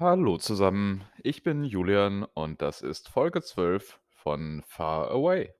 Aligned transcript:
Hallo 0.00 0.38
zusammen, 0.38 1.04
ich 1.24 1.42
bin 1.42 1.64
Julian 1.64 2.22
und 2.22 2.62
das 2.62 2.82
ist 2.82 3.08
Folge 3.08 3.42
12 3.42 3.98
von 4.10 4.62
Far 4.64 5.10
Away. 5.10 5.52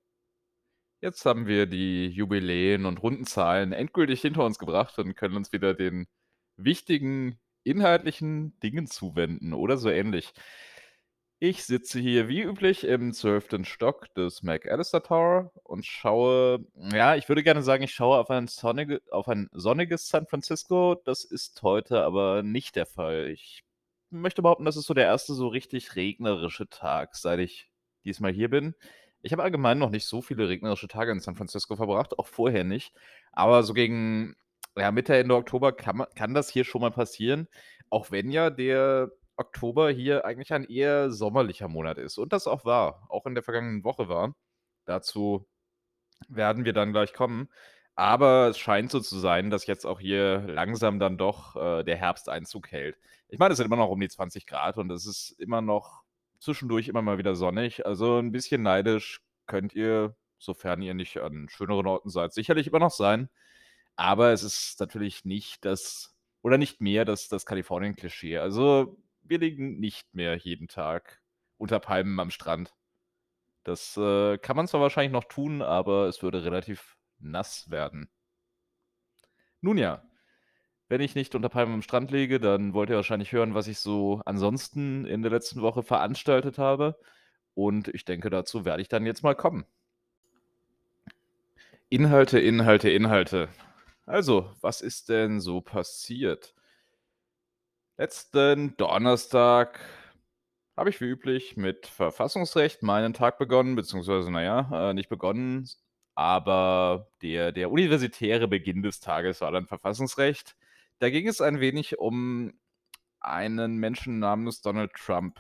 Jetzt 1.01 1.27
haben 1.27 1.49
wir 1.49 1.67
die 1.67 2.07
Jubiläen 2.07 2.87
und 2.87 3.03
Rundenzahlen 3.03 3.73
endgültig 3.73 4.21
hinter 4.21 4.45
uns 4.45 4.61
gebracht 4.61 4.97
und 5.01 5.17
können 5.17 5.35
uns 5.35 5.53
wieder 5.53 5.75
den 5.75 6.07
wichtigen 6.57 7.41
inhaltlichen 7.65 8.57
Dingen 8.61 8.87
zuwenden 8.87 9.55
oder 9.55 9.77
so 9.77 9.91
ähnlich. 9.91 10.33
Ich 11.41 11.65
sitze 11.65 11.99
hier 11.99 12.29
wie 12.29 12.43
üblich 12.43 12.85
im 12.85 13.13
12. 13.13 13.65
Stock 13.67 14.15
des 14.15 14.45
McAllister 14.45 15.03
Tower 15.03 15.51
und 15.65 15.85
schaue, 15.85 16.65
ja, 16.93 17.17
ich 17.17 17.29
würde 17.29 17.43
gerne 17.43 17.63
sagen, 17.63 17.83
ich 17.83 17.93
schaue 17.93 18.19
auf 18.19 18.31
ein, 18.31 18.47
sonnige, 18.47 19.01
auf 19.11 19.27
ein 19.27 19.49
sonniges 19.51 20.09
San 20.09 20.29
Francisco. 20.29 20.95
Das 21.05 21.25
ist 21.25 21.61
heute 21.63 22.05
aber 22.05 22.45
nicht 22.45 22.77
der 22.77 22.87
Fall. 22.87 23.31
Ich 23.31 23.65
möchte 24.11 24.43
behaupten, 24.43 24.65
das 24.65 24.77
ist 24.77 24.87
so 24.87 24.95
der 24.95 25.05
erste 25.05 25.35
so 25.35 25.49
richtig 25.49 25.97
regnerische 25.97 26.69
Tag, 26.69 27.17
seit 27.17 27.41
ich 27.41 27.71
diesmal 28.05 28.33
hier 28.33 28.51
bin. 28.51 28.75
Ich 29.23 29.33
habe 29.33 29.43
allgemein 29.43 29.79
noch 29.79 29.91
nicht 29.91 30.07
so 30.07 30.23
viele 30.23 30.49
regnerische 30.49 30.89
Tage 30.89 31.13
in 31.13 31.21
San 31.21 31.37
Francisco 31.37 31.77
verbracht, 31.77 32.19
auch 32.19 32.27
vorher 32.27 32.65
nicht. 32.65 32.95
Aber 33.33 33.63
so 33.63 33.75
gegen 33.75 34.37
ja, 34.77 34.93
Mitte, 34.93 35.17
Ende 35.17 35.35
Oktober 35.35 35.73
kann, 35.73 35.97
man, 35.99 36.07
kann 36.15 36.35
das 36.35 36.49
hier 36.51 36.65
schon 36.65 36.81
mal 36.81 36.91
passieren. 36.91 37.49
Auch 37.91 38.11
wenn 38.11 38.31
ja 38.31 38.51
der 38.51 39.11
Oktober 39.37 39.91
hier 39.91 40.25
eigentlich 40.25 40.53
ein 40.53 40.65
eher 40.65 41.11
sommerlicher 41.11 41.69
Monat 41.69 41.99
ist. 41.99 42.19
Und 42.19 42.33
das 42.33 42.47
auch 42.47 42.65
war, 42.65 43.07
auch 43.09 43.27
in 43.27 43.35
der 43.35 43.45
vergangenen 43.45 43.85
Woche 43.85 44.09
war. 44.09 44.35
Dazu 44.85 45.47
werden 46.29 46.65
wir 46.65 46.73
dann 46.73 46.93
gleich 46.93 47.13
kommen. 47.13 47.49
Aber 47.99 48.47
es 48.51 48.59
scheint 48.59 48.93
so 48.93 49.01
zu 49.01 49.19
sein, 49.19 49.51
dass 49.51 49.67
jetzt 49.67 49.85
auch 49.85 49.99
hier 49.99 50.39
langsam 50.47 51.01
dann 51.01 51.19
doch 51.19 51.57
äh, 51.57 51.83
der 51.83 51.97
Herbst 51.97 52.29
Einzug 52.29 52.71
hält. 52.71 52.97
Ich 53.29 53.41
meine, 53.41 53.51
es 53.51 53.57
sind 53.57 53.67
immer 53.67 53.75
noch 53.75 53.89
um 53.89 53.99
die 53.99 54.09
20 54.09 54.47
Grad 54.47 54.79
und 54.79 54.89
es 54.93 55.05
ist 55.05 55.33
immer 55.33 55.63
noch 55.63 56.05
zwischendurch 56.39 56.87
immer 56.87 57.03
mal 57.03 57.19
wieder 57.19 57.35
sonnig. 57.35 57.87
Also 57.87 58.19
ein 58.19 58.31
bisschen 58.31 58.63
neidisch 58.63 59.21
könnt 59.47 59.75
ihr, 59.75 60.15
sofern 60.39 60.81
ihr 60.81 60.95
nicht 60.95 61.19
an 61.19 61.49
schöneren 61.49 61.89
Orten 61.89 62.09
seid, 62.09 62.33
sicherlich 62.33 62.69
immer 62.69 62.79
noch 62.79 62.93
sein. 62.93 63.31
Aber 63.97 64.31
es 64.31 64.45
ist 64.45 64.79
natürlich 64.79 65.25
nicht 65.25 65.65
das, 65.65 66.15
oder 66.43 66.57
nicht 66.57 66.81
mehr 66.81 67.05
das, 67.05 67.27
das 67.27 67.47
Kalifornien-Klischee. 67.47 68.39
Also 68.39 68.97
wir 69.23 69.41
liegen 69.41 69.81
nicht 69.81 70.15
mehr 70.15 70.37
jeden 70.37 70.69
Tag 70.69 71.21
unter 71.57 71.81
Palmen 71.81 72.21
am 72.21 72.31
Strand. 72.31 72.77
Das 73.65 73.97
äh, 73.97 74.39
kann 74.39 74.57
man 74.57 74.69
zwar 74.69 74.83
wahrscheinlich 74.83 75.13
noch 75.13 75.25
tun, 75.25 75.63
aber 75.63 76.07
es 76.07 76.23
würde 76.23 76.45
relativ 76.45 76.98
nass 77.21 77.71
werden. 77.71 78.09
Nun 79.61 79.79
ja, 79.79 80.03
wenn 80.89 81.01
ich 81.01 81.15
nicht 81.15 81.35
unter 81.35 81.49
Palmen 81.49 81.75
am 81.75 81.83
Strand 81.83 82.11
liege, 82.11 82.41
dann 82.41 82.73
wollt 82.73 82.89
ihr 82.91 82.97
wahrscheinlich 82.97 83.33
hören, 83.33 83.55
was 83.55 83.67
ich 83.67 83.79
so 83.79 84.23
ansonsten 84.25 85.05
in 85.05 85.23
der 85.23 85.31
letzten 85.31 85.61
Woche 85.61 85.83
veranstaltet 85.83 86.59
habe. 86.59 86.99
Und 87.55 87.89
ich 87.89 88.05
denke, 88.05 88.31
dazu 88.31 88.65
werde 88.65 88.83
ich 88.83 88.89
dann 88.89 89.05
jetzt 89.05 89.23
mal 89.23 89.35
kommen. 89.35 89.67
Inhalte, 91.91 92.39
Inhalte, 92.39 92.89
Inhalte. 92.91 93.49
Also, 94.07 94.51
was 94.61 94.81
ist 94.81 95.09
denn 95.09 95.41
so 95.41 95.61
passiert? 95.61 96.55
Letzten 97.99 98.77
Donnerstag 98.77 99.81
habe 100.77 100.91
ich 100.91 101.01
wie 101.01 101.07
üblich 101.07 101.57
mit 101.57 101.87
Verfassungsrecht 101.87 102.83
meinen 102.83 103.13
Tag 103.13 103.39
begonnen, 103.39 103.75
beziehungsweise, 103.75 104.31
naja, 104.31 104.91
äh, 104.91 104.95
nicht 104.95 105.09
begonnen, 105.09 105.69
aber 106.19 107.13
der, 107.23 107.53
der 107.53 107.71
universitäre 107.71 108.49
Beginn 108.49 108.83
des 108.83 108.99
Tages 108.99 109.41
war 109.41 109.53
dann 109.53 109.69
Verfassungsrecht. 109.69 110.57
Da 110.99 111.11
ging 111.11 111.29
es 111.29 111.41
ein 111.41 111.61
wenig 111.61 112.01
um 112.01 112.59
einen 113.21 113.77
Menschen 113.77 114.19
namens 114.19 114.61
Donald 114.61 114.95
Trump, 114.95 115.39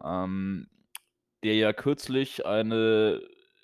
ähm, 0.00 0.68
der 1.42 1.56
ja 1.56 1.72
kürzlich 1.72 2.46
eine 2.46 3.20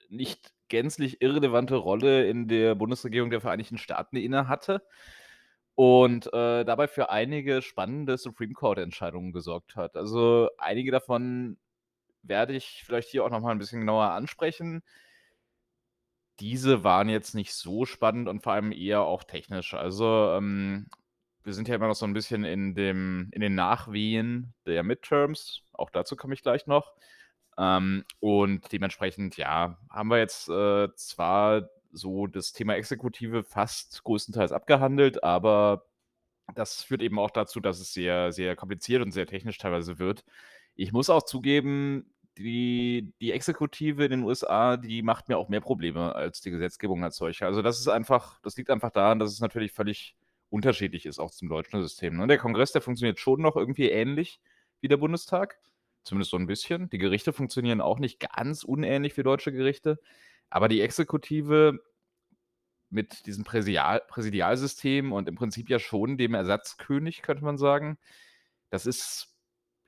nicht 0.09 0.53
gänzlich 0.67 1.23
irrelevante 1.23 1.77
Rolle 1.77 2.27
in 2.29 2.49
der 2.49 2.75
Bundesregierung 2.75 3.31
der 3.31 3.41
Vereinigten 3.41 3.79
Staaten 3.79 4.17
inne 4.17 4.49
hatte 4.49 4.83
und 5.77 6.27
äh, 6.33 6.65
dabei 6.65 6.89
für 6.89 7.11
einige 7.11 7.63
spannende 7.63 8.19
Supreme 8.19 8.55
Court-Entscheidungen 8.55 9.33
gesorgt 9.33 9.77
hat. 9.77 9.97
Also 9.97 10.49
einige 10.59 10.91
davon 10.91 11.59
werde 12.23 12.55
ich 12.55 12.83
vielleicht 12.85 13.11
hier 13.11 13.25
auch 13.25 13.31
noch 13.31 13.41
mal 13.41 13.53
ein 13.53 13.59
bisschen 13.59 13.83
genauer 13.83 14.11
ansprechen. 14.11 14.83
Diese 16.41 16.85
waren 16.85 17.09
jetzt 17.09 17.35
nicht 17.35 17.55
so 17.55 17.85
spannend 17.85 18.29
und 18.29 18.43
vor 18.43 18.53
allem 18.55 18.73
eher 18.73 19.03
auch 19.03 19.25
technisch. 19.25 19.75
Also 19.75 20.33
ähm, 20.33 20.87
wir 21.45 21.53
sind 21.53 21.69
ja 21.69 21.75
immer 21.75 21.89
noch 21.89 21.95
so 21.95 22.07
ein 22.07 22.13
bisschen 22.13 22.45
in, 22.45 22.75
dem, 22.75 23.29
in 23.33 23.41
den 23.41 23.55
Nachwehen 23.55 24.55
der 24.67 24.83
Midterms. 24.83 25.63
Auch 25.73 25.91
dazu 25.91 26.17
komme 26.17 26.35
ich 26.35 26.43
gleich 26.43 26.67
noch. 26.67 26.95
Ähm, 27.59 28.05
und 28.21 28.73
dementsprechend, 28.73 29.37
ja, 29.37 29.79
haben 29.91 30.09
wir 30.09 30.19
jetzt 30.19 30.49
äh, 30.49 30.89
zwar 30.95 31.69
so 31.93 32.27
das 32.27 32.53
Thema 32.53 32.75
Exekutive 32.75 33.43
fast 33.45 34.03
größtenteils 34.05 34.53
abgehandelt, 34.53 35.23
aber 35.25 35.87
das 36.55 36.83
führt 36.83 37.03
eben 37.03 37.19
auch 37.19 37.31
dazu, 37.31 37.61
dass 37.61 37.81
es 37.81 37.93
sehr, 37.93 38.33
sehr 38.33 38.57
kompliziert 38.57 39.03
und 39.03 39.13
sehr 39.13 39.27
technisch 39.27 39.59
teilweise 39.59 39.99
wird. 39.99 40.25
Ich 40.75 40.93
muss 40.93 41.11
auch 41.11 41.23
zugeben, 41.23 42.13
die, 42.43 43.13
die 43.21 43.33
Exekutive 43.33 44.05
in 44.05 44.11
den 44.11 44.23
USA, 44.23 44.77
die 44.77 45.03
macht 45.03 45.29
mir 45.29 45.39
auch 45.39 45.49
mehr 45.49 45.61
Probleme 45.61 46.15
als 46.15 46.41
die 46.41 46.51
Gesetzgebung 46.51 47.05
als 47.05 47.17
solche. 47.17 47.47
Also 47.47 47.63
das 47.63 47.79
ist 47.79 47.89
einfach, 47.89 48.41
das 48.43 48.57
liegt 48.57 48.71
einfach 48.71 48.91
daran, 48.91 49.19
dass 49.19 49.33
es 49.33 49.41
natürlich 49.41 49.73
völlig 49.73 50.17
unterschiedlich 50.49 51.07
ist, 51.07 51.19
auch 51.19 51.31
zum 51.31 51.49
deutschen 51.49 51.81
System. 51.83 52.17
Ne? 52.17 52.27
Der 52.27 52.39
Kongress, 52.39 52.73
der 52.73 52.83
funktioniert 52.83 53.21
schon 53.21 53.41
noch 53.41 53.57
irgendwie 53.57 53.91
ähnlich 53.91 54.41
wie 54.81 54.89
der 54.89 54.97
Bundestag. 54.97 55.59
Zumindest 56.03 56.31
so 56.31 56.39
ein 56.39 56.47
bisschen. 56.47 56.89
Die 56.91 56.99
Gerichte 56.99 57.33
funktionieren 57.33 57.81
auch 57.81 57.99
nicht 57.99 58.21
ganz 58.21 58.65
unähnlich 58.65 59.17
wie 59.17 59.23
deutsche 59.23 59.53
Gerichte. 59.53 60.01
Aber 60.49 60.69
die 60.69 60.81
Exekutive 60.81 61.79
mit 62.89 63.27
diesem 63.27 63.45
Präsidial 63.45 64.03
Präsidialsystem 64.09 65.13
und 65.13 65.29
im 65.29 65.37
Prinzip 65.37 65.69
ja 65.71 65.79
schon 65.79 66.17
dem 66.19 66.35
Ersatzkönig, 66.35 67.23
könnte 67.23 67.45
man 67.45 67.59
sagen, 67.59 67.99
das 68.71 68.87
ist 68.87 69.30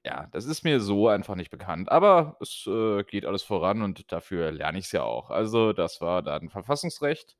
ja, 0.05 0.27
das 0.33 0.47
ist 0.47 0.65
mir 0.65 0.81
so 0.81 1.09
einfach 1.09 1.37
nicht 1.37 1.51
bekannt. 1.51 1.91
Aber 1.91 2.37
es 2.41 2.67
äh, 2.67 3.05
geht 3.05 3.25
alles 3.27 3.43
voran 3.43 3.83
und 3.83 4.11
dafür 4.13 4.51
lerne 4.53 4.79
ich 4.79 4.87
es 4.87 4.93
ja 4.93 5.03
auch. 5.05 5.31
Also, 5.31 5.73
das 5.73 6.01
war 6.01 6.23
dann 6.23 6.49
Verfassungsrecht. 6.51 7.37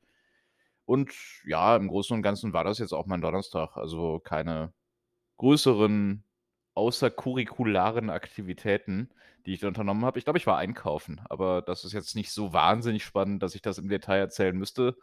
Und 0.85 1.13
ja, 1.47 1.77
im 1.77 1.89
Großen 1.89 2.15
und 2.17 2.23
Ganzen 2.23 2.53
war 2.53 2.65
das 2.65 2.79
jetzt 2.79 2.93
auch 2.93 3.07
mein 3.07 3.21
Donnerstag. 3.21 3.77
Also 3.77 4.21
keine 4.21 4.73
größeren 5.39 6.25
außercurricularen 6.75 8.11
Aktivitäten, 8.11 9.11
die 9.47 9.55
ich 9.55 9.61
da 9.61 9.69
unternommen 9.69 10.05
habe. 10.05 10.19
Ich 10.19 10.25
glaube, 10.25 10.39
ich 10.39 10.47
war 10.47 10.59
einkaufen, 10.59 11.21
aber 11.29 11.63
das 11.63 11.85
ist 11.85 11.93
jetzt 11.93 12.17
nicht 12.17 12.33
so 12.33 12.53
wahnsinnig 12.53 13.05
spannend, 13.05 13.43
dass 13.43 13.55
ich 13.55 13.63
das 13.63 13.79
im 13.79 13.89
Detail 13.89 14.19
erzählen 14.19 14.57
müsste. 14.57 14.97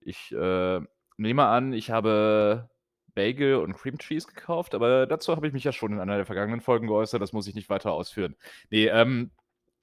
Ich 0.00 0.32
äh, 0.32 0.80
nehme 1.16 1.46
an, 1.46 1.72
ich 1.72 1.90
habe 1.90 2.68
Bagel 3.14 3.56
und 3.56 3.74
Cream 3.74 3.98
Cheese 3.98 4.26
gekauft, 4.26 4.74
aber 4.74 5.06
dazu 5.06 5.34
habe 5.36 5.46
ich 5.46 5.52
mich 5.52 5.64
ja 5.64 5.72
schon 5.72 5.92
in 5.92 6.00
einer 6.00 6.16
der 6.16 6.26
vergangenen 6.26 6.60
Folgen 6.60 6.86
geäußert, 6.86 7.22
das 7.22 7.32
muss 7.32 7.46
ich 7.46 7.54
nicht 7.54 7.70
weiter 7.70 7.92
ausführen. 7.92 8.36
Nee, 8.70 8.86
ähm, 8.86 9.30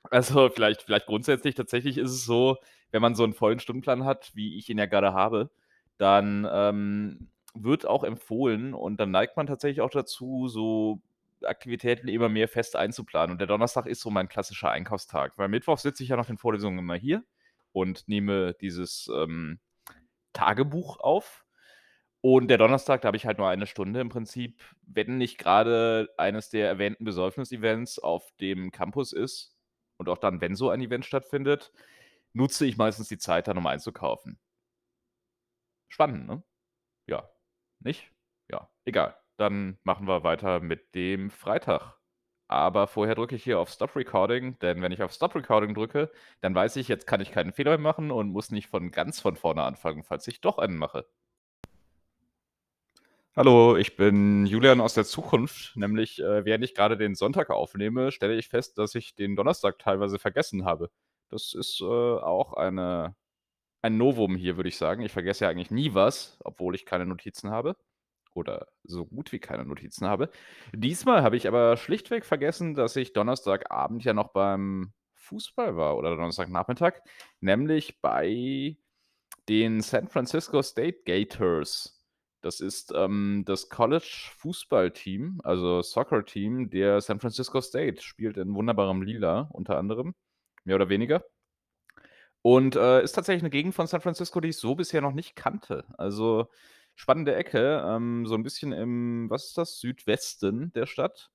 also 0.10 0.50
vielleicht, 0.50 0.84
vielleicht 0.84 1.06
grundsätzlich 1.06 1.56
tatsächlich 1.56 1.98
ist 1.98 2.12
es 2.12 2.26
so, 2.26 2.58
wenn 2.92 3.02
man 3.02 3.16
so 3.16 3.24
einen 3.24 3.34
vollen 3.34 3.60
Stundenplan 3.60 4.06
hat, 4.06 4.32
wie 4.36 4.58
ich 4.58 4.70
ihn 4.70 4.78
ja 4.78 4.86
gerade 4.86 5.14
habe, 5.14 5.50
dann 5.98 6.48
ähm, 6.52 7.30
wird 7.54 7.86
auch 7.86 8.04
empfohlen 8.04 8.74
und 8.74 9.00
dann 9.00 9.12
neigt 9.12 9.38
man 9.38 9.48
tatsächlich 9.48 9.82
auch 9.82 9.90
dazu, 9.90 10.48
so 10.48 11.02
Aktivitäten 11.44 12.08
immer 12.08 12.30
mehr 12.30 12.48
fest 12.48 12.76
einzuplanen. 12.76 13.32
Und 13.32 13.40
der 13.40 13.48
Donnerstag 13.48 13.86
ist 13.86 14.02
so 14.02 14.10
mein 14.10 14.28
klassischer 14.28 14.70
Einkaufstag, 14.70 15.38
weil 15.38 15.48
Mittwoch 15.48 15.78
sitze 15.78 16.04
ich 16.04 16.10
ja 16.10 16.16
nach 16.18 16.28
den 16.28 16.38
Vorlesungen 16.38 16.80
immer 16.80 16.96
hier 16.96 17.24
und 17.72 18.08
nehme 18.08 18.54
dieses 18.54 19.10
ähm, 19.14 19.60
Tagebuch 20.34 21.00
auf. 21.00 21.46
Und 22.22 22.50
der 22.50 22.60
Donnerstag, 22.60 23.02
da 23.02 23.08
habe 23.08 23.18
ich 23.18 23.26
halt 23.26 23.40
nur 23.40 23.48
eine 23.50 23.66
Stunde 23.66 24.00
im 24.00 24.10
Prinzip, 24.10 24.62
wenn 24.84 25.18
nicht 25.18 25.38
gerade 25.40 26.10
eines 26.18 26.50
der 26.50 26.68
erwähnten 26.68 27.04
Besäufnis-Events 27.04 27.98
auf 28.00 28.32
dem 28.40 28.72
Campus 28.72 29.12
ist 29.12 29.56
und 29.98 30.08
auch 30.08 30.20
dann, 30.20 30.40
wenn 30.42 30.56
so 30.56 30.70
ein 30.70 30.82
Event 30.82 31.06
stattfindet, 31.06 31.72
nutze 32.34 32.66
ich 32.66 32.78
meistens 32.78 33.08
die 33.08 33.18
Zeit 33.18 33.48
dann, 33.48 33.58
um 33.58 33.66
einzukaufen. 33.68 34.40
Spannend, 35.90 36.28
ne? 36.28 36.44
Ja. 37.08 37.30
Nicht? 37.80 38.12
Ja, 38.50 38.70
egal. 38.86 39.18
Dann 39.38 39.80
machen 39.84 40.08
wir 40.08 40.24
weiter 40.24 40.60
mit 40.62 40.96
dem 40.96 41.32
Freitag. 41.32 41.98
Aber 42.48 42.88
vorher 42.88 43.16
drücke 43.16 43.36
ich 43.36 43.44
hier 43.44 43.60
auf 43.60 43.70
Stop 43.70 43.96
Recording, 43.96 44.60
denn 44.60 44.82
wenn 44.82 44.92
ich 44.92 45.04
auf 45.04 45.14
Stop 45.14 45.36
Recording 45.36 45.74
drücke, 45.74 46.12
dann 46.42 46.56
weiß 46.56 46.76
ich, 46.78 46.88
jetzt 46.90 47.08
kann 47.08 47.22
ich 47.22 47.32
keinen 47.32 47.54
Fehler 47.54 47.72
mehr 47.72 47.80
machen 47.80 48.12
und 48.12 48.30
muss 48.32 48.52
nicht 48.52 48.68
von 48.70 48.92
ganz 48.92 49.22
von 49.22 49.36
vorne 49.38 49.64
anfangen, 49.64 50.04
falls 50.04 50.28
ich 50.28 50.42
doch 50.42 50.58
einen 50.60 50.78
mache. 50.78 51.08
Hallo, 53.36 53.78
ich 53.78 53.96
bin 53.96 54.46
Julian 54.46 54.82
aus 54.82 54.94
der 54.94 55.06
Zukunft. 55.06 55.76
Nämlich, 55.78 56.20
äh, 56.20 56.44
während 56.46 56.64
ich 56.66 56.76
gerade 56.76 56.98
den 56.98 57.16
Sonntag 57.16 57.50
aufnehme, 57.50 58.12
stelle 58.12 58.36
ich 58.38 58.50
fest, 58.50 58.78
dass 58.78 58.94
ich 58.96 59.16
den 59.16 59.36
Donnerstag 59.38 59.80
teilweise 59.80 60.20
vergessen 60.20 60.66
habe. 60.66 60.92
Das 61.30 61.54
ist 61.54 61.80
äh, 61.82 61.86
auch 61.86 62.54
eine, 62.54 63.16
ein 63.84 63.98
Novum 63.98 64.36
hier, 64.38 64.58
würde 64.58 64.70
ich 64.70 64.78
sagen. 64.78 65.04
Ich 65.04 65.14
vergesse 65.14 65.46
ja 65.46 65.52
eigentlich 65.52 65.72
nie 65.72 65.94
was, 65.96 66.40
obwohl 66.46 66.76
ich 66.76 66.86
keine 66.86 67.06
Notizen 67.08 67.52
habe. 67.52 67.78
oder 68.36 68.68
so 68.84 69.06
gut 69.06 69.32
wie 69.34 69.40
keine 69.40 69.66
Notizen 69.66 70.08
habe. 70.08 70.30
Diesmal 70.74 71.24
habe 71.24 71.38
ich 71.38 71.48
aber 71.48 71.78
schlichtweg 71.78 72.26
vergessen, 72.26 72.76
dass 72.76 72.96
ich 72.98 73.14
Donnerstagabend 73.14 74.04
ja 74.06 74.14
noch 74.14 74.30
beim 74.34 74.94
Fußball 75.16 75.78
war 75.78 75.98
oder 75.98 76.12
Donnerstagnachmittag, 76.12 77.02
nämlich 77.42 78.02
bei 78.02 78.78
den 79.50 79.82
San 79.82 80.08
Francisco 80.10 80.62
State 80.64 81.04
Gators. 81.06 82.01
Das 82.44 82.60
ist, 82.60 82.92
ähm, 82.96 83.44
das 83.46 83.70
College-Fußballteam, 83.70 85.42
also 85.44 85.84
Soccer-Team 85.84 86.72
der 86.72 87.00
San 87.02 87.20
Francisco 87.20 87.62
State, 87.62 88.02
spielt 88.02 88.38
in 88.38 88.56
wunderbarem 88.56 89.04
Lila 89.04 89.42
unter 89.54 89.78
anderem, 89.78 90.16
mehr 90.64 90.76
oder 90.76 90.90
weniger. 90.90 91.24
Und, 92.46 92.76
äh, 92.76 93.04
ist 93.04 93.12
tatsächlich 93.14 93.44
'ne 93.44 93.50
Gegend 93.52 93.76
von 93.76 93.86
San 93.88 94.02
Francisco, 94.02 94.40
die 94.42 94.50
ich 94.50 94.58
so 94.58 94.74
bisher 94.76 95.02
noch 95.02 95.14
nicht 95.14 95.36
kannte. 95.36 95.86
Also, 95.98 96.48
spannende 96.96 97.36
Ecke, 97.36 97.84
ähm, 97.88 98.26
so 98.26 98.34
'n 98.36 98.42
bisschen 98.44 98.72
im 98.72 99.30
was 99.30 99.46
ist 99.48 99.58
das, 99.60 99.80
Südwesten 99.80 100.72
der 100.74 100.88
Stadt. 100.88 101.30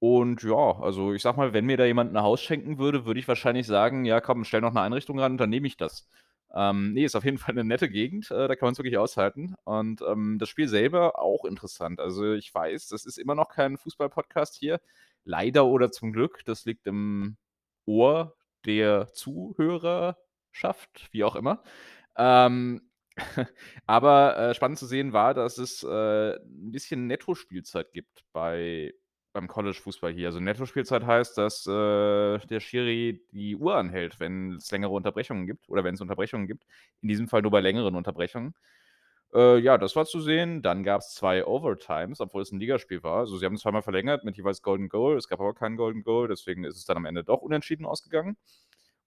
Und 0.00 0.42
ja, 0.44 0.54
also, 0.80 1.12
ich 1.14 1.22
sage 1.22 1.38
mal, 1.38 1.54
wenn 1.54 1.66
mir 1.66 1.76
da 1.78 1.86
jemand 1.86 2.12
'n 2.14 2.22
Haus 2.22 2.42
schenken 2.42 2.78
würde, 2.78 3.06
würde 3.06 3.20
ich 3.20 3.28
wahrscheinlich 3.28 3.66
sagen: 3.66 4.04
„Ja, 4.06 4.20
komm, 4.20 4.44
stell 4.44 4.60
noch 4.62 4.72
'ne 4.74 4.82
Einrichtung 4.82 5.18
ran, 5.20 5.38
dann 5.38 5.50
nehme 5.50 5.66
ich 5.68 5.76
das.“ 5.78 6.06
Ähm, 6.54 6.92
ne, 6.94 7.04
ist 7.04 7.16
auf 7.16 7.24
jeden 7.24 7.38
Fall 7.38 7.54
'ne 7.54 7.64
nette 7.64 7.88
Gegend, 7.90 8.30
äh, 8.30 8.48
da 8.48 8.56
kann 8.56 8.66
man's 8.68 8.78
wirklich 8.78 8.98
aushalten. 8.98 9.54
Und, 9.64 10.02
ähm, 10.02 10.38
das 10.38 10.48
Spiel 10.48 10.68
selber 10.68 11.18
auch 11.20 11.44
interessant. 11.44 12.00
Also, 12.00 12.32
ich 12.34 12.54
weiß, 12.54 12.88
das 12.88 13.04
ist 13.06 13.18
immer 13.18 13.34
noch 13.34 13.48
kein 13.50 13.76
Fußball-Podcast 13.78 14.56
hier. 14.56 14.80
Leider 15.24 15.66
oder 15.66 15.90
zum 15.92 16.12
Glück, 16.12 16.42
das 16.46 16.64
liegt 16.64 16.86
im 16.86 17.36
Ohr 17.86 18.36
der 18.66 19.08
Zuhörerschaft, 19.12 21.08
wie 21.12 21.24
auch 21.24 21.36
immer. 21.36 21.62
Ähm, 22.16 22.82
aber, 23.86 24.38
äh, 24.38 24.54
spannend 24.54 24.78
zu 24.78 24.86
sehen 24.86 25.12
war, 25.12 25.34
dass 25.34 25.58
es, 25.58 25.82
äh, 25.84 25.88
'n 26.36 26.72
bisschen 26.72 27.06
Netto-Spielzeit 27.08 27.92
gibt 27.92 28.24
bei 28.32 28.94
beim 29.38 29.48
College-Fußball 29.48 30.12
hier. 30.12 30.28
Also, 30.28 30.40
Netto-Spielzeit 30.40 31.04
heißt, 31.06 31.38
dass, 31.38 31.66
äh, 31.66 32.38
der 32.48 32.60
Schiri 32.60 33.22
die 33.32 33.56
Uhr 33.56 33.76
anhält, 33.76 34.20
wenn's 34.20 34.70
längere 34.72 34.92
Unterbrechungen 34.92 35.46
gibt 35.46 35.68
oder 35.68 35.84
wenn's 35.84 36.00
Unterbrechungen 36.00 36.46
gibt. 36.48 36.64
In 37.02 37.08
diesem 37.08 37.28
Fall 37.28 37.42
nur 37.42 37.50
bei 37.52 37.60
längeren 37.60 37.94
Unterbrechungen. 37.96 38.54
Äh, 39.34 39.58
ja, 39.58 39.78
das 39.78 39.96
war 39.96 40.06
zu 40.06 40.20
sehen. 40.20 40.62
Dann 40.62 40.84
gab's 40.84 41.14
2 41.14 41.46
Overtimes, 41.46 42.20
obwohl 42.20 42.42
es 42.42 42.52
'n 42.52 42.60
Ligaspiel 42.60 43.02
war. 43.02 43.20
Also, 43.20 43.38
sie 43.38 43.46
haben 43.46 43.56
zweimal 43.58 43.82
verlängert 43.82 44.24
mit 44.24 44.36
jeweils 44.38 44.62
Golden 44.62 44.88
Goal. 44.88 45.16
Es 45.18 45.28
gab 45.28 45.40
aber 45.40 45.54
kein 45.54 45.76
Golden 45.76 46.02
Goal, 46.04 46.28
deswegen 46.28 46.64
ist 46.64 46.76
es 46.76 46.84
dann 46.86 46.96
am 46.98 47.04
Ende 47.06 47.24
doch 47.24 47.42
unentschieden 47.42 47.86
ausgegangen. 47.86 48.36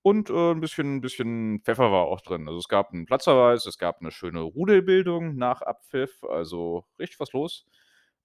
Und, 0.04 0.30
äh, 0.32 0.52
'n 0.54 0.62
bisschen 0.62 0.98
'n 0.98 1.02
bisschen 1.02 1.62
Pfeffer 1.64 1.92
war 1.92 2.06
auch 2.08 2.22
drin. 2.22 2.48
Also, 2.48 2.60
es 2.60 2.68
gab 2.70 2.94
'n 2.94 3.06
Platzverweis, 3.06 3.66
es 3.68 3.78
gab 3.80 4.02
'ne 4.02 4.12
schöne 4.12 4.42
Rudelbildung 4.42 5.36
nach 5.38 5.62
Abpfiff, 5.64 6.24
also, 6.26 6.86
richtig 7.00 7.20
was 7.20 7.34
los. 7.34 7.66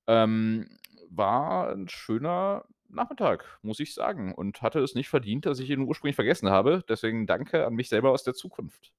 Ähm, 0.09 0.69
war 1.11 1.71
'n 1.73 1.89
schöner 1.89 2.65
Nachmittag, 2.89 3.59
muss 3.63 3.81
ich 3.81 3.95
sagen 3.95 4.35
und 4.35 4.63
hatte 4.63 4.81
es 4.81 4.95
nicht 4.95 5.09
verdient, 5.09 5.47
dass 5.47 5.59
ich 5.61 5.71
ihn 5.71 5.83
ursprünglich 5.83 6.17
vergessen 6.17 6.51
habe. 6.51 6.85
Deswegen 6.89 7.27
danke 7.27 7.67
an 7.67 7.75
mich 7.75 7.89
selber 7.89 8.11
aus 8.13 8.23
der 8.25 8.35
Zukunft. 8.35 8.93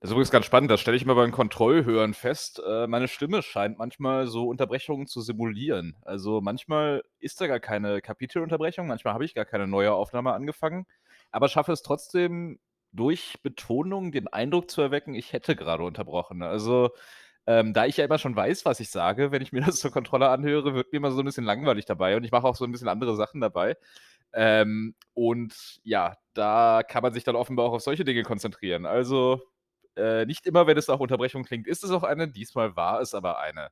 Das 0.00 0.10
ist 0.10 0.12
übrigens 0.12 0.30
ganz 0.30 0.44
spannend, 0.44 0.70
das 0.70 0.80
stelle 0.80 0.96
ich 0.96 1.02
immer 1.04 1.14
beim 1.14 1.32
Kontrollhören 1.32 2.12
fest. 2.12 2.62
Äh, 2.66 2.86
meine 2.86 3.08
Stimme 3.08 3.42
scheint 3.42 3.78
manchmal 3.78 4.26
so 4.26 4.46
Unterbrechungen 4.46 5.06
zu 5.06 5.22
simulieren. 5.22 5.96
Also, 6.02 6.40
manchmal 6.42 7.02
ist 7.18 7.40
da 7.40 7.46
gar 7.46 7.60
keine 7.60 8.02
Kapitelunterbrechung, 8.02 8.86
manchmal 8.86 9.14
habe 9.14 9.24
ich 9.24 9.34
gar 9.34 9.46
keine 9.46 9.66
neue 9.66 9.92
Aufnahme 9.94 10.34
angefangen, 10.34 10.84
aber 11.30 11.48
schaffe 11.48 11.72
es 11.72 11.82
trotzdem, 11.82 12.58
durch 12.92 13.36
Betonung 13.42 14.12
den 14.12 14.28
Eindruck 14.28 14.70
zu 14.70 14.80
erwecken, 14.82 15.14
ich 15.14 15.32
hätte 15.32 15.56
grade 15.56 15.82
unterbrochen. 15.82 16.42
Also, 16.42 16.90
ähm, 17.46 17.72
da 17.74 17.86
ich 17.86 17.96
ja 17.96 18.04
immer 18.04 18.18
schon 18.18 18.36
weiß, 18.36 18.64
was 18.64 18.80
ich 18.80 18.90
sage, 18.90 19.32
wenn 19.32 19.42
ich 19.42 19.52
mir 19.52 19.60
das 19.76 19.80
zur 19.80 19.90
Kontrolle 19.92 20.28
anhöre, 20.30 20.74
wird 20.74 20.92
mir 20.92 20.98
immer 20.98 21.10
so 21.12 21.20
'n 21.20 21.24
bisschen 21.26 21.44
langweilig 21.44 21.84
dabei 21.86 22.16
und 22.16 22.24
ich 22.24 22.32
mache 22.32 22.46
auch 22.46 22.56
so 22.56 22.64
'n 22.64 22.72
bisschen 22.72 22.88
andere 22.88 23.16
Sachen 23.16 23.40
dabei. 23.40 23.76
Ähm, 24.34 24.94
und 25.14 25.80
ja, 25.84 26.16
da 26.34 26.82
kann 26.88 27.02
man 27.02 27.14
sich 27.14 27.24
dann 27.24 27.36
offenbar 27.36 27.66
auch 27.66 27.72
auf 27.74 27.82
solche 27.82 28.04
Dinge 28.04 28.22
konzentrieren. 28.24 28.86
Also, 28.86 29.42
äh, 29.96 30.26
nicht 30.26 30.46
immer, 30.46 30.66
wenn 30.66 30.76
es 30.78 30.88
nach 30.88 31.00
Unterbrechung 31.00 31.44
klingt, 31.44 31.66
ist 31.68 31.84
es 31.84 31.90
auch 31.92 32.02
eine. 32.04 32.28
Diesmal 32.28 32.76
war 32.76 33.00
es 33.00 33.14
aber 33.14 33.40
eine. 33.40 33.70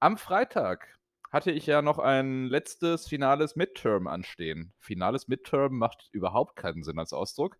Am 0.00 0.18
Freitag 0.18 0.98
hatte 1.32 1.50
ich 1.50 1.66
ja 1.66 1.82
noch 1.82 1.98
ein 1.98 2.46
letztes 2.46 3.08
finales 3.08 3.56
Midterm 3.56 4.06
anstehen. 4.06 4.72
Finales 4.78 5.26
Midterm 5.28 5.76
macht 5.78 6.08
überhaupt 6.12 6.56
keinen 6.56 6.82
Sinn 6.84 6.98
als 6.98 7.12
Ausdruck. 7.12 7.56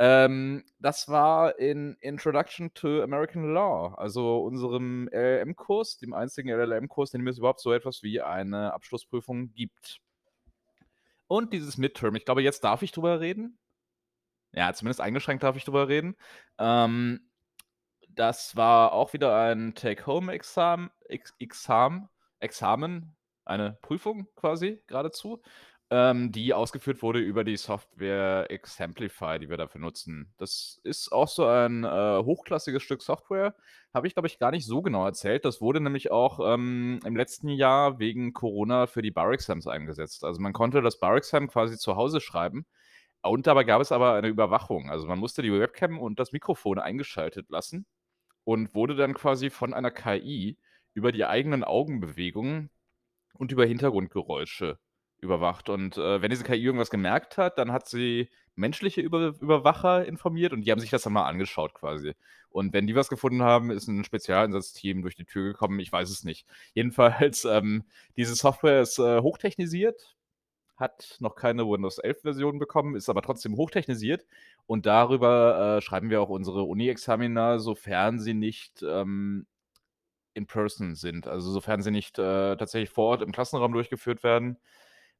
Ähm, 0.00 0.64
das 0.78 1.08
war 1.08 1.58
in 1.58 1.96
Introduction 2.00 2.72
to 2.74 3.02
American 3.02 3.52
Law, 3.52 3.94
also 3.96 4.38
unserem 4.42 5.08
LLM-Kurs, 5.12 5.98
dem 5.98 6.14
einzigen 6.14 6.50
LLM-Kurs, 6.50 7.14
in 7.14 7.20
dem 7.20 7.28
es 7.28 7.38
überhaupt 7.38 7.60
so 7.60 7.72
etwas 7.72 8.02
wie 8.02 8.20
eine 8.20 8.72
Abschlussprüfung 8.72 9.52
gibt. 9.54 10.00
Und 11.26 11.52
dieses 11.52 11.78
Midterm, 11.78 12.14
ich 12.14 12.24
glaube, 12.24 12.42
jetzt 12.42 12.62
darf 12.62 12.82
ich 12.82 12.92
drüber 12.92 13.20
reden? 13.20 13.58
Ja, 14.52 14.72
zumindest 14.72 15.00
eingeschränkt 15.00 15.42
darf 15.42 15.56
ich 15.56 15.64
drüber 15.64 15.88
reden. 15.88 16.16
Ähm, 16.58 17.28
das 18.08 18.56
war 18.56 18.92
auch 18.92 19.12
wieder 19.12 19.36
ein 19.36 19.74
Take-Home-Exam 19.74 20.90
Ex 21.08 21.34
Exam 21.38 22.08
Examen, 22.40 23.16
eine 23.44 23.78
Prüfung 23.82 24.28
quasi 24.36 24.82
geradezu, 24.86 25.42
ähm, 25.90 26.32
die 26.32 26.52
ausgeführt 26.52 27.02
wurde 27.02 27.18
über 27.20 27.44
die 27.44 27.56
Software 27.56 28.50
Exemplify, 28.50 29.38
die 29.38 29.48
wir 29.48 29.56
dafür 29.56 29.80
nutzen. 29.80 30.34
Das 30.36 30.80
ist 30.84 31.10
auch 31.12 31.28
so 31.28 31.46
ein, 31.46 31.84
äh, 31.84 32.22
hochklassiges 32.22 32.82
Stück 32.82 33.02
Software. 33.02 33.54
Habe 33.94 34.06
ich, 34.06 34.14
glaube 34.14 34.28
ich, 34.28 34.38
gar 34.38 34.50
nicht 34.50 34.66
so 34.66 34.82
genau 34.82 35.06
erzählt. 35.06 35.44
Das 35.46 35.60
wurde 35.62 35.80
nämlich 35.80 36.10
auch, 36.10 36.40
ähm, 36.54 37.00
im 37.04 37.16
letzten 37.16 37.48
Jahr 37.48 37.98
wegen 37.98 38.34
Corona 38.34 38.86
für 38.86 39.00
die 39.02 39.10
Bar-Exams 39.10 39.66
eingesetzt. 39.66 40.24
Also, 40.24 40.40
man 40.40 40.52
konnte 40.52 40.82
das 40.82 41.00
Bar-Exam 41.00 41.48
quasi 41.48 41.78
zu 41.78 41.96
Hause 41.96 42.20
schreiben 42.20 42.66
und 43.22 43.46
dabei 43.46 43.64
gab 43.64 43.80
es 43.82 43.92
aber 43.92 44.14
eine 44.14 44.28
Überwachung. 44.28 44.90
Also, 44.90 45.06
man 45.06 45.18
musste 45.18 45.42
die 45.42 45.52
Webcam 45.52 45.98
und 45.98 46.20
das 46.20 46.32
Mikrofon 46.32 46.78
eingeschaltet 46.78 47.48
lassen 47.50 47.86
und 48.44 48.74
wurde 48.74 48.96
dann 48.96 49.14
quasi 49.14 49.50
von 49.50 49.74
einer 49.74 49.90
KI 49.90 50.58
über 50.94 51.12
die 51.12 51.24
eigenen 51.26 51.64
Augenbewegungen 51.64 52.70
und 53.34 53.52
über 53.52 53.66
Hintergrundgeräusche 53.66 54.78
überwacht. 55.20 55.68
Und, 55.68 55.96
äh, 55.98 56.22
wenn 56.22 56.30
diese 56.30 56.44
KI 56.44 56.62
irgendwas 56.64 56.90
gemerkt 56.90 57.38
hat, 57.38 57.58
dann 57.58 57.72
hat 57.72 57.88
sie 57.88 58.28
menschliche 58.56 59.00
Über 59.00 59.34
Überwacher 59.40 60.04
informiert 60.06 60.52
und 60.52 60.62
die 60.62 60.70
haben 60.72 60.80
sich 60.80 60.90
das 60.90 61.02
dann 61.02 61.12
mal 61.12 61.26
angeschaut 61.26 61.74
quasi. 61.74 62.14
Und 62.50 62.72
wenn 62.72 62.86
die 62.86 62.94
was 62.96 63.08
gefunden 63.08 63.42
haben, 63.42 63.70
ist 63.70 63.88
'n 63.88 64.04
Spezialeinsatzteam 64.04 65.02
durch 65.02 65.14
die 65.16 65.24
Tür 65.26 65.44
gekommen, 65.52 65.78
ich 65.80 65.92
weiß 65.92 66.10
es 66.10 66.24
nicht. 66.24 66.46
Jedenfalls, 66.74 67.44
ähm, 67.44 67.84
diese 68.16 68.34
Software 68.34 68.80
ist, 68.82 68.98
äh, 68.98 69.20
hochtechnisiert, 69.20 70.16
hat 70.76 71.16
noch 71.20 71.36
keine 71.36 71.64
Windows 71.68 71.98
11 71.98 72.22
Version 72.22 72.58
bekommen, 72.58 72.96
ist 72.96 73.08
aber 73.10 73.22
trotzdem 73.22 73.56
hochtechnisiert 73.56 74.26
und 74.66 74.86
darüber, 74.86 75.78
äh, 75.78 75.82
schreiben 75.82 76.10
wir 76.10 76.22
auch 76.22 76.28
unsere 76.30 76.62
Uni-Examina, 76.64 77.58
sofern 77.58 78.18
sie 78.20 78.34
nicht, 78.34 78.82
ähm, 78.82 79.46
in 80.34 80.46
person 80.46 80.94
sind, 80.94 81.26
also, 81.28 81.50
sofern 81.50 81.82
sie 81.82 81.90
nicht, 81.90 82.18
äh, 82.18 82.56
tatsächlich 82.56 82.90
vor 82.90 83.06
Ort 83.06 83.22
im 83.22 83.32
Klassenraum 83.32 83.72
durchgeführt 83.72 84.22
werden, 84.24 84.58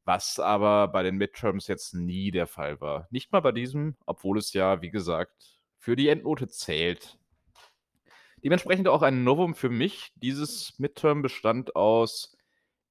was 0.09 0.39
aber 0.39 0.87
bei 0.87 1.03
den 1.03 1.17
Midterms 1.17 1.67
jetzt 1.67 1.93
nie 1.93 2.31
der 2.31 2.47
Fall 2.47 2.81
war. 2.81 3.07
Nicht 3.11 3.31
mal 3.31 3.41
bei 3.41 3.51
diesem, 3.51 3.95
obwohl 4.07 4.39
es 4.39 4.53
ja, 4.53 4.81
wie 4.81 4.89
gesagt, 4.89 5.59
für 5.77 5.95
die 5.95 6.07
Endnote 6.07 6.47
zählt. 6.47 7.19
Dementsprechend 8.43 8.87
auch 8.87 9.03
ein 9.03 9.23
Novum 9.23 9.53
für 9.53 9.69
mich. 9.69 10.11
Dieses 10.15 10.79
Midterm 10.79 11.21
bestand 11.21 11.75
aus 11.75 12.35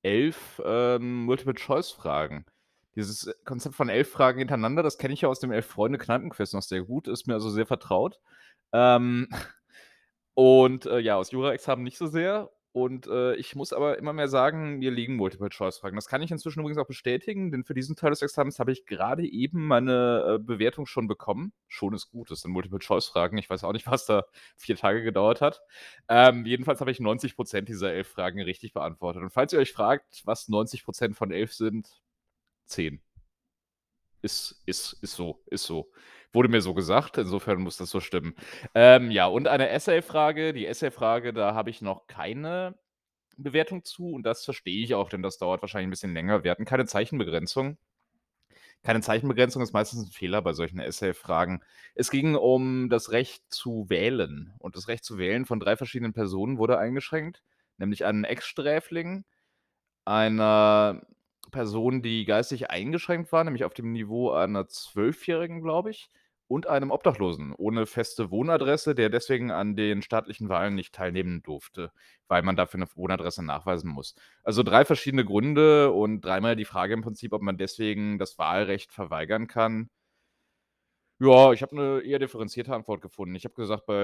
11, 0.02 0.62
ähm, 0.64 1.24
Multiple-Choice-Fragen. 1.24 2.46
Dieses 2.94 3.34
Konzept 3.44 3.74
von 3.74 3.88
11 3.88 4.12
Fragen 4.12 4.38
hintereinander, 4.38 4.84
das 4.84 4.96
kenne 4.96 5.12
ich 5.12 5.22
ja 5.22 5.28
aus 5.28 5.40
dem 5.40 5.50
Elf-Freunde-Kneipen-Quiz 5.50 6.52
noch 6.52 6.62
sehr 6.62 6.82
gut, 6.82 7.08
ist 7.08 7.26
mir 7.26 7.34
also 7.34 7.50
sehr 7.50 7.66
vertraut. 7.66 8.20
Ähm, 8.72 9.28
und, 10.34 10.86
äh, 10.86 11.00
ja, 11.00 11.16
aus 11.16 11.32
Jura-Examen 11.32 11.82
nicht 11.82 11.98
so 11.98 12.06
sehr. 12.06 12.48
Und, 12.82 13.06
äh, 13.08 13.34
ich 13.34 13.56
muss 13.56 13.72
aber 13.72 13.98
immer 13.98 14.12
mehr 14.12 14.28
sagen, 14.28 14.78
mir 14.78 14.90
liegen 14.92 15.16
Multiple-Choice-Fragen. 15.16 15.96
Das 15.96 16.06
kann 16.06 16.22
ich 16.22 16.30
inzwischen 16.30 16.60
übrigens 16.60 16.78
auch 16.78 16.86
bestätigen, 16.86 17.50
denn 17.50 17.64
für 17.64 17.74
diesen 17.74 17.96
Teil 17.96 18.10
des 18.10 18.22
Examens 18.22 18.58
habe 18.60 18.70
ich 18.72 18.86
gerade 18.86 19.26
eben 19.26 19.66
meine, 19.66 20.36
äh, 20.36 20.38
Bewertung 20.38 20.86
schon 20.86 21.08
bekommen. 21.08 21.52
Schon 21.66 21.92
ist 21.94 22.10
gut, 22.10 22.30
das 22.30 22.42
sind 22.42 22.52
Multiple-Choice-Fragen. 22.52 23.36
Ich 23.38 23.50
weiß 23.50 23.64
auch 23.64 23.72
nicht, 23.72 23.86
was 23.88 24.06
da 24.06 24.24
4 24.56 24.76
Tage 24.76 25.02
gedauert 25.02 25.40
hat. 25.40 25.62
Ähm, 26.08 26.46
jedenfalls 26.46 26.80
habe 26.80 26.90
ich 26.92 27.00
90 27.00 27.34
% 27.36 27.68
dieser 27.68 27.92
11 27.92 28.08
Fragen 28.08 28.40
richtig 28.40 28.72
beantwortet. 28.72 29.22
Und 29.22 29.30
falls 29.30 29.52
ihr 29.52 29.58
euch 29.58 29.72
fragt, 29.72 30.22
was 30.24 30.48
90 30.48 30.84
% 30.84 31.16
von 31.16 31.32
11 31.32 31.52
sind, 31.54 32.00
10. 32.66 33.00
Ist 34.24 34.60
ist 34.66 34.94
ist 35.00 35.14
so 35.14 35.40
ist 35.46 35.64
so. 35.64 35.90
Wurde 36.32 36.48
mir 36.48 36.60
so 36.60 36.74
gesagt, 36.74 37.16
insofern 37.18 37.60
muss 37.60 37.76
das 37.76 37.90
so 37.90 38.00
stimmen. 38.00 38.34
Ähm, 38.74 39.10
ja, 39.10 39.26
und 39.26 39.46
eine 39.48 39.68
Essay-Frage. 39.70 40.52
Die 40.52 40.66
Essay-Frage, 40.66 41.32
da 41.32 41.54
habe 41.54 41.70
ich 41.70 41.80
noch 41.82 42.06
keine 42.06 42.76
Bewertung 43.38 43.84
zu 43.84 44.10
und 44.12 44.24
das 44.24 44.44
verstehe 44.44 44.82
ich 44.84 44.94
auch, 44.94 45.10
denn 45.10 45.22
das 45.22 45.38
dauert 45.38 45.62
wahrscheinlich 45.62 45.88
'n 45.88 45.90
bisschen 45.90 46.14
länger. 46.14 46.44
Wir 46.44 46.50
hatten 46.52 46.64
keine 46.66 46.86
Zeichenbegrenzung. 46.86 47.76
Keine 48.84 49.00
Zeichenbegrenzung 49.00 49.62
ist 49.62 49.72
meistens 49.72 50.04
'n 50.08 50.12
Fehler 50.12 50.40
bei 50.42 50.52
solchen 50.52 50.78
Essay-Fragen. 50.78 51.60
Es 51.94 52.10
ging 52.10 52.36
um 52.36 52.88
das 52.88 53.10
Recht 53.10 53.42
zu 53.52 53.86
wählen 53.88 54.54
und 54.58 54.76
das 54.76 54.88
Recht 54.88 55.04
zu 55.04 55.18
wählen 55.18 55.44
von 55.46 55.58
3 55.60 55.76
verschiedenen 55.76 56.12
Personen 56.12 56.58
wurde 56.58 56.78
eingeschränkt, 56.78 57.42
nämlich 57.76 58.04
einen 58.04 58.24
Ex-Sträfling, 58.24 59.24
einer 60.06 61.02
Person, 61.50 62.02
die 62.02 62.24
geistig 62.24 62.70
eingeschränkt 62.70 63.32
war, 63.32 63.44
nämlich 63.44 63.64
auf 63.64 63.74
dem 63.74 63.92
Niveau 63.92 64.30
einer 64.32 64.66
Zwölfjährigen, 64.68 65.62
glaube 65.62 65.90
ich, 65.90 66.08
und 66.48 66.66
einem 66.66 66.90
Obdachlosen 66.90 67.52
ohne 67.56 67.86
feste 67.86 68.30
Wohnadresse, 68.30 68.94
der 68.94 69.10
deswegen 69.10 69.50
an 69.50 69.76
den 69.76 70.02
staatlichen 70.02 70.48
Wahlen 70.48 70.74
nicht 70.74 70.94
teilnehmen 70.94 71.42
durfte, 71.42 71.92
weil 72.28 72.42
man 72.42 72.56
dafür 72.56 72.80
'ne 72.80 72.86
Wohnadresse 72.94 73.44
nachweisen 73.44 73.90
muss. 73.90 74.14
Also 74.44 74.62
3 74.62 74.84
verschiedene 74.84 75.24
Gründe 75.24 75.92
und 75.92 76.22
dreimal 76.22 76.56
die 76.56 76.64
Frage 76.64 76.94
im 76.94 77.02
Prinzip, 77.02 77.32
ob 77.34 77.42
man 77.42 77.58
deswegen 77.58 78.18
das 78.18 78.38
Wahlrecht 78.38 78.92
verweigern 78.92 79.46
kann. 79.46 79.90
Ja, 81.20 81.52
ich 81.52 81.62
habe 81.62 81.74
'ne 81.74 82.00
eher 82.04 82.20
differenzierte 82.20 82.72
Antwort 82.72 83.00
gefunden. 83.02 83.34
Ich 83.34 83.44
habe 83.44 83.54
gesagt, 83.56 83.86
bei, 83.86 83.94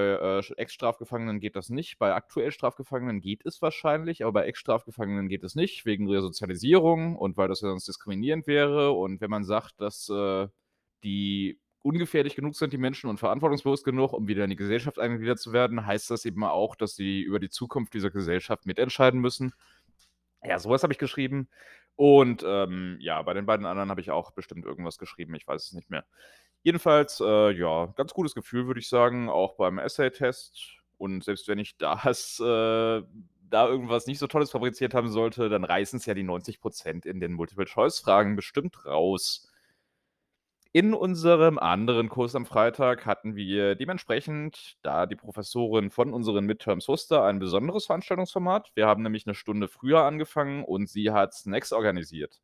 äh, 0.40 0.52
Ex-Strafgefangenen 0.56 1.38
geht 1.38 1.54
das 1.54 1.68
nicht. 1.71 1.97
Bei 2.00 2.12
aktuell 2.12 2.50
Strafgefangenen 2.50 3.21
geht 3.21 3.47
es 3.47 3.62
wahrscheinlich, 3.62 4.25
aber 4.25 4.33
bei 4.33 4.47
Ex-Strafgefangenen 4.47 5.28
geht 5.28 5.44
es 5.44 5.54
nicht 5.54 5.87
wegen 5.87 6.09
Resozialisierung 6.11 7.14
und 7.14 7.37
weil 7.37 7.47
das 7.47 7.61
ja 7.61 7.68
sonst 7.68 7.87
diskriminierend 7.87 8.49
wäre. 8.49 8.90
Und 8.90 9.21
wenn 9.21 9.30
man 9.30 9.44
sagt, 9.44 9.80
dass, 9.80 10.09
äh, 10.09 10.49
die 11.04 11.61
ungefährlich 11.83 12.35
genug 12.35 12.56
sind, 12.56 12.73
die 12.73 12.78
Menschen, 12.78 13.09
und 13.11 13.18
verantwortungsbewusst 13.21 13.85
genug, 13.85 14.12
um 14.12 14.26
wieder 14.26 14.42
in 14.44 14.50
die 14.50 14.56
Gesellschaft 14.56 14.99
eingegliedert 14.99 15.38
zu 15.38 15.52
werden, 15.52 15.87
heißt 15.87 16.11
das 16.11 16.25
eben 16.25 16.42
auch, 16.42 16.75
dass 16.75 16.97
sie 16.97 17.21
über 17.23 17.38
die 17.38 17.50
Zukunft 17.50 17.94
dieser 17.94 18.11
Gesellschaft 18.11 18.66
mitentscheiden 18.66 19.21
müssen. 19.21 19.52
Ja, 20.44 20.59
so 20.59 20.71
was 20.71 20.83
habe 20.85 20.92
ich 20.94 20.99
geschrieben. 21.00 21.49
Und, 21.97 22.44
ähm, 22.47 22.97
ja, 23.00 23.23
bei 23.23 23.35
den 23.35 23.47
beiden 23.47 23.66
anderen 23.66 23.90
habe 23.90 24.00
ich 24.02 24.11
auch 24.11 24.33
bestimmt 24.33 24.64
irgendwas 24.66 24.99
geschrieben, 24.99 25.35
ich 25.35 25.47
weiß 25.49 25.64
es 25.66 25.73
nicht 25.75 25.90
mehr. 25.90 26.04
Jedenfalls, 26.66 27.21
äh, 27.21 27.50
ja, 27.50 27.92
ganz 27.94 28.14
gutes 28.14 28.35
Gefühl, 28.35 28.66
würde 28.66 28.80
ich 28.80 28.88
sagen, 28.88 29.28
auch 29.28 29.52
beim 29.56 29.78
Essay-Test. 29.78 30.78
Und 30.97 31.23
selbst 31.23 31.47
wenn 31.47 31.59
ich 31.59 31.76
das, 31.76 32.40
äh 32.40 33.02
da 33.50 33.68
irgendwas 33.68 34.06
nicht 34.06 34.18
so 34.18 34.26
Tolles 34.26 34.50
fabriziert 34.50 34.94
haben 34.94 35.11
sollte, 35.11 35.49
dann 35.50 35.62
reißen's 35.62 36.06
ja 36.06 36.14
die 36.14 36.23
90 36.25 36.61
% 36.61 37.04
in 37.06 37.21
den 37.21 37.35
Multiple-Choice-Fragen 37.35 38.35
bestimmt 38.35 38.85
raus. 38.87 39.47
In 40.76 40.92
unserem 40.92 41.56
anderen 41.61 42.09
Kurs 42.09 42.35
am 42.35 42.47
Freitag 42.47 43.06
hatten 43.06 43.37
wir 43.37 43.76
dementsprechend, 43.76 44.76
da 44.83 45.06
die 45.06 45.14
Professorin 45.14 45.88
von 45.92 46.12
unseren 46.12 46.47
Midterms 46.47 46.88
wusste, 46.88 47.23
ein 47.23 47.38
besonderes 47.38 47.87
Veranstaltungsformat. 47.87 48.73
Wir 48.75 48.88
haben 48.88 49.04
nämlich 49.04 49.25
'ne 49.25 49.37
Stunde 49.37 49.68
früher 49.68 50.02
angefangen 50.02 50.64
und 50.64 50.88
sie 50.88 51.12
hat 51.12 51.33
Snacks 51.33 51.73
organisiert. 51.73 52.40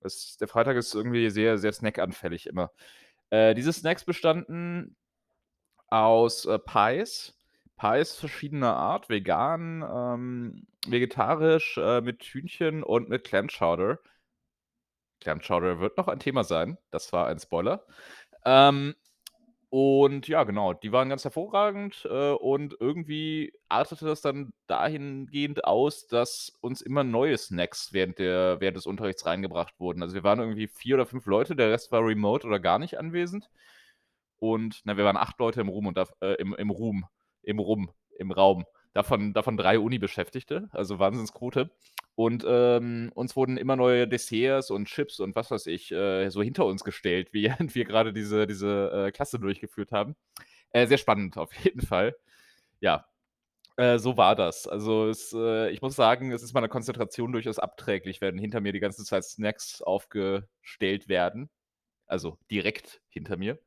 Das 0.00 0.36
der 0.38 0.48
Freitag 0.48 0.76
ist 0.76 0.94
irgendwie 0.94 1.30
sehr, 1.30 1.58
sehr 1.58 1.72
snackanfällig 1.72 2.46
immer. 2.48 2.70
Äh, 3.30 3.54
diese 3.54 3.72
Snacks 3.72 4.04
bestanden 4.04 4.96
aus, 5.88 6.44
äh, 6.46 6.58
Pies. 6.58 7.36
Pies 7.76 8.14
verschiedener 8.14 8.76
Art, 8.76 9.08
vegan, 9.08 9.82
ähm, 9.82 10.66
vegetarisch, 10.86 11.78
äh, 11.78 12.02
mit 12.02 12.22
Hühnchen 12.24 12.82
und 12.82 13.08
mit 13.08 13.24
Clam 13.24 13.48
Chowder. 13.48 13.98
Clam 15.20 15.40
Chowder 15.40 15.80
wird 15.80 15.96
noch 15.96 16.08
ein 16.08 16.18
Thema 16.18 16.44
sein. 16.44 16.76
Das 16.90 17.12
war 17.12 17.26
ein 17.26 17.38
Spoiler. 17.38 17.86
Ähm, 18.44 18.94
und 19.70 20.26
ja, 20.28 20.42
genau, 20.44 20.72
die 20.74 20.92
waren 20.92 21.08
ganz 21.08 21.22
hervorragend, 21.24 22.04
äh, 22.10 22.32
und 22.32 22.76
irgendwie 22.80 23.52
artete 23.68 24.04
das 24.04 24.20
dann 24.20 24.52
dahingehend 24.66 25.64
aus, 25.64 26.08
dass 26.08 26.52
uns 26.60 26.80
immer 26.82 27.04
neue 27.04 27.38
Snacks 27.38 27.92
während 27.92 28.18
der 28.18 28.60
während 28.60 28.76
des 28.76 28.86
Unterrichts 28.86 29.26
reingebracht 29.26 29.78
wurden. 29.78 30.02
Also, 30.02 30.14
wir 30.14 30.24
waren 30.24 30.40
irgendwie 30.40 30.66
4 30.68 30.96
oder 30.96 31.06
5 31.06 31.26
Leute, 31.26 31.54
der 31.56 31.70
Rest 31.70 31.92
war 31.92 32.04
remote 32.04 32.46
oder 32.46 32.58
gar 32.60 32.78
nicht 32.80 32.98
anwesend. 32.98 33.48
Und 34.38 34.80
na, 34.84 34.96
wir 34.96 35.04
waren 35.04 35.16
8 35.16 35.38
Leute 35.38 35.60
im 35.60 35.68
Room 35.68 35.86
und 35.86 35.96
daf 35.96 36.12
äh, 36.20 36.34
im 36.40 36.54
im 36.54 36.70
Room 36.70 37.06
im 37.42 37.58
Rum 37.60 37.90
im 38.18 38.32
Raum. 38.32 38.64
Davon 38.92 39.32
davon 39.34 39.56
3 39.56 39.78
Uni-Beschäftigte, 39.78 40.68
also 40.72 40.98
Wahnsinnsquote. 40.98 41.70
Und, 42.16 42.44
ähm, 42.46 43.10
uns 43.14 43.36
wurden 43.36 43.56
immer 43.56 43.76
neue 43.76 44.08
Desserts 44.08 44.70
und 44.70 44.86
Chips 44.88 45.20
und 45.20 45.34
was 45.36 45.50
weiß 45.50 45.66
ich, 45.68 45.92
äh, 45.92 46.28
so 46.30 46.42
hinter 46.42 46.66
uns 46.66 46.84
gestellt, 46.84 47.28
während 47.32 47.74
wir 47.74 47.84
grade 47.84 48.12
diese 48.12 48.46
diese, 48.46 49.06
äh, 49.08 49.12
Klasse 49.12 49.38
durchgeführt 49.38 49.92
haben. 49.92 50.16
Äh, 50.72 50.86
sehr 50.86 50.98
spannend 50.98 51.36
auf 51.38 51.52
jeden 51.64 51.82
Fall. 51.82 52.16
Ja, 52.80 53.06
äh, 53.76 53.98
so 53.98 54.16
war 54.16 54.36
das. 54.36 54.66
Also, 54.68 55.08
es 55.08 55.32
äh, 55.32 55.70
ich 55.70 55.82
muss 55.82 55.96
sagen, 55.96 56.32
es 56.32 56.42
ist 56.42 56.52
meiner 56.54 56.68
Konzentration 56.68 57.32
durchaus 57.32 57.58
abträglich, 57.58 58.20
wenn 58.20 58.38
hinter 58.38 58.60
mir 58.60 58.72
die 58.72 58.80
ganze 58.80 59.04
Zeit 59.04 59.24
Snacks 59.24 59.82
aufgestellt 59.82 61.08
werden, 61.08 61.50
also 62.06 62.38
direkt 62.50 63.02
hinter 63.10 63.36
mir. 63.36 63.58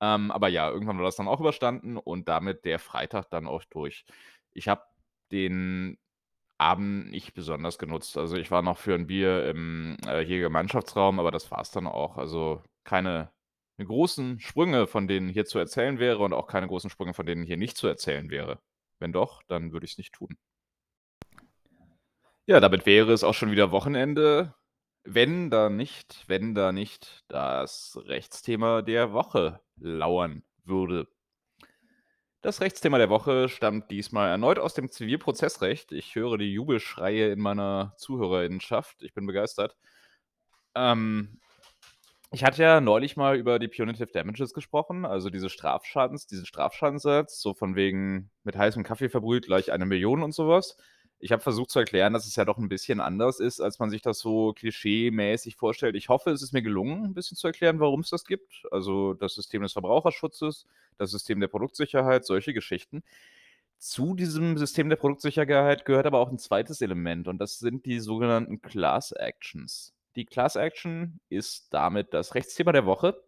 Ähm, 0.00 0.30
aber 0.32 0.48
ja, 0.48 0.70
irgendwann 0.70 0.98
war 0.98 1.04
das 1.06 1.16
dann 1.16 1.28
auch 1.28 1.40
überstanden 1.40 1.96
und 1.98 2.28
damit 2.28 2.64
der 2.64 2.78
Freitag 2.80 3.30
dann 3.30 3.46
auch 3.48 3.64
durch. 3.64 4.04
Ich 4.58 4.68
habe 4.68 4.82
den 5.32 5.98
Abend 6.58 7.10
nicht 7.10 7.34
besonders 7.34 7.78
genutzt. 7.78 8.18
Also, 8.18 8.36
ich 8.36 8.50
war 8.50 8.62
noch 8.62 8.78
für 8.78 8.94
'n 8.94 9.06
Bier 9.08 9.46
im, 9.48 9.96
äh, 10.06 10.24
hier 10.24 10.40
Gemeinschaftsraum, 10.40 11.20
aber 11.20 11.30
das 11.32 11.50
war's 11.52 11.70
dann 11.72 11.86
auch. 11.86 12.18
Also, 12.18 12.62
keine 12.84 13.32
großen 13.78 14.40
Sprünge, 14.40 14.86
von 14.88 15.08
denen 15.08 15.28
hier 15.30 15.46
zu 15.46 15.58
erzählen 15.58 15.98
wäre 16.00 16.18
und 16.24 16.32
auch 16.34 16.48
keine 16.48 16.68
großen 16.68 16.90
Sprünge, 16.90 17.14
von 17.14 17.26
denen 17.26 17.44
hier 17.44 17.56
nicht 17.58 17.76
zu 17.78 17.88
erzählen 17.88 18.30
wäre. 18.30 18.60
Wenn 19.00 19.12
doch, 19.12 19.42
dann 19.48 19.72
würde 19.72 19.86
ich's 19.86 19.98
nicht 19.98 20.14
tun. 20.14 20.36
Ja, 22.46 22.60
damit 22.60 22.86
wäre 22.86 23.12
es 23.12 23.24
auch 23.24 23.34
schon 23.34 23.50
wieder 23.50 23.72
Wochenende, 23.72 24.54
wenn 25.04 25.50
da 25.50 25.68
nicht 25.70 26.24
wenn 26.28 26.54
da 26.54 26.72
nicht 26.72 27.24
das 27.28 27.98
Rechtsthema 28.06 28.82
der 28.82 29.12
Woche 29.12 29.60
lauern 29.76 30.42
würde. 30.64 31.08
Das 32.48 32.62
Rechtsthema 32.62 32.96
der 32.96 33.10
Woche 33.10 33.50
stammt 33.50 33.90
diesmal 33.90 34.30
erneut 34.30 34.58
aus 34.58 34.72
dem 34.72 34.90
Zivilprozessrecht. 34.90 35.92
Ich 35.92 36.14
höre 36.14 36.38
die 36.38 36.50
Jubelschreie 36.50 37.30
in 37.30 37.40
meiner 37.40 37.92
Zuhörerinnenschaft. 37.98 39.02
Ich 39.02 39.12
bin 39.12 39.26
begeistert. 39.26 39.76
Ähm, 40.74 41.40
ich 42.30 42.44
hatte 42.44 42.62
ja 42.62 42.80
neulich 42.80 43.18
mal 43.18 43.36
über 43.36 43.58
die 43.58 43.68
Punitive 43.68 44.10
Damages 44.10 44.54
gesprochen, 44.54 45.04
also 45.04 45.28
diese 45.28 45.50
Strafschadens 45.50 46.26
diesen 46.26 46.46
Strafschadensersatz, 46.46 47.38
so 47.38 47.52
von 47.52 47.76
wegen 47.76 48.30
mit 48.44 48.56
heißem 48.56 48.82
Kaffee 48.82 49.10
verbrüht 49.10 49.44
gleich 49.44 49.70
1.000.000 49.70 50.24
und 50.24 50.32
so 50.32 50.48
was. 50.48 50.78
Ich 51.22 51.32
habe 51.32 51.42
versucht 51.42 51.70
zu 51.70 51.80
erklären, 51.80 52.12
dass 52.12 52.26
es 52.26 52.36
ja 52.36 52.44
doch 52.44 52.58
'n 52.58 52.68
bisschen 52.68 53.00
anders 53.00 53.40
ist, 53.40 53.60
als 53.60 53.80
man 53.80 53.90
sich 53.90 54.02
das 54.02 54.20
so 54.20 54.52
klischeemäßig 54.52 55.56
vorstellt. 55.56 55.96
Ich 55.96 56.08
hoffe, 56.08 56.30
es 56.30 56.42
ist 56.42 56.52
mir 56.52 56.62
gelungen, 56.62 57.04
'n 57.06 57.14
bisschen 57.14 57.36
zu 57.36 57.48
erklären, 57.48 57.80
warum's 57.80 58.10
das 58.10 58.24
gibt. 58.24 58.62
Also, 58.70 59.14
das 59.14 59.34
System 59.34 59.62
des 59.62 59.72
Verbraucherschutzes, 59.72 60.66
das 60.96 61.10
System 61.10 61.40
der 61.40 61.48
Produktsicherheit, 61.48 62.24
solche 62.24 62.54
Geschichten. 62.54 63.02
Zu 63.78 64.14
diesem 64.14 64.58
System 64.58 64.88
der 64.90 64.96
Produktsicherheit 64.96 65.84
gehört 65.86 66.06
aber 66.06 66.20
auch 66.20 66.30
'n 66.32 66.38
zweites 66.38 66.82
Element 66.82 67.28
und 67.28 67.38
das 67.38 67.58
sind 67.58 67.86
die 67.86 68.00
sogenannten 68.00 68.62
Class 68.62 69.12
Actions. 69.12 69.94
Die 70.16 70.24
Class 70.26 70.56
Action 70.56 71.20
ist 71.30 71.74
damit 71.74 72.14
das 72.14 72.34
Rechtsthema 72.36 72.72
der 72.72 72.86
Woche. 72.86 73.22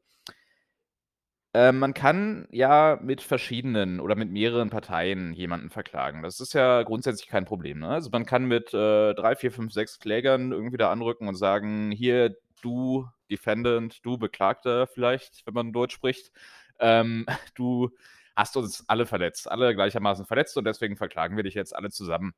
Ähm, 1.53 1.81
man 1.81 1.95
kann 1.95 2.47
ja 2.53 2.99
mit 3.03 3.23
verschiedenen 3.23 3.99
oder 4.01 4.15
mit 4.15 4.31
mehreren 4.31 4.71
Parteien 4.71 5.33
jemanden 5.33 5.71
verklagen. 5.71 6.23
Das 6.23 6.39
ist 6.41 6.53
ja 6.53 6.83
grundsätzlich 6.85 7.29
kein 7.29 7.45
Problem, 7.45 7.81
ne? 7.81 7.89
Also, 7.89 8.09
man 8.11 8.25
kann 8.25 8.45
mit, 8.45 8.73
äh, 8.73 9.15
3, 9.15 9.35
4, 9.35 9.51
5, 9.51 9.73
6 9.73 9.99
Klägern 9.99 10.53
irgendwie 10.53 10.77
da 10.77 10.93
anrücken 10.93 11.27
und 11.29 11.35
sagen: 11.35 11.91
„Hier, 11.91 12.37
du 12.63 13.09
Defendant, 13.31 14.05
du 14.07 14.17
Beklagter 14.19 14.87
vielleicht, 14.87 15.45
wenn 15.47 15.55
man 15.55 15.73
Deutsch 15.73 15.95
spricht, 15.95 16.31
ähm, 16.79 17.27
du 17.57 17.91
hast 18.37 18.57
uns 18.57 18.85
alle 18.89 19.07
verletzt, 19.07 19.51
alle 19.51 19.75
gleichermaßen 19.75 20.27
verletzt 20.27 20.57
und 20.57 20.65
deswegen 20.65 20.97
verklagen 20.97 21.37
wir 21.37 21.43
dich 21.45 21.55
jetzt 21.55 21.75
alle 21.75 21.91
zusammen.“ 21.91 22.33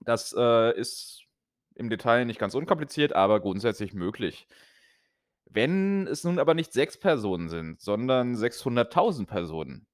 Das, 0.00 0.34
äh, 0.36 0.78
ist 0.78 1.24
im 1.76 1.90
Detail 1.90 2.24
nicht 2.26 2.38
ganz 2.40 2.54
unkompliziert, 2.54 3.12
aber 3.14 3.40
grundsätzlich 3.40 3.94
möglich. 3.94 4.46
Wenn 5.54 6.06
es 6.06 6.24
nun 6.24 6.38
aber 6.38 6.54
nicht 6.54 6.72
6 6.72 6.98
Personen 6.98 7.48
sind, 7.50 7.78
sondern 7.80 8.34
600.000 8.36 9.28
Personen. 9.28 9.86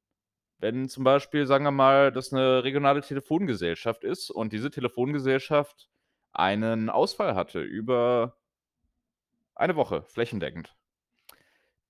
Wenn 0.59 0.89
zum 0.89 1.05
Beispiel, 1.05 1.47
sagen 1.47 1.65
wir 1.65 1.73
mal, 1.73 2.13
das 2.13 2.33
'ne 2.33 2.65
regionale 2.65 3.03
Telefongesellschaft 3.03 4.05
ist 4.05 4.31
und 4.31 4.53
diese 4.53 4.71
Telefongesellschaft 4.71 5.89
einen 6.33 6.91
Ausfall 6.91 7.35
hatte 7.37 7.61
über 7.63 8.37
eine 9.57 9.77
Woche 9.77 10.03
flächendeckend. 10.05 10.75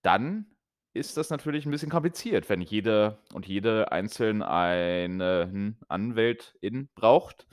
Dann 0.04 0.46
ist 0.94 1.16
das 1.16 1.30
natürlich 1.30 1.66
'n 1.66 1.70
bisschen 1.70 1.90
kompliziert, 1.90 2.48
wenn 2.48 2.60
jeder 2.60 3.18
und 3.32 3.46
jede 3.46 3.92
einzeln 3.92 4.42
einen 4.42 5.76
Anwältin 5.88 6.88
braucht 6.94 7.46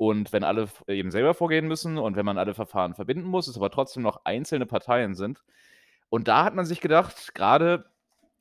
und 0.00 0.32
wenn 0.32 0.44
alle 0.44 0.66
v 0.68 0.84
eben 0.88 1.10
selber 1.10 1.34
vorgehen 1.34 1.68
müssen 1.68 1.98
und 1.98 2.16
wenn 2.16 2.24
man 2.26 2.38
alle 2.38 2.54
Verfahren 2.54 2.94
verbinden 2.94 3.26
muss, 3.28 3.48
es 3.48 3.56
aber 3.58 3.70
trotzdem 3.70 4.02
noch 4.02 4.22
einzelne 4.24 4.66
Parteien 4.66 5.14
sind. 5.14 5.42
Und 6.10 6.28
da 6.28 6.44
hat 6.44 6.54
man 6.54 6.66
sich 6.66 6.80
gedacht, 6.80 7.34
grade 7.34 7.86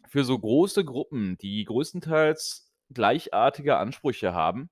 für 0.08 0.24
so 0.26 0.40
große 0.40 0.86
Gruppen, 0.86 1.38
die 1.40 1.66
größtenteils 1.66 2.72
gleichartige 2.94 3.78
Ansprüche 3.78 4.34
haben 4.34 4.70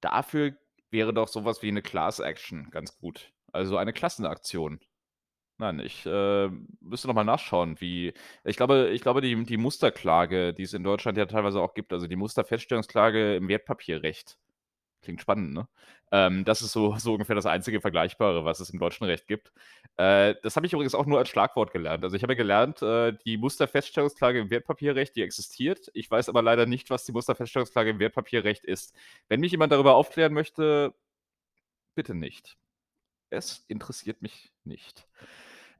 dafür 0.00 0.54
wäre 0.90 1.12
doch 1.14 1.28
so 1.28 1.44
was 1.44 1.62
wie 1.62 1.70
'ne 1.72 1.82
Class 1.82 2.18
Action 2.20 2.68
ganz 2.70 2.98
gut, 2.98 3.32
also 3.52 3.76
eine 3.76 3.92
Klassenaktion. 3.92 4.80
Nein, 5.58 5.80
ich, 5.80 6.06
äh, 6.06 6.48
müsste 6.80 7.08
noch 7.08 7.14
mal 7.14 7.24
nachschauen, 7.24 7.80
wie 7.80 8.14
ich 8.44 8.56
glaube 8.56 8.90
ich 8.90 9.02
glaube, 9.02 9.20
die 9.22 9.44
die 9.44 9.58
Musterklage, 9.58 10.54
die 10.54 10.64
es 10.64 10.74
in 10.74 10.84
Deutschland 10.84 11.18
ja 11.18 11.26
teilweise 11.26 11.60
auch 11.62 11.74
gibt, 11.74 11.92
also 11.92 12.06
die 12.08 12.16
Musterfeststellungsklage 12.16 13.36
im 13.36 13.48
Wertpapierrecht. 13.48 14.36
Klingt 15.02 15.22
spannend, 15.22 15.54
ne? 15.54 15.66
Ähm, 16.12 16.44
das 16.44 16.60
ist 16.60 16.72
so 16.72 16.94
so 16.98 17.12
ungefähr 17.12 17.34
das 17.36 17.46
einzige 17.46 17.80
Vergleichbare, 17.80 18.44
was 18.44 18.60
es 18.60 18.70
im 18.70 18.78
deutschen 18.78 19.04
Recht 19.06 19.26
gibt. 19.26 19.52
Äh, 19.96 20.34
das 20.42 20.56
habe 20.56 20.66
ich 20.66 20.72
übrigens 20.74 20.94
auch 20.94 21.06
nur 21.06 21.18
als 21.18 21.28
Schlagwort 21.30 21.72
gelernt. 21.72 22.04
Also, 22.04 22.16
ich 22.16 22.22
habe 22.22 22.34
ja 22.34 22.36
gelernt, 22.36 22.82
äh, 22.82 23.14
die 23.24 23.38
Musterfeststellungsklage 23.38 24.40
im 24.40 24.50
Wertpapierrecht, 24.50 25.16
die 25.16 25.22
existiert. 25.22 25.90
Ich 25.94 26.10
weiß 26.10 26.28
aber 26.28 26.42
leider 26.42 26.66
nicht, 26.66 26.90
was 26.90 27.04
die 27.04 27.12
Musterfeststellungsklage 27.12 27.90
im 27.90 27.98
Wertpapierrecht 27.98 28.64
ist. 28.64 28.94
Wenn 29.28 29.40
mich 29.40 29.52
jemand 29.52 29.72
darüber 29.72 29.94
aufklären 29.94 30.34
möchte, 30.34 30.94
bitte 31.94 32.14
nicht. 32.14 32.58
Es 33.30 33.64
interessiert 33.68 34.22
mich 34.22 34.52
nicht. 34.64 35.06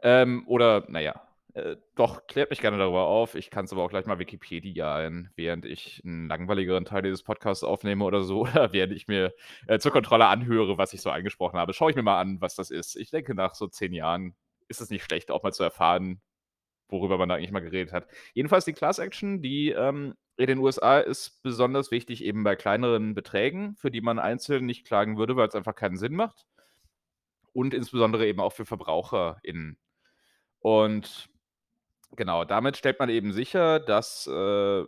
Ähm, 0.03 0.45
oder 0.49 0.87
na 0.89 1.01
ja, 1.01 1.30
äh, 1.55 1.77
doch, 1.97 2.27
klärt 2.27 2.51
mich 2.51 2.61
gerne 2.61 2.79
darüber 2.79 3.07
auf. 3.07 3.35
Ich 3.35 3.51
kann's 3.51 3.73
aber 3.73 3.83
auch 3.83 3.91
gleich 3.91 4.07
mal 4.07 4.19
Wikipediaen, 4.19 5.31
während 5.37 5.65
ich 5.67 6.03
'n 6.05 6.29
langweiligeren 6.29 6.85
Teil 6.85 7.03
dieses 7.03 7.23
Podcasts 7.23 7.65
aufnehme 7.65 8.05
oder 8.05 8.23
so, 8.23 8.41
oder 8.65 8.73
während 8.73 8.93
ich 8.93 9.09
mir, 9.09 9.35
äh, 9.67 9.79
zur 9.79 9.93
Kontrolle 9.93 10.27
anhöre, 10.27 10.79
was 10.79 10.93
ich 10.93 11.03
so 11.03 11.11
angesprochen 11.11 11.59
habe. 11.59 11.73
Schaue 11.73 11.91
ich 11.91 11.97
mir 11.97 12.03
mal 12.03 12.21
an, 12.21 12.41
was 12.41 12.55
das 12.55 12.71
ist. 12.71 12.97
Ich 12.97 13.11
denke, 13.11 13.35
nach 13.35 13.55
so 13.55 13.67
10 13.67 13.93
Jahren 13.93 14.35
ist 14.69 14.81
es 14.81 14.91
nicht 14.91 15.05
schlecht, 15.05 15.31
auch 15.31 15.43
mal 15.43 15.53
zu 15.53 15.63
erfahren, 15.65 16.21
worüber 16.89 17.19
man 17.19 17.29
da 17.29 17.37
eigentlich 17.37 17.53
mal 17.53 17.61
geredet 17.61 17.93
hat. 17.93 18.09
Jedenfalls 18.35 18.65
die 18.65 18.73
Class 18.73 18.99
Action, 18.99 19.43
die, 19.43 19.71
ähm, 19.71 20.15
in 20.37 20.47
den 20.47 20.59
USA 20.59 20.99
ist 21.01 21.43
besonders 21.43 21.91
wichtig 21.91 22.25
eben 22.25 22.45
bei 22.45 22.57
kleineren 22.57 23.15
Beträgen, 23.15 23.77
für 23.77 23.91
die 23.91 24.01
man 24.01 24.19
einzeln 24.19 24.67
nicht 24.67 24.87
klagen 24.87 25.19
würde, 25.19 25.37
weil's 25.37 25.55
einfach 25.55 25.75
keinen 25.75 25.99
Sinn 25.99 26.15
macht. 26.17 26.47
Und 27.53 27.75
insbesondere 27.75 28.27
eben 28.27 28.41
auch 28.41 28.53
für 28.53 28.65
VerbraucherInnen. 28.65 29.79
Und 30.61 31.29
genau, 32.17 32.45
damit 32.45 32.77
stellt 32.77 32.99
man 32.99 33.09
eben 33.11 33.33
sicher, 33.33 33.81
dass, 33.81 34.27
äh, 34.27 34.85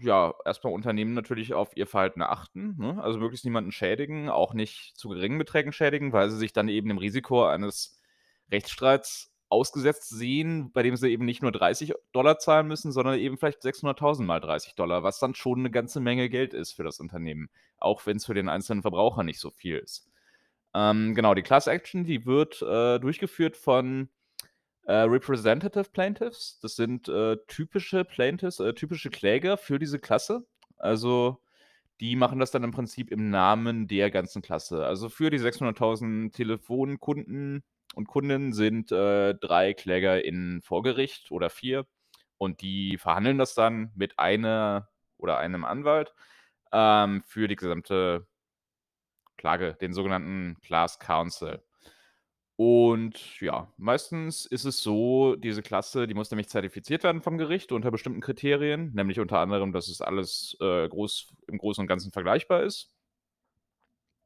ja, 0.00 0.34
erst 0.44 0.64
mal 0.64 0.70
Unternehmen 0.72 1.14
natürlich 1.14 1.54
auf 1.54 1.76
ihr 1.76 1.86
Verhalten 1.86 2.22
achten, 2.22 2.76
ne? 2.78 3.02
Also, 3.02 3.18
möglichst 3.18 3.44
niemanden 3.44 3.72
schädigen, 3.72 4.28
auch 4.30 4.54
nicht 4.54 4.96
zu 4.96 5.08
geringen 5.10 5.38
Beträgen 5.38 5.72
schädigen, 5.72 6.12
weil 6.12 6.30
sie 6.30 6.38
sich 6.38 6.52
dann 6.52 6.68
eben 6.68 6.88
dem 6.88 6.98
Risiko 6.98 7.44
eines 7.46 8.00
Rechtsstreits 8.52 9.32
ausgesetzt 9.50 10.10
sehen, 10.10 10.72
bei 10.72 10.82
dem 10.82 10.96
sie 10.96 11.10
eben 11.10 11.24
nicht 11.24 11.42
nur 11.42 11.52
30 11.52 11.94
$ 12.12 12.38
zahlen 12.38 12.68
müssen, 12.68 12.92
sondern 12.92 13.18
eben 13.18 13.38
vielleicht 13.38 13.62
600.000 13.62 14.26
mal 14.26 14.40
30 14.40 14.74
$, 14.76 15.02
was 15.02 15.18
dann 15.20 15.34
schon 15.34 15.62
'ne 15.62 15.70
ganze 15.70 16.00
Menge 16.00 16.28
Geld 16.30 16.54
ist 16.54 16.72
für 16.72 16.84
das 16.84 17.00
Unternehmen, 17.00 17.48
auch 17.78 18.04
wenn's 18.06 18.26
für 18.26 18.34
den 18.34 18.48
einzelnen 18.50 18.82
Verbraucher 18.82 19.24
nicht 19.24 19.40
so 19.40 19.50
viel 19.50 19.78
ist. 19.78 20.08
Ähm, 20.74 21.14
genau, 21.14 21.34
die 21.34 21.42
Class 21.42 21.66
Action, 21.68 22.04
die 22.04 22.26
wird, 22.26 22.62
äh, 22.62 22.98
durchgeführt 23.00 23.56
von, 23.56 24.10
äh, 24.88 25.02
Representative 25.02 25.90
Plaintiffs. 25.92 26.58
Das 26.60 26.76
sind, 26.76 27.08
äh, 27.08 27.36
typische 27.46 28.04
Plaintiffs, 28.04 28.58
äh, 28.60 28.72
typische 28.74 29.10
Kläger 29.10 29.58
für 29.58 29.78
diese 29.78 29.98
Klasse. 29.98 30.46
Also, 30.78 31.42
die 32.00 32.16
machen 32.16 32.38
das 32.40 32.52
dann 32.52 32.64
im 32.64 32.72
Prinzip 32.72 33.10
im 33.12 33.30
Namen 33.30 33.88
der 33.88 34.10
ganzen 34.10 34.42
Klasse. 34.42 34.86
Also, 34.86 35.08
für 35.10 35.30
die 35.30 35.38
600.000 35.38 36.32
Telefonkunden 36.32 37.64
und 37.94 38.08
Kundinnen 38.08 38.52
sind, 38.54 38.92
äh, 38.92 39.34
3 39.34 39.74
KlägerInnen 39.74 40.62
vor 40.62 40.82
Gericht 40.82 41.30
oder 41.32 41.50
4 41.50 41.86
und 42.38 42.62
die 42.62 42.98
verhandeln 42.98 43.38
das 43.38 43.54
dann 43.54 43.92
mit 43.96 44.18
einer 44.18 44.88
oder 45.18 45.38
einem 45.38 45.64
Anwalt, 45.64 46.14
ähm, 46.72 47.22
für 47.26 47.48
die 47.48 47.56
gesamte 47.56 48.26
Klage, 49.38 49.74
den 49.80 49.92
sogenannten 49.94 50.56
Class 50.62 50.98
Counsel. 50.98 51.62
Und 52.60 53.40
ja, 53.40 53.72
meistens 53.76 54.44
ist 54.44 54.64
es 54.64 54.80
so, 54.82 55.36
diese 55.36 55.62
Klasse, 55.62 56.08
die 56.08 56.14
muss 56.14 56.30
nämlich 56.32 56.48
zertifiziert 56.48 57.04
werden 57.04 57.22
vom 57.22 57.38
Gericht 57.38 57.70
unter 57.70 57.92
bestimmten 57.92 58.20
Kriterien, 58.20 58.92
nämlich 58.94 59.20
unter 59.20 59.38
anderem, 59.38 59.72
dass 59.72 59.86
es 59.88 60.00
alles, 60.00 60.56
äh, 60.60 60.88
groß 60.88 61.34
im 61.46 61.58
Großen 61.58 61.82
und 61.82 61.86
Ganzen 61.86 62.10
vergleichbar 62.10 62.64
ist. 62.64 62.90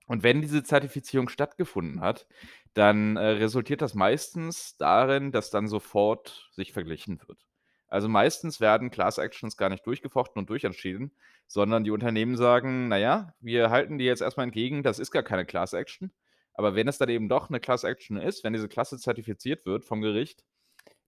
Und 0.06 0.22
wenn 0.22 0.40
diese 0.42 0.62
Zertifizierung 0.62 1.28
stattgefunden 1.28 2.00
hat, 2.00 2.26
dann, 2.74 3.16
äh, 3.16 3.20
resultiert 3.24 3.82
das 3.82 3.94
meistens 3.94 4.76
darin, 4.76 5.32
dass 5.32 5.50
dann 5.50 5.68
sofort 5.68 6.48
sich 6.52 6.72
verglichen 6.72 7.20
wird. 7.26 7.46
Also, 7.88 8.08
meistens 8.08 8.60
werden 8.60 8.90
Class 8.90 9.18
Actions 9.18 9.56
gar 9.56 9.68
nicht 9.68 9.86
durchgefochten 9.86 10.40
und 10.40 10.48
durchentschieden, 10.50 11.12
sondern 11.46 11.84
die 11.84 11.90
Unternehmen 11.90 12.36
sagen: 12.36 12.88
„Na 12.88 12.96
ja, 12.96 13.34
wir 13.40 13.70
halten 13.70 13.98
dir 13.98 14.06
jetzt 14.06 14.22
erst 14.22 14.36
mal 14.38 14.44
entgegen, 14.44 14.82
das 14.82 14.98
ist 14.98 15.10
gar 15.10 15.22
keine 15.22 15.44
Class 15.44 15.72
Action.“ 15.74 16.10
Aber 16.54 16.74
wenn 16.74 16.88
es 16.88 16.98
dann 16.98 17.08
eben 17.10 17.28
doch 17.28 17.50
'ne 17.50 17.60
Class 17.60 17.84
Action 17.84 18.16
ist, 18.18 18.44
wenn 18.44 18.52
diese 18.52 18.68
Klasse 18.68 18.98
zertifiziert 18.98 19.66
wird 19.66 19.84
vom 19.84 20.02
Gericht, 20.02 20.44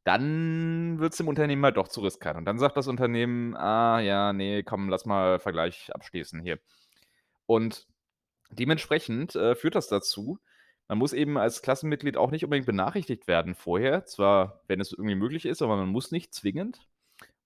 dann 0.04 0.98
wird's 1.00 1.18
dem 1.18 1.28
Unternehmen 1.28 1.64
halt 1.64 1.76
doch 1.78 1.88
zu 1.88 2.00
riskant. 2.02 2.38
Und 2.38 2.46
dann 2.46 2.58
sagt 2.58 2.76
das 2.78 2.88
Unternehmen: 2.88 3.56
„Ah 3.56 4.00
ja, 4.00 4.32
ne, 4.34 4.64
komm, 4.64 4.88
lass 4.90 5.06
mal 5.06 5.38
Vergleich 5.40 5.90
abschließen 5.94 6.40
hier.“ 6.42 6.58
Und 7.46 7.86
dementsprechend, 8.52 9.36
äh, 9.36 9.54
führt 9.56 9.74
das 9.76 9.88
dazu 9.88 10.38
man 10.88 10.98
muss 10.98 11.14
eben 11.14 11.38
als 11.38 11.62
Klassenmitglied 11.62 12.16
auch 12.18 12.30
nicht 12.30 12.44
unbedingt 12.44 12.66
benachrichtigt 12.66 13.26
werden 13.28 13.54
vorher, 13.54 14.06
zwar, 14.06 14.62
wenn 14.68 14.80
es 14.80 14.92
irgendwie 14.92 15.14
möglich 15.16 15.46
ist, 15.46 15.62
aber 15.62 15.76
man 15.76 15.88
muss 15.88 16.12
nicht 16.12 16.34
zwingend. 16.34 16.82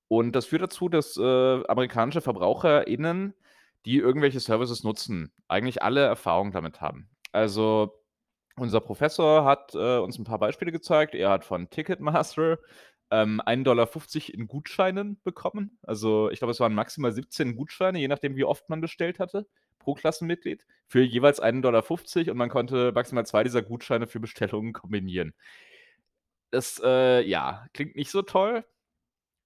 Und 0.09 0.33
das 0.37 0.47
führt 0.47 0.63
dazu, 0.63 0.89
dass, 0.89 1.17
äh, 1.19 1.23
amerikanische 1.69 2.21
VerbraucherInnen, 2.23 3.35
die 3.87 3.99
irgendwelche 3.99 4.41
Services 4.41 4.85
nutzen, 4.85 5.33
eigentlich 5.49 5.83
alle 5.83 6.03
Erfahrung 6.05 6.53
damit 6.53 6.81
haben. 6.81 7.11
Also, 7.35 7.93
unser 8.57 8.81
Professor 8.81 9.45
hat, 9.45 9.75
äh, 9.75 9.99
uns 9.99 10.19
'n 10.19 10.25
paar 10.25 10.39
Beispiele 10.39 10.73
gezeigt. 10.73 11.15
Er 11.15 11.31
hat 11.31 11.45
von 11.45 11.71
Ticketmaster, 11.71 12.59
ähm, 13.11 13.41
1,50 13.45 13.87
$ 13.87 14.35
in 14.35 14.49
Gutscheinen 14.49 15.21
bekommen. 15.25 15.79
Also, 15.83 16.31
ich 16.31 16.39
glaube, 16.41 16.53
es 16.53 16.61
waren 16.61 16.75
maximal 16.75 17.13
17 17.13 17.57
Gutscheine, 17.57 17.99
je 18.01 18.09
nachdem, 18.09 18.37
wie 18.37 18.45
oft 18.45 18.69
man 18.71 18.81
bestellt 18.81 19.19
hatte, 19.21 19.47
pro 19.79 19.95
Klassenmitglied 19.95 20.67
für 20.89 21.03
jeweils 21.03 21.41
1,50 21.41 21.83
$ 21.83 22.31
und 22.31 22.39
man 22.39 22.51
konnte 22.51 22.93
maximal 22.95 23.27
2 23.27 23.45
dieser 23.45 23.63
Gutscheine 23.63 24.07
für 24.09 24.21
Bestellungen 24.21 24.73
kombinieren. 24.75 25.33
Das, 26.53 26.81
äh, 26.83 27.21
ja, 27.27 27.67
klingt 27.75 27.95
nicht 27.97 28.11
so 28.11 28.23
toll, 28.23 28.65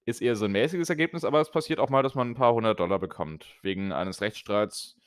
ist 0.05 0.21
eher 0.21 0.35
so 0.35 0.45
'n 0.45 0.51
mäßiges 0.53 0.89
Ergebnis, 0.89 1.25
aber 1.25 1.41
es 1.41 1.51
passiert 1.51 1.79
auch 1.79 1.89
mal, 1.89 2.03
dass 2.03 2.15
man 2.15 2.29
'n 2.31 2.35
paar 2.35 2.53
100 2.53 2.79
$ 2.79 2.99
bekommt 2.99 3.47
wegen 3.63 3.93
eines 3.93 4.21
Rechtsstreits, 4.21 4.97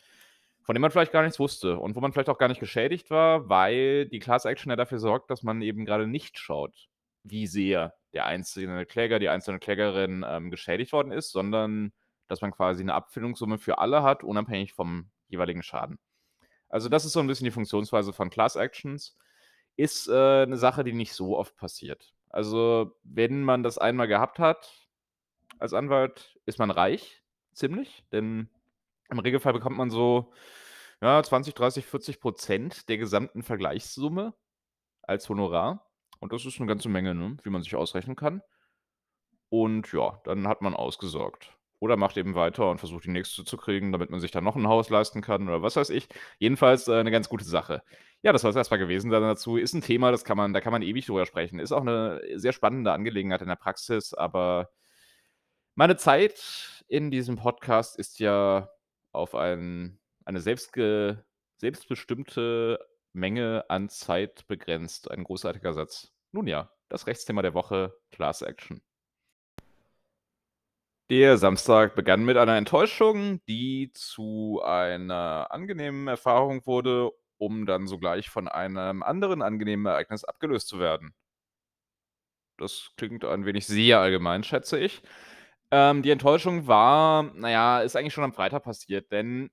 von 0.66 0.74
dem 0.76 0.82
man 0.82 0.92
vielleicht 0.92 1.12
gar 1.12 1.22
nichts 1.24 1.40
wusste 1.40 1.78
und 1.78 1.96
wo 1.96 2.00
man 2.02 2.12
vielleicht 2.12 2.30
auch 2.30 2.38
gar 2.38 2.48
nicht 2.48 2.60
geschädigt 2.60 3.10
war, 3.10 3.48
weil 3.50 4.06
die 4.08 4.20
Class 4.20 4.46
Action 4.46 4.70
ja 4.70 4.76
dafür 4.76 4.98
sorgt, 5.00 5.30
dass 5.30 5.42
man 5.44 5.62
eben 5.62 5.86
grade 5.86 6.06
nicht 6.08 6.38
schaut, 6.38 6.88
wie 7.24 7.46
sehr 7.48 7.94
der 8.14 8.26
einzelne 8.26 8.86
Kläger, 8.86 9.20
die 9.20 9.30
einzelne 9.30 9.60
Klägerin, 9.60 10.24
ähm, 10.28 10.50
geschädigt 10.50 10.92
worden 10.92 11.12
ist, 11.12 11.32
sondern 11.32 11.92
dass 12.28 12.42
man 12.42 12.52
quasi 12.52 12.84
'ne 12.84 12.94
Abfindungssumme 12.94 13.58
für 13.58 13.78
alle 13.78 14.02
hat, 14.04 14.24
unabhängig 14.24 14.74
vom 14.74 15.10
jeweiligen 15.28 15.62
Schaden. 15.64 15.98
Also, 16.70 16.88
das 16.90 17.04
ist 17.06 17.12
so 17.14 17.20
'n 17.20 17.26
bisschen 17.28 17.46
die 17.46 17.50
Funktionsweise 17.52 18.12
von 18.14 18.30
Class 18.30 18.56
Actions. 18.56 19.16
Ist, 19.76 20.08
äh, 20.08 20.46
'ne 20.46 20.56
Sache, 20.58 20.84
die 20.84 20.92
nicht 20.94 21.14
so 21.14 21.38
oft 21.38 21.56
passiert. 21.56 22.14
Also, 22.30 22.96
wenn 23.04 23.42
man 23.44 23.62
das 23.64 23.78
einmal 23.78 24.08
gehabt 24.08 24.38
hat 24.40 24.88
als 25.60 25.74
Anwalt, 25.74 26.38
ist 26.46 26.58
man 26.60 26.70
reich, 26.72 27.22
ziemlich, 27.54 28.04
denn 28.12 28.50
im 29.10 29.18
Regelfall 29.20 29.52
bekommt 29.52 29.76
man 29.76 29.90
so, 29.90 30.32
ja, 31.02 31.22
20, 31.22 31.54
30, 31.54 31.86
40 31.86 32.20
% 32.20 32.88
der 32.88 32.98
gesamten 32.98 33.42
Vergleichssumme 33.42 34.34
als 35.02 35.28
Honorar. 35.30 35.86
Und 36.20 36.32
das 36.32 36.46
ist 36.46 36.60
'ne 36.60 36.66
ganze 36.66 36.88
Menge, 36.90 37.14
ne, 37.14 37.36
wie 37.44 37.50
man 37.50 37.62
sich 37.62 37.76
ausrechnen 37.76 38.16
kann. 38.16 38.42
Und 39.52 39.92
ja, 39.92 40.20
dann 40.24 40.48
hat 40.48 40.62
man 40.62 40.74
ausgesorgt. 40.74 41.52
Oder 41.78 41.96
macht 41.96 42.16
eben 42.16 42.34
weiter 42.34 42.70
und 42.70 42.78
versucht, 42.78 43.04
die 43.04 43.10
nächste 43.10 43.44
zu 43.44 43.56
kriegen, 43.58 43.92
damit 43.92 44.10
man 44.10 44.18
sich 44.20 44.30
dann 44.30 44.44
noch 44.44 44.56
'n 44.56 44.66
Haus 44.66 44.88
leisten 44.90 45.20
kann 45.20 45.46
oder 45.46 45.62
was 45.62 45.76
weiß 45.76 45.90
ich. 45.90 46.08
Jedenfalls, 46.38 46.88
äh, 46.88 47.02
'ne 47.04 47.10
ganz 47.10 47.28
gute 47.28 47.44
Sache. 47.44 47.82
Ja, 48.22 48.32
das 48.32 48.42
soll's 48.42 48.56
erst 48.56 48.70
mal 48.70 48.78
gewesen 48.78 49.10
sein 49.10 49.22
dazu. 49.22 49.56
Ist 49.56 49.74
'n 49.74 49.82
Thema, 49.82 50.10
das 50.10 50.24
kann 50.24 50.36
man 50.38 50.52
da 50.54 50.60
kann 50.60 50.72
man 50.72 50.82
ewig 50.82 51.06
drüber 51.06 51.26
sprechen. 51.26 51.58
Ist 51.60 51.72
auch 51.72 51.84
'ne 51.84 52.20
sehr 52.34 52.52
spannende 52.52 52.92
Angelegenheit 52.92 53.42
in 53.42 53.48
der 53.48 53.56
Praxis, 53.56 54.14
aber 54.14 54.68
meine 55.78 55.98
Zeit 55.98 56.84
in 56.88 57.10
diesem 57.10 57.36
Podcast 57.36 57.98
ist 57.98 58.18
ja 58.18 58.70
auf 59.16 59.34
ein 59.34 59.98
eine 60.24 60.40
selbstge 60.40 61.24
selbstbestimmte 61.56 62.78
Menge 63.12 63.64
an 63.68 63.88
Zeit 63.88 64.46
begrenzt. 64.46 65.10
Ein 65.10 65.24
großartiger 65.24 65.72
Satz. 65.72 66.12
Nun 66.32 66.46
ja, 66.46 66.70
das 66.88 67.06
Rechtsthema 67.06 67.42
der 67.42 67.54
Woche, 67.54 67.96
Class 68.10 68.42
Action. 68.42 68.82
Der 71.08 71.38
Samstag 71.38 71.94
begann 71.94 72.24
mit 72.24 72.36
einer 72.36 72.56
Enttäuschung, 72.56 73.40
die 73.46 73.92
zu 73.94 74.60
einer 74.64 75.46
angenehmen 75.50 76.08
Erfahrung 76.08 76.66
wurde, 76.66 77.10
um 77.38 77.64
dann 77.64 77.86
sogleich 77.86 78.28
von 78.28 78.48
einem 78.48 79.02
anderen 79.02 79.40
angenehmen 79.40 79.86
Ereignis 79.86 80.24
abgelöst 80.24 80.68
zu 80.68 80.78
werden. 80.80 81.14
Das 82.58 82.90
klingt 82.96 83.24
ein 83.24 83.46
wenig 83.46 83.66
sehr 83.66 84.00
allgemein, 84.00 84.42
schätze 84.42 84.78
ich. 84.78 85.02
Ähm, 85.72 86.02
die 86.02 86.10
Enttäuschung 86.10 86.66
war 86.68 87.24
na 87.34 87.50
ja, 87.50 87.80
ist 87.80 87.96
eigentlich 87.96 88.14
schon 88.14 88.22
am 88.24 88.32
Freitag 88.32 88.62
passiert, 88.62 89.10
denn 89.10 89.50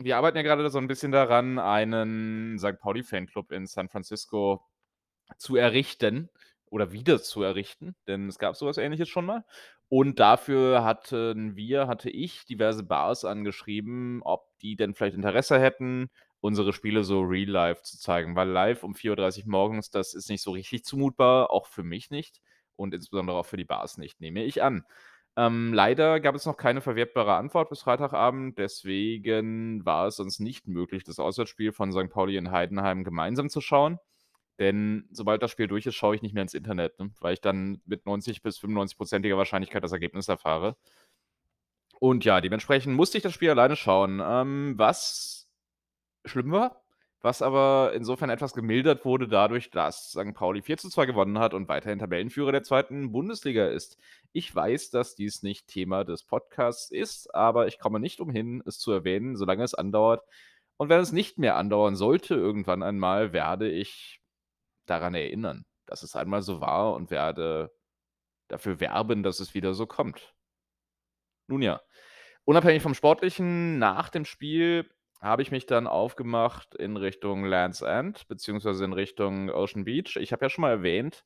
wir 0.00 0.16
arbeiten 0.18 0.36
ja 0.38 0.42
grade 0.44 0.68
so 0.70 0.78
'n 0.78 0.88
bisschen 0.88 1.12
daran, 1.12 1.58
einen 1.58 2.58
St. 2.58 2.78
Pauli-Fanclub 2.80 3.52
in 3.52 3.66
San 3.66 3.88
Francisco 3.90 4.64
zu 5.38 5.56
errichten 5.56 6.30
oder 6.70 6.92
wieder 6.92 7.22
zu 7.22 7.42
errichten, 7.42 7.96
denn 8.08 8.28
es 8.28 8.38
gab 8.38 8.56
so 8.56 8.66
was 8.66 8.78
Ähnliches 8.78 9.08
schon 9.08 9.26
mal. 9.26 9.44
Und 9.90 10.20
dafür 10.20 10.84
hatten 10.84 11.56
wir 11.56 11.88
hatte 11.88 12.10
ich 12.10 12.46
diverse 12.46 12.84
Bars 12.84 13.24
angeschrieben, 13.24 14.22
ob 14.24 14.46
die 14.62 14.76
denn 14.76 14.94
vielleicht 14.94 15.16
Interesse 15.16 15.60
hätten, 15.60 16.10
unsere 16.40 16.72
Spiele 16.74 17.04
so 17.04 17.22
real 17.22 17.50
life 17.50 17.82
zu 17.82 17.98
zeigen, 17.98 18.36
weil 18.36 18.48
live 18.50 18.84
um 18.84 18.94
4:30 18.96 19.46
morgens, 19.46 19.90
das 19.90 20.14
ist 20.14 20.30
nicht 20.30 20.42
so 20.42 20.52
richtig 20.52 20.84
zumutbar, 20.84 21.50
auch 21.50 21.66
für 21.66 21.84
mich 21.84 22.10
nicht 22.10 22.40
und 22.76 22.94
insbesondere 22.94 23.38
auch 23.38 23.46
für 23.46 23.56
die 23.58 23.64
Bars 23.66 23.98
nicht, 23.98 24.20
nehme 24.20 24.44
ich 24.44 24.62
an. 24.62 24.84
Ähm, 25.36 25.72
leider 25.72 26.20
gab 26.20 26.34
es 26.36 26.46
noch 26.46 26.56
keine 26.56 26.80
verwertbare 26.80 27.34
Antwort 27.34 27.68
bis 27.68 27.82
Freitagabend, 27.82 28.56
deswegen 28.58 29.84
war 29.84 30.06
es 30.06 30.20
uns 30.20 30.38
nicht 30.38 30.68
möglich, 30.68 31.02
das 31.02 31.18
Auswärtsspiel 31.18 31.72
von 31.72 31.90
St. 31.92 32.08
Pauli 32.08 32.36
in 32.36 32.52
Heidenheim 32.52 33.02
gemeinsam 33.02 33.48
zu 33.48 33.60
schauen. 33.60 33.98
Denn 34.60 35.08
sobald 35.10 35.42
das 35.42 35.50
Spiel 35.50 35.66
durch 35.66 35.86
ist, 35.86 35.96
schaue 35.96 36.14
ich 36.14 36.22
nicht 36.22 36.34
mehr 36.34 36.42
ins 36.42 36.54
Internet, 36.54 37.00
ne, 37.00 37.10
weil 37.20 37.34
ich 37.34 37.40
dann 37.40 37.82
mit 37.84 38.06
90 38.06 38.42
bis 38.42 38.58
95%iger 38.60 39.36
Wahrscheinlichkeit 39.36 39.82
das 39.82 39.90
Ergebnis 39.92 40.28
erfahre. 40.28 40.76
Und 41.98 42.24
ja, 42.24 42.40
dementsprechend 42.40 42.94
musste 42.94 43.18
ich 43.18 43.22
das 43.24 43.32
Spiel 43.32 43.50
alleine 43.50 43.74
schauen, 43.76 44.22
ähm, 44.24 44.74
was 44.76 45.48
schlimm 46.24 46.52
war, 46.52 46.83
was 47.24 47.40
aber 47.40 47.92
insofern 47.94 48.28
etwas 48.28 48.52
gemildert 48.52 49.06
wurde 49.06 49.26
dadurch, 49.26 49.70
dass 49.70 50.10
St. 50.10 50.34
Pauli 50.34 50.60
4:2 50.60 51.06
gewonnen 51.06 51.38
hat 51.38 51.54
und 51.54 51.68
weiterhin 51.68 51.98
Tabellenführer 51.98 52.52
der 52.52 52.62
2. 52.62 53.08
Bundesliga 53.08 53.66
ist. 53.66 53.96
Ich 54.32 54.54
weiß, 54.54 54.90
dass 54.90 55.14
dies 55.14 55.42
nicht 55.42 55.66
Thema 55.66 56.04
des 56.04 56.22
Podcasts 56.22 56.90
ist, 56.90 57.34
aber 57.34 57.66
ich 57.66 57.78
komme 57.78 57.98
nicht 57.98 58.20
umhin, 58.20 58.62
es 58.66 58.78
zu 58.78 58.92
erwähnen, 58.92 59.36
solange 59.36 59.64
es 59.64 59.72
andauert. 59.72 60.22
Und 60.76 60.90
wenn 60.90 61.00
es 61.00 61.12
nicht 61.12 61.38
mehr 61.38 61.56
andauern 61.56 61.96
sollte 61.96 62.34
irgendwann 62.34 62.82
einmal, 62.82 63.32
werde 63.32 63.70
ich 63.70 64.20
daran 64.84 65.14
erinnern, 65.14 65.64
dass 65.86 66.02
es 66.02 66.16
einmal 66.16 66.42
so 66.42 66.60
war 66.60 66.92
und 66.92 67.10
werde 67.10 67.72
dafür 68.48 68.80
werben, 68.80 69.22
dass 69.22 69.40
es 69.40 69.54
wieder 69.54 69.72
so 69.72 69.86
kommt. 69.86 70.34
Nun 71.46 71.62
ja, 71.62 71.80
unabhängig 72.44 72.82
vom 72.82 72.94
Sportlichen, 72.94 73.78
nach 73.78 74.10
dem 74.10 74.26
Spiel 74.26 74.90
habe 75.24 75.42
ich 75.42 75.50
mich 75.50 75.66
dann 75.66 75.86
aufgemacht 75.86 76.74
in 76.74 76.96
Richtung 76.96 77.44
Land's 77.44 77.80
End 77.80 78.28
beziehungsweise 78.28 78.84
in 78.84 78.92
Richtung 78.92 79.50
Ocean 79.50 79.84
Beach. 79.84 80.16
Ich 80.16 80.32
habe 80.32 80.44
ja 80.44 80.50
schon 80.50 80.62
mal 80.62 80.70
erwähnt, 80.70 81.24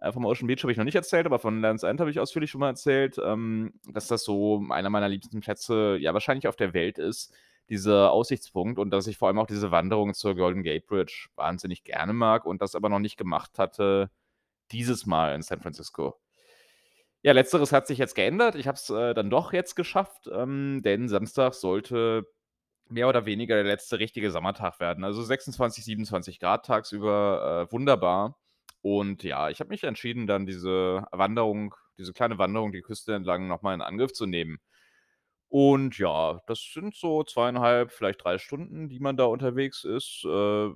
äh, 0.00 0.12
vom 0.12 0.24
Ocean 0.24 0.46
Beach 0.46 0.62
habe 0.62 0.72
ich 0.72 0.78
noch 0.78 0.84
nicht 0.84 0.94
erzählt, 0.94 1.26
aber 1.26 1.38
von 1.38 1.60
Land's 1.60 1.82
End 1.82 2.00
habe 2.00 2.10
ich 2.10 2.20
ausführlich 2.20 2.50
schon 2.50 2.60
mal 2.60 2.68
erzählt, 2.68 3.18
ähm, 3.22 3.74
dass 3.88 4.06
das 4.06 4.24
so 4.24 4.64
einer 4.70 4.88
meiner 4.88 5.08
liebsten 5.08 5.40
Plätze, 5.40 5.96
ja, 6.00 6.14
wahrscheinlich 6.14 6.46
auf 6.46 6.56
der 6.56 6.74
Welt 6.74 6.98
ist 6.98 7.34
dieser 7.68 8.10
Aussichtspunkt 8.12 8.78
und 8.78 8.90
dass 8.90 9.06
ich 9.06 9.18
vor 9.18 9.28
allem 9.28 9.38
auch 9.38 9.46
diese 9.46 9.70
Wanderung 9.70 10.14
zur 10.14 10.34
Golden 10.34 10.62
Gate 10.62 10.86
Bridge 10.86 11.28
wahnsinnig 11.36 11.84
gerne 11.84 12.12
mag 12.12 12.46
und 12.46 12.62
das 12.62 12.74
aber 12.74 12.88
noch 12.88 12.98
nicht 12.98 13.16
gemacht 13.16 13.58
hatte 13.58 14.10
dieses 14.72 15.06
Mal 15.06 15.34
in 15.34 15.42
San 15.42 15.60
Francisco. 15.60 16.16
Ja, 17.22 17.32
letzteres 17.32 17.72
hat 17.72 17.86
sich 17.86 17.98
jetzt 17.98 18.14
geändert. 18.14 18.54
Ich 18.54 18.66
habe 18.66 18.76
es, 18.76 18.88
äh, 18.90 19.12
dann 19.14 19.28
doch 19.28 19.52
jetzt 19.52 19.74
geschafft, 19.74 20.28
ähm, 20.32 20.80
denn 20.82 21.08
Samstag 21.08 21.54
sollte 21.54 22.26
mehr 22.90 23.08
oder 23.08 23.26
weniger 23.26 23.54
der 23.56 23.64
letzte 23.64 23.98
richtige 23.98 24.30
Sommertag 24.30 24.80
werden. 24.80 25.04
Also 25.04 25.22
26, 25.22 25.84
27 25.84 26.40
Grad 26.40 26.66
tagsüber, 26.66 27.66
äh, 27.68 27.72
wunderbar. 27.72 28.38
Und 28.82 29.22
ja, 29.24 29.50
ich 29.50 29.60
habe 29.60 29.70
mich 29.70 29.84
entschieden, 29.84 30.26
dann 30.26 30.46
diese 30.46 31.04
Wanderung 31.12 31.74
diese 31.98 32.12
kleine 32.14 32.38
Wanderung 32.38 32.72
die 32.72 32.80
Küste 32.82 33.14
entlang 33.14 33.46
noch 33.48 33.62
mal 33.62 33.74
in 33.74 33.82
Angriff 33.82 34.12
zu 34.14 34.26
nehmen. 34.26 34.58
Und 35.50 35.98
ja, 35.98 36.40
das 36.48 36.60
sind 36.74 36.94
so 36.96 37.24
2,5, 37.24 37.92
vielleicht 37.92 38.24
3 38.24 38.38
Stunden, 38.38 38.88
die 38.88 39.00
man 39.00 39.16
da 39.18 39.24
unterwegs 39.26 39.84
ist. 39.84 40.24
Äh, 40.26 40.70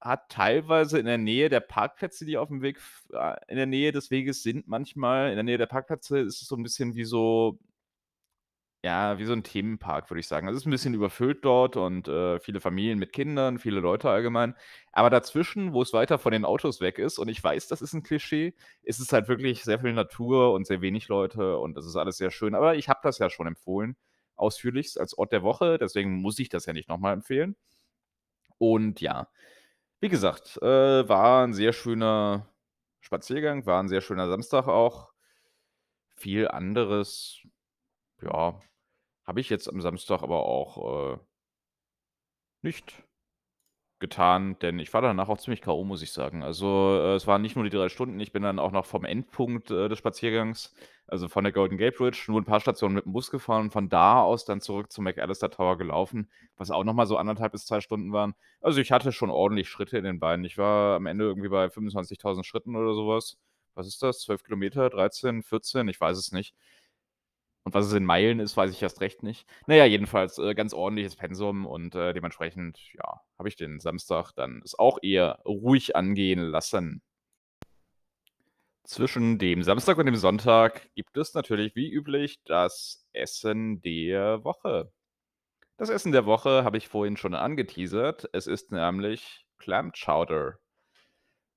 hat 0.00 0.30
teilweise 0.30 0.98
in 1.00 1.06
der 1.06 1.18
Nähe 1.18 1.48
der 1.50 1.60
Parkplätze, 1.60 2.24
die 2.26 2.38
auf'm 2.38 2.62
Weg 2.62 2.78
f 2.78 3.04
äh, 3.12 3.36
in 3.48 3.56
der 3.58 3.66
Nähe 3.66 3.92
des 3.92 4.10
Weges 4.12 4.42
sind 4.44 4.68
manchmal 4.68 5.30
in 5.30 5.36
der 5.36 5.44
Nähe 5.44 5.58
der 5.58 5.66
Parkplätze 5.66 6.20
ist 6.20 6.42
es 6.42 6.48
so 6.48 6.56
'n 6.56 6.62
bisschen 6.64 6.94
wie 6.96 7.04
so 7.04 7.58
ja, 8.84 9.18
wie 9.18 9.24
so 9.24 9.32
'n 9.34 9.42
Themenpark, 9.44 10.10
würde 10.10 10.20
ich 10.20 10.28
sagen. 10.28 10.46
Also, 10.48 10.56
es 10.58 10.62
ist 10.62 10.66
'n 10.66 10.70
bisschen 10.70 10.94
überfüllt 10.94 11.44
dort 11.44 11.76
und, 11.76 12.08
äh, 12.08 12.40
viele 12.40 12.60
Familien 12.60 12.98
mit 12.98 13.12
Kindern, 13.12 13.58
viele 13.58 13.80
Leute 13.80 14.10
allgemein. 14.10 14.54
Aber 14.92 15.10
dazwischen, 15.10 15.72
wo 15.74 15.82
es 15.82 15.92
weiter 15.92 16.18
von 16.18 16.32
den 16.32 16.44
Autos 16.44 16.80
weg 16.80 16.98
ist 16.98 17.18
und 17.18 17.28
ich 17.28 17.42
weiß, 17.42 17.68
das 17.68 17.82
ist 17.82 17.94
'n 17.94 18.02
Klischee, 18.04 18.54
ist 18.82 19.00
es 19.00 19.12
halt 19.12 19.28
wirklich 19.28 19.64
sehr 19.64 19.80
viel 19.80 19.92
Natur 19.94 20.52
und 20.52 20.66
sehr 20.66 20.80
wenig 20.82 21.08
Leute 21.08 21.58
und 21.58 21.76
das 21.76 21.86
ist 21.86 21.96
alles 21.96 22.18
sehr 22.18 22.30
schön. 22.30 22.54
Aber 22.54 22.76
ich 22.76 22.88
habe 22.88 23.00
das 23.02 23.18
ja 23.18 23.30
schon 23.30 23.46
empfohlen, 23.48 23.96
ausführlichst 24.36 25.00
als 25.00 25.16
Ort 25.18 25.32
der 25.32 25.42
Woche, 25.42 25.78
deswegen 25.78 26.14
muss 26.22 26.38
ich 26.38 26.48
das 26.48 26.66
ja 26.66 26.72
nicht 26.72 26.88
noch 26.88 26.98
mal 26.98 27.12
empfehlen. 27.14 27.56
Und 28.60 29.00
ja, 29.00 29.28
wie 30.00 30.08
gesagt, 30.10 30.58
äh, 30.62 31.08
war 31.08 31.44
'n 31.44 31.54
sehr 31.54 31.72
schöner 31.72 32.48
Spaziergang, 33.00 33.66
war 33.66 33.80
'n 33.82 33.88
sehr 33.88 34.00
schöner 34.02 34.28
Samstag 34.28 34.68
auch. 34.68 35.12
Viel 36.20 36.48
anderes, 36.48 37.38
ja, 38.22 38.60
habe 39.28 39.40
ich 39.40 39.50
jetzt 39.50 39.68
am 39.68 39.80
Samstag 39.82 40.22
aber 40.24 40.44
auch, 40.46 41.14
äh 41.16 41.20
nicht 42.64 43.04
getan, 44.00 44.58
denn 44.60 44.78
ich 44.78 44.94
war 44.94 45.02
danach 45.02 45.28
auch 45.28 45.38
ziemlich 45.38 45.62
K.O., 45.62 45.84
muss 45.84 46.02
ich 46.02 46.12
sagen. 46.12 46.42
Also, 46.44 46.98
äh, 47.02 47.14
es 47.16 47.26
waren 47.26 47.42
nicht 47.42 47.56
nur 47.56 47.64
die 47.64 47.70
3 47.76 47.88
Stunden, 47.88 48.20
ich 48.20 48.32
bin 48.32 48.42
dann 48.44 48.58
auch 48.60 48.72
noch 48.72 48.86
vom 48.86 49.04
Endpunkt, 49.04 49.70
äh, 49.72 49.88
des 49.88 49.98
Spaziergangs, 49.98 50.74
also 51.08 51.28
von 51.28 51.44
der 51.44 51.52
Golden 51.52 51.78
Gate 51.78 51.96
Bridge, 51.96 52.24
nur 52.28 52.40
'n 52.40 52.44
paar 52.44 52.60
Stationen 52.60 52.94
mit 52.94 53.06
dem 53.06 53.12
Bus 53.12 53.30
gefahren 53.30 53.64
und 53.66 53.70
von 53.72 53.88
da 53.88 54.22
aus 54.22 54.44
dann 54.44 54.60
zurück 54.60 54.92
zum 54.92 55.04
McAllister 55.04 55.50
Tower 55.50 55.78
gelaufen, 55.78 56.30
was 56.56 56.70
auch 56.70 56.84
noch 56.84 56.94
mal 56.94 57.06
so 57.06 57.16
1,5 57.16 57.52
bis 57.52 57.66
2 57.66 57.80
Stunden 57.80 58.12
waren. 58.12 58.34
Also, 58.60 58.80
ich 58.80 58.92
hatte 58.92 59.12
schon 59.12 59.30
ordentlich 59.30 59.68
Schritte 59.68 59.98
in 59.98 60.04
den 60.04 60.20
Beinen. 60.20 60.44
Ich 60.44 60.58
war 60.58 60.96
am 60.96 61.06
Ende 61.06 61.24
irgendwie 61.24 61.48
bei 61.48 61.70
25.000 61.70 62.46
Schritten 62.46 62.76
oder 62.76 62.94
so 62.94 63.08
was. 63.08 63.38
Was 63.74 63.86
ist 63.88 64.02
das? 64.02 64.20
12 64.20 64.44
Kilometer, 64.44 64.90
13, 64.90 65.42
14? 65.42 65.88
Ich 65.88 66.00
weiß 66.00 66.18
es 66.18 66.32
nicht. 66.32 66.54
Und 67.68 67.74
was 67.74 67.84
es 67.84 67.92
in 67.92 68.06
Meilen 68.06 68.40
ist, 68.40 68.56
weiß 68.56 68.70
ich 68.70 68.80
erst 68.80 69.02
recht 69.02 69.22
nicht. 69.22 69.46
Na 69.66 69.74
ja, 69.74 69.84
jedenfalls, 69.84 70.38
äh, 70.38 70.54
ganz 70.54 70.72
ordentliches 70.72 71.16
Pensum 71.16 71.66
und, 71.66 71.94
äh, 71.94 72.14
dementsprechend, 72.14 72.78
ja, 72.94 73.20
habe 73.38 73.50
ich 73.50 73.56
den 73.56 73.78
Samstag 73.78 74.32
dann 74.32 74.62
es 74.64 74.78
auch 74.78 74.96
eher 75.02 75.40
ruhig 75.44 75.94
angehen 75.94 76.40
lassen. 76.40 77.02
Zwischen 78.84 79.38
dem 79.38 79.62
Samstag 79.62 79.98
und 79.98 80.06
dem 80.06 80.16
Sonntag 80.16 80.88
gibt 80.94 81.18
es 81.18 81.34
natürlich 81.34 81.76
wie 81.76 81.90
üblich 81.92 82.40
das 82.46 83.06
Essen 83.12 83.82
der 83.82 84.44
Woche. 84.44 84.90
Das 85.76 85.90
Essen 85.90 86.12
der 86.12 86.24
Woche 86.24 86.64
habe 86.64 86.78
ich 86.78 86.88
vorhin 86.88 87.18
schon 87.18 87.34
angeteasert. 87.34 88.30
Es 88.32 88.46
ist 88.46 88.72
nämlich 88.72 89.46
Clam 89.58 89.92
Chowder. 89.92 90.58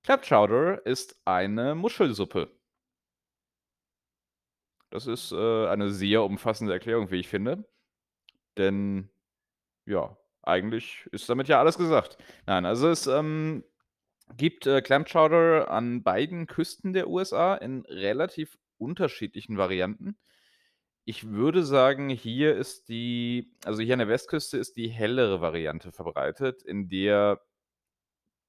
Clam 0.04 0.20
Chowder 0.20 0.86
ist 0.86 1.22
eine 1.24 1.74
Muschelsuppe. 1.74 2.52
Das 4.92 5.08
ist, 5.08 5.32
äh, 5.32 5.68
eine 5.68 5.90
sehr 5.90 6.24
umfassende 6.24 6.74
Erklärung, 6.74 7.12
wie 7.12 7.20
ich 7.20 7.28
finde. 7.30 7.66
Denn, 8.58 9.10
ja, 9.86 10.18
eigentlich 10.44 11.08
ist 11.12 11.30
damit 11.30 11.48
ja 11.48 11.60
alles 11.60 11.78
gesagt. 11.78 12.18
Nein, 12.48 12.66
also 12.66 12.90
es, 12.90 13.08
ähm, 13.08 13.64
gibt, 14.38 14.68
äh, 14.68 14.82
Clam 14.82 15.06
Chowder 15.06 15.72
an 15.72 16.04
beiden 16.04 16.48
Küsten 16.48 16.94
der 16.94 17.10
USA 17.10 17.56
in 17.56 17.86
relativ 17.88 18.58
unterschiedlichen 18.78 19.58
Varianten. 19.58 20.18
Ich 21.06 21.30
würde 21.30 21.64
sagen, 21.64 22.10
hier 22.10 22.56
ist 22.56 22.90
die 22.90 23.54
also 23.66 23.82
hier 23.82 23.94
an 23.94 24.00
der 24.00 24.08
Westküste 24.08 24.58
ist 24.58 24.78
die 24.78 24.90
hellere 24.90 25.42
Variante 25.42 25.92
verbreitet, 25.92 26.64
in 26.64 26.90
der 26.90 27.42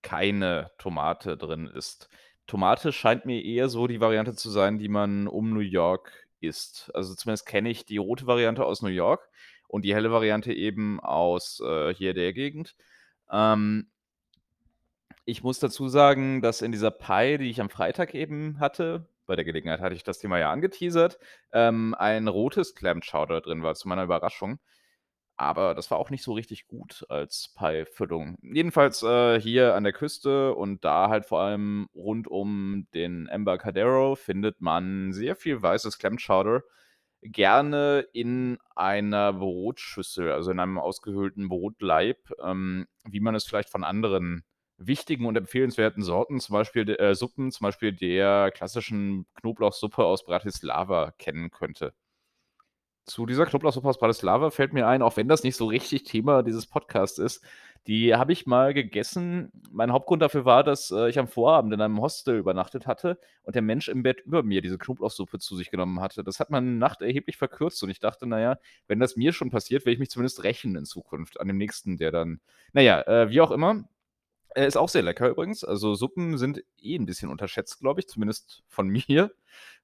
keine 0.03 0.71
Tomate 0.79 1.37
drin 1.37 1.67
ist. 1.67 2.09
Tomate 2.47 2.93
scheint 2.93 3.25
mir 3.25 3.43
eher 3.43 3.69
so 3.69 3.87
die 3.87 4.01
Variante 4.01 4.35
zu 4.35 4.51
sein, 4.51 4.79
die 4.79 4.89
man 4.89 5.29
um 5.29 5.53
New 5.53 5.61
York 5.61 6.22
isst. 6.43 6.91
Also, 6.95 7.15
zumindest 7.15 7.47
kenne 7.47 7.71
ich 7.71 7.85
die 7.85 7.99
rote 7.99 8.27
Variante 8.27 8.65
aus 8.65 8.83
New 8.83 8.89
York 8.89 9.29
und 9.69 9.85
die 9.85 9.95
helle 9.95 10.11
Variante 10.11 10.53
eben 10.53 11.01
aus, 11.01 11.61
äh, 11.65 11.95
hier 11.95 12.15
der 12.15 12.33
Gegend. 12.33 12.77
Ähm 13.31 13.89
ich 15.25 15.45
muss 15.45 15.61
dazu 15.61 15.89
sagen, 15.89 16.43
dass 16.43 16.63
in 16.63 16.73
dieser 16.73 16.91
Pie, 16.91 17.39
die 17.39 17.51
ich 17.51 17.61
am 17.61 17.71
Freitag 17.71 18.13
eben 18.13 18.59
hatte 18.59 19.07
bei 19.27 19.37
der 19.37 19.45
Gelegenheit 19.45 19.81
hatte 19.81 19.95
ich 19.95 20.03
das 20.03 20.19
Thema 20.19 20.39
ja 20.39 20.51
angeteasert, 20.51 21.19
ähm, 21.53 21.95
ein 21.99 22.29
rotes 22.29 22.75
Clam 22.75 23.01
Chowder 23.01 23.41
drin 23.41 23.63
war 23.63 23.75
zu 23.75 23.89
meiner 23.89 24.05
Überraschung. 24.05 24.59
Aber 25.37 25.75
das 25.75 25.91
war 25.91 25.99
auch 25.99 26.11
nicht 26.11 26.23
so 26.23 26.33
richtig 26.33 26.67
gut 26.67 27.05
als 27.09 27.55
Pie-Füllung. 27.59 28.37
Jedenfalls, 28.43 29.03
äh, 29.03 29.41
hier 29.41 29.75
an 29.75 29.85
der 29.85 29.93
Küste 29.93 30.55
und 30.55 30.85
da 30.85 31.09
halt 31.09 31.27
vor 31.27 31.41
allem 31.41 31.89
rund 31.95 32.29
um 32.29 32.87
den 32.95 33.27
Embarcadero 33.29 34.15
findet 34.15 34.61
man 34.61 35.13
sehr 35.13 35.35
viel 35.35 35.61
weißes 35.61 35.99
Clam 35.99 36.19
Chowder, 36.19 36.63
gerne 37.23 38.07
in 38.13 38.59
einer 38.75 39.33
Brotschüssel, 39.33 40.33
also 40.33 40.51
in 40.51 40.61
einem 40.61 40.79
ausgehöhlten 40.79 41.49
Brotlaib, 41.49 42.19
ähm, 42.43 42.87
wie 43.05 43.21
man 43.21 43.35
es 43.35 43.45
vielleicht 43.45 43.71
von 43.71 43.85
anderen 43.85 44.45
wichtigen 44.77 45.27
und 45.27 45.37
empfehlenswerten 45.37 46.03
Sorten, 46.03 46.41
zum 46.41 46.55
Beispiel 46.55 46.89
äh, 46.91 47.15
Suppen, 47.15 47.53
zum 47.53 47.65
Beispiel 47.65 47.93
der 47.93 48.51
klassischen 48.53 49.27
Knoblauchsuppe 49.41 50.05
aus 50.05 50.25
Bratislava 50.25 51.13
kennen 51.19 51.51
könnte. 51.51 51.95
Zu 53.05 53.27
dieser 53.27 53.47
Knoblauchsuppe 53.47 53.89
aus 53.89 53.99
Bratislava 53.99 54.51
fällt 54.51 54.73
mir 54.73 54.87
ein, 54.87 55.03
auch 55.03 55.17
wenn 55.17 55.27
das 55.27 55.43
nicht 55.43 55.57
so 55.57 55.67
richtig 55.67 56.05
Thema 56.05 56.43
dieses 56.45 56.67
Podcasts 56.67 57.19
ist, 57.19 57.43
Die 57.89 58.15
habe 58.15 58.33
ich 58.33 58.47
mal 58.47 58.75
gegessen. 58.75 59.51
Mein 59.73 59.91
Hauptgrund 59.93 60.23
dafür 60.23 60.45
war, 60.45 60.63
dass, 60.63 60.93
äh, 60.93 61.09
ich 61.09 61.19
am 61.19 61.27
Vorabend 61.27 61.75
in 61.75 61.81
einem 61.81 62.01
Hostel 62.01 62.37
übernachtet 62.39 62.87
hatte 62.87 63.19
und 63.43 63.57
der 63.57 63.63
Mensch 63.63 63.89
im 63.89 64.05
Bett 64.05 64.21
über 64.21 64.45
mir 64.45 64.63
diese 64.63 64.79
Knoblauchsuppe 64.79 65.41
zu 65.41 65.57
sich 65.57 65.69
genommen 65.73 66.01
hatte. 66.01 66.23
Das 66.23 66.39
hat 66.39 66.51
meine 66.51 66.71
Nacht 66.71 67.03
erheblich 67.03 67.37
verkürzt 67.39 67.83
und 67.83 67.91
ich 67.91 67.99
dachte: 67.99 68.25
„Na 68.29 68.39
ja, 68.41 68.57
wenn 68.87 69.01
das 69.01 69.17
mir 69.17 69.33
schon 69.33 69.51
passiert, 69.51 69.85
will 69.85 69.93
ich 69.95 69.99
mich 69.99 70.11
zumindest 70.11 70.45
rächen 70.45 70.77
in 70.77 70.85
Zukunft 70.85 71.41
an 71.41 71.49
dem 71.49 71.59
Nächsten, 71.59 71.97
der 71.97 72.13
dann“ 72.13 72.41
na 72.73 72.83
ja, 72.83 73.03
äh, 73.03 73.31
wie 73.31 73.41
auch 73.41 73.51
immer. 73.51 73.83
Äh, 74.55 74.67
ist 74.67 74.77
auch 74.77 74.89
sehr 74.89 75.03
lecker 75.03 75.29
übrigens. 75.29 75.65
Also, 75.65 75.95
Suppen 75.95 76.37
sind 76.39 76.63
eh 76.79 76.97
'n 76.97 77.07
bisschen 77.07 77.31
unterschätzt, 77.31 77.81
glaube 77.81 78.01
ich, 78.01 78.09
zumindest 78.09 78.63
von 78.69 78.89
mir. 79.09 79.33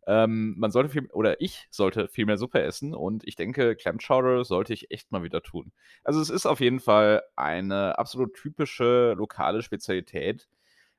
Ähm, 0.06 0.54
man 0.58 0.70
sollte 0.70 0.90
viel 0.90 1.06
oder 1.12 1.40
ich 1.40 1.66
sollte 1.70 2.08
viel 2.08 2.26
mehr 2.26 2.38
Suppe 2.38 2.62
essen 2.62 2.94
und 2.94 3.24
ich 3.26 3.36
denke, 3.36 3.76
Clam 3.76 3.98
Chowder 3.98 4.44
sollte 4.44 4.72
ich 4.72 4.90
echt 4.90 5.12
mal 5.12 5.22
wieder 5.22 5.42
tun. 5.42 5.72
Also, 6.04 6.20
es 6.20 6.30
ist 6.30 6.46
auf 6.46 6.60
jeden 6.60 6.80
Fall 6.80 7.22
eine 7.36 7.98
absolut 7.98 8.34
typische 8.34 9.14
lokale 9.16 9.62
Spezialität 9.62 10.48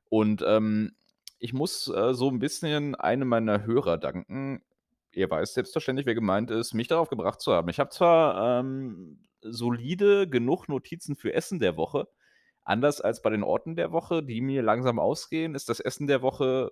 und, 0.10 0.44
ähm, 0.46 0.94
ich 1.40 1.54
muss, 1.54 1.88
äh, 1.90 2.14
so 2.14 2.30
'n 2.30 2.40
bisschen 2.40 2.96
einem 2.96 3.28
meiner 3.30 3.66
Hörer 3.66 3.98
danken. 3.98 4.64
Er 5.14 5.30
weiß 5.32 5.54
selbstverständlich, 5.56 6.06
wer 6.08 6.16
gemeint 6.16 6.52
ist, 6.52 6.74
mich 6.74 6.88
darauf 6.90 7.10
gebracht 7.10 7.42
zu 7.42 7.54
haben. 7.54 7.70
Ich 7.70 7.80
habe 7.80 7.90
zwar, 7.92 8.60
ähm, 8.62 9.20
solide 9.42 10.28
genug 10.30 10.68
Notizen 10.70 11.16
für 11.16 11.34
Essen 11.34 11.60
der 11.60 11.78
Woche. 11.78 12.08
Anders 12.70 13.02
als 13.02 13.24
bei 13.24 13.32
den 13.32 13.42
Orten 13.42 13.76
der 13.76 13.92
Woche, 13.92 14.22
die 14.22 14.42
mir 14.42 14.62
langsam 14.62 15.00
ausgehen, 15.00 15.56
ist 15.56 15.70
das 15.70 15.80
Essen 15.80 16.06
der 16.06 16.22
Woche 16.22 16.72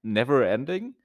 never 0.00 0.46
ending. 0.46 0.96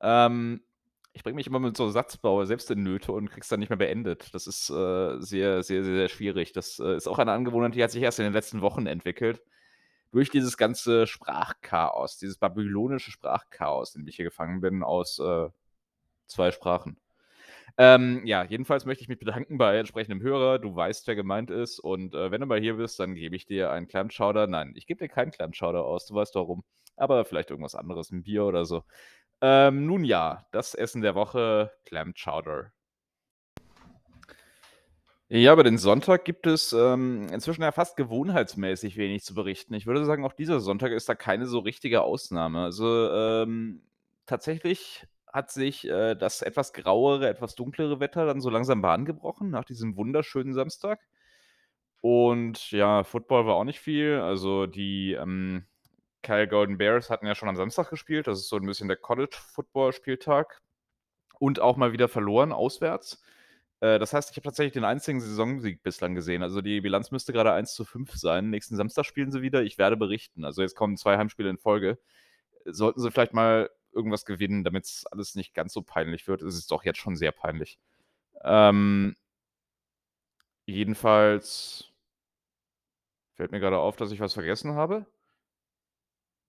Ähm, 0.00 0.64
ich 1.12 1.22
bringe 1.22 1.36
mich 1.36 1.46
immer 1.46 1.60
mit 1.60 1.76
so 1.76 1.88
Satzbau 1.90 2.44
selbst 2.44 2.72
in 2.72 2.82
Nöte 2.82 3.12
und 3.12 3.30
kriege 3.30 3.42
es 3.42 3.48
dann 3.48 3.60
nicht 3.60 3.68
mehr 3.68 3.78
beendet. 3.78 4.34
Das 4.34 4.48
ist, 4.48 4.68
äh, 4.70 5.20
sehr, 5.20 5.62
sehr, 5.62 5.84
sehr 5.84 6.08
schwierig. 6.08 6.50
Das, 6.50 6.80
äh, 6.80 6.96
ist 6.96 7.06
auch 7.06 7.20
eine 7.20 7.30
Angewohnheit, 7.30 7.76
die 7.76 7.84
hat 7.84 7.92
sich 7.92 8.02
erst 8.02 8.18
in 8.18 8.24
den 8.24 8.32
letzten 8.32 8.62
Wochen 8.62 8.88
entwickelt. 8.88 9.42
Durch 10.10 10.30
dieses 10.30 10.56
ganze 10.56 11.06
Sprachchaos, 11.06 12.18
dieses 12.18 12.38
babylonische 12.38 13.12
Sprachchaos, 13.12 13.94
in 13.94 14.02
dem 14.02 14.08
ich 14.08 14.16
hier 14.16 14.24
gefangen 14.24 14.60
bin 14.60 14.82
aus, 14.82 15.20
äh, 15.20 15.50
2 16.26 16.50
Sprachen. 16.50 16.98
Ähm, 17.76 18.22
ja, 18.24 18.44
jedenfalls 18.44 18.86
möchte 18.86 19.02
ich 19.02 19.08
mich 19.08 19.18
bedanken 19.18 19.58
bei 19.58 19.76
entsprechendem 19.78 20.22
Hörer. 20.22 20.58
Du 20.58 20.74
weißt, 20.74 21.06
wer 21.06 21.14
gemeint 21.16 21.50
ist 21.50 21.78
und, 21.78 22.14
äh, 22.14 22.30
wenn 22.30 22.40
du 22.40 22.46
mal 22.46 22.60
hier 22.60 22.74
bist, 22.76 22.98
dann 23.00 23.14
gebe 23.14 23.36
ich 23.36 23.46
dir 23.46 23.70
einen 23.70 23.88
Clam 23.88 24.08
Chowder. 24.08 24.46
Nein, 24.46 24.72
ich 24.76 24.86
gebe 24.86 24.98
dir 25.04 25.08
keinen 25.08 25.30
Clam 25.30 25.52
Chowder 25.52 25.84
aus, 25.84 26.06
du 26.06 26.14
weißt 26.14 26.34
warum, 26.34 26.64
aber 26.96 27.24
vielleicht 27.24 27.50
irgendwas 27.50 27.74
anderes, 27.74 28.10
'n 28.10 28.22
Bier 28.22 28.44
oder 28.44 28.64
so. 28.64 28.84
Ähm, 29.42 29.86
nun 29.86 30.04
ja, 30.04 30.46
das 30.52 30.74
Essen 30.74 31.02
der 31.02 31.14
Woche, 31.14 31.72
Clam 31.84 32.14
Chowder. 32.14 32.72
Ja, 35.30 35.52
über 35.52 35.62
den 35.62 35.76
Sonntag 35.76 36.24
gibt 36.24 36.46
es, 36.46 36.72
ähm, 36.72 37.28
inzwischen 37.30 37.60
ja 37.62 37.70
fast 37.70 37.96
gewohnheitsmäßig 37.98 38.96
wenig 38.96 39.24
zu 39.24 39.34
berichten. 39.34 39.74
Ich 39.74 39.86
würde 39.86 40.04
sagen, 40.06 40.24
auch 40.24 40.32
dieser 40.32 40.58
Sonntag 40.58 40.90
ist 40.92 41.06
da 41.08 41.14
keine 41.14 41.46
so 41.46 41.58
richtige 41.58 42.00
Ausnahme. 42.02 42.62
Also, 42.64 43.10
ähm, 43.12 43.82
tatsächlich 44.24 45.06
hat 45.32 45.50
sich, 45.50 45.86
äh, 45.88 46.14
das 46.16 46.42
etwas 46.42 46.72
grauere, 46.72 47.28
etwas 47.28 47.54
dunklere 47.54 48.00
Wetter 48.00 48.26
dann 48.26 48.40
so 48.40 48.50
langsam 48.50 48.82
Bahn 48.82 49.04
gebrochen 49.04 49.50
nach 49.50 49.64
diesem 49.64 49.96
wunderschönen 49.96 50.54
Samstag. 50.54 51.00
Und 52.04 52.70
ja, 52.70 53.02
Football 53.04 53.46
war 53.46 53.56
auch 53.56 53.64
nicht 53.64 53.80
viel. 53.80 54.20
Also, 54.20 54.66
die, 54.66 55.12
ähm, 55.14 55.64
Kyle 56.22 56.48
Golden 56.48 56.78
Bears 56.78 57.10
hatten 57.10 57.26
ja 57.26 57.34
schon 57.34 57.48
am 57.48 57.56
Samstag 57.56 57.90
gespielt. 57.90 58.26
Das 58.26 58.38
ist 58.40 58.48
so 58.48 58.56
'n 58.56 58.66
bisschen 58.66 58.88
der 58.88 58.96
College-Football-Spieltag 58.98 60.60
und 61.40 61.60
auch 61.60 61.76
mal 61.76 61.92
wieder 61.92 62.08
verloren 62.08 62.52
auswärts. 62.52 63.22
Äh, 63.80 63.98
das 64.00 64.12
heißt, 64.14 64.30
ich 64.32 64.36
habe 64.38 64.44
tatsächlich 64.44 64.74
den 64.74 64.84
einzigen 64.84 65.20
Saisonsieg 65.20 65.82
bislang 65.84 66.14
gesehen. 66.16 66.42
Also, 66.44 66.62
die 66.62 66.80
Bilanz 66.82 67.10
müsste 67.12 67.32
grade 67.34 67.52
1:5 67.52 68.14
sein. 68.16 68.50
Nächsten 68.50 68.76
Samstag 68.76 69.06
spielen 69.06 69.32
sie 69.32 69.42
wieder. 69.42 69.62
Ich 69.62 69.78
werde 69.78 69.96
berichten. 69.98 70.44
Also, 70.44 70.62
jetzt 70.62 70.76
kommen 70.76 70.96
2 70.98 71.18
Heimspiele 71.18 71.50
in 71.50 71.58
Folge. 71.58 71.98
Sollten 72.66 73.00
sie 73.02 73.10
vielleicht 73.12 73.34
mal 73.34 73.70
irgendwas 73.92 74.24
gewinnen, 74.24 74.64
damit's 74.64 75.06
alles 75.06 75.34
nicht 75.34 75.54
ganz 75.54 75.72
so 75.72 75.82
peinlich 75.82 76.26
wird. 76.28 76.42
Es 76.42 76.56
ist 76.56 76.70
doch 76.70 76.84
jetzt 76.84 76.98
schon 76.98 77.16
sehr 77.16 77.32
peinlich. 77.32 77.78
Ähm 78.44 79.16
jedenfalls 80.66 81.90
fällt 83.36 83.52
mir 83.52 83.60
grade 83.60 83.78
auf, 83.78 83.96
dass 83.96 84.12
ich 84.12 84.20
was 84.20 84.34
vergessen 84.34 84.74
habe. 84.74 85.06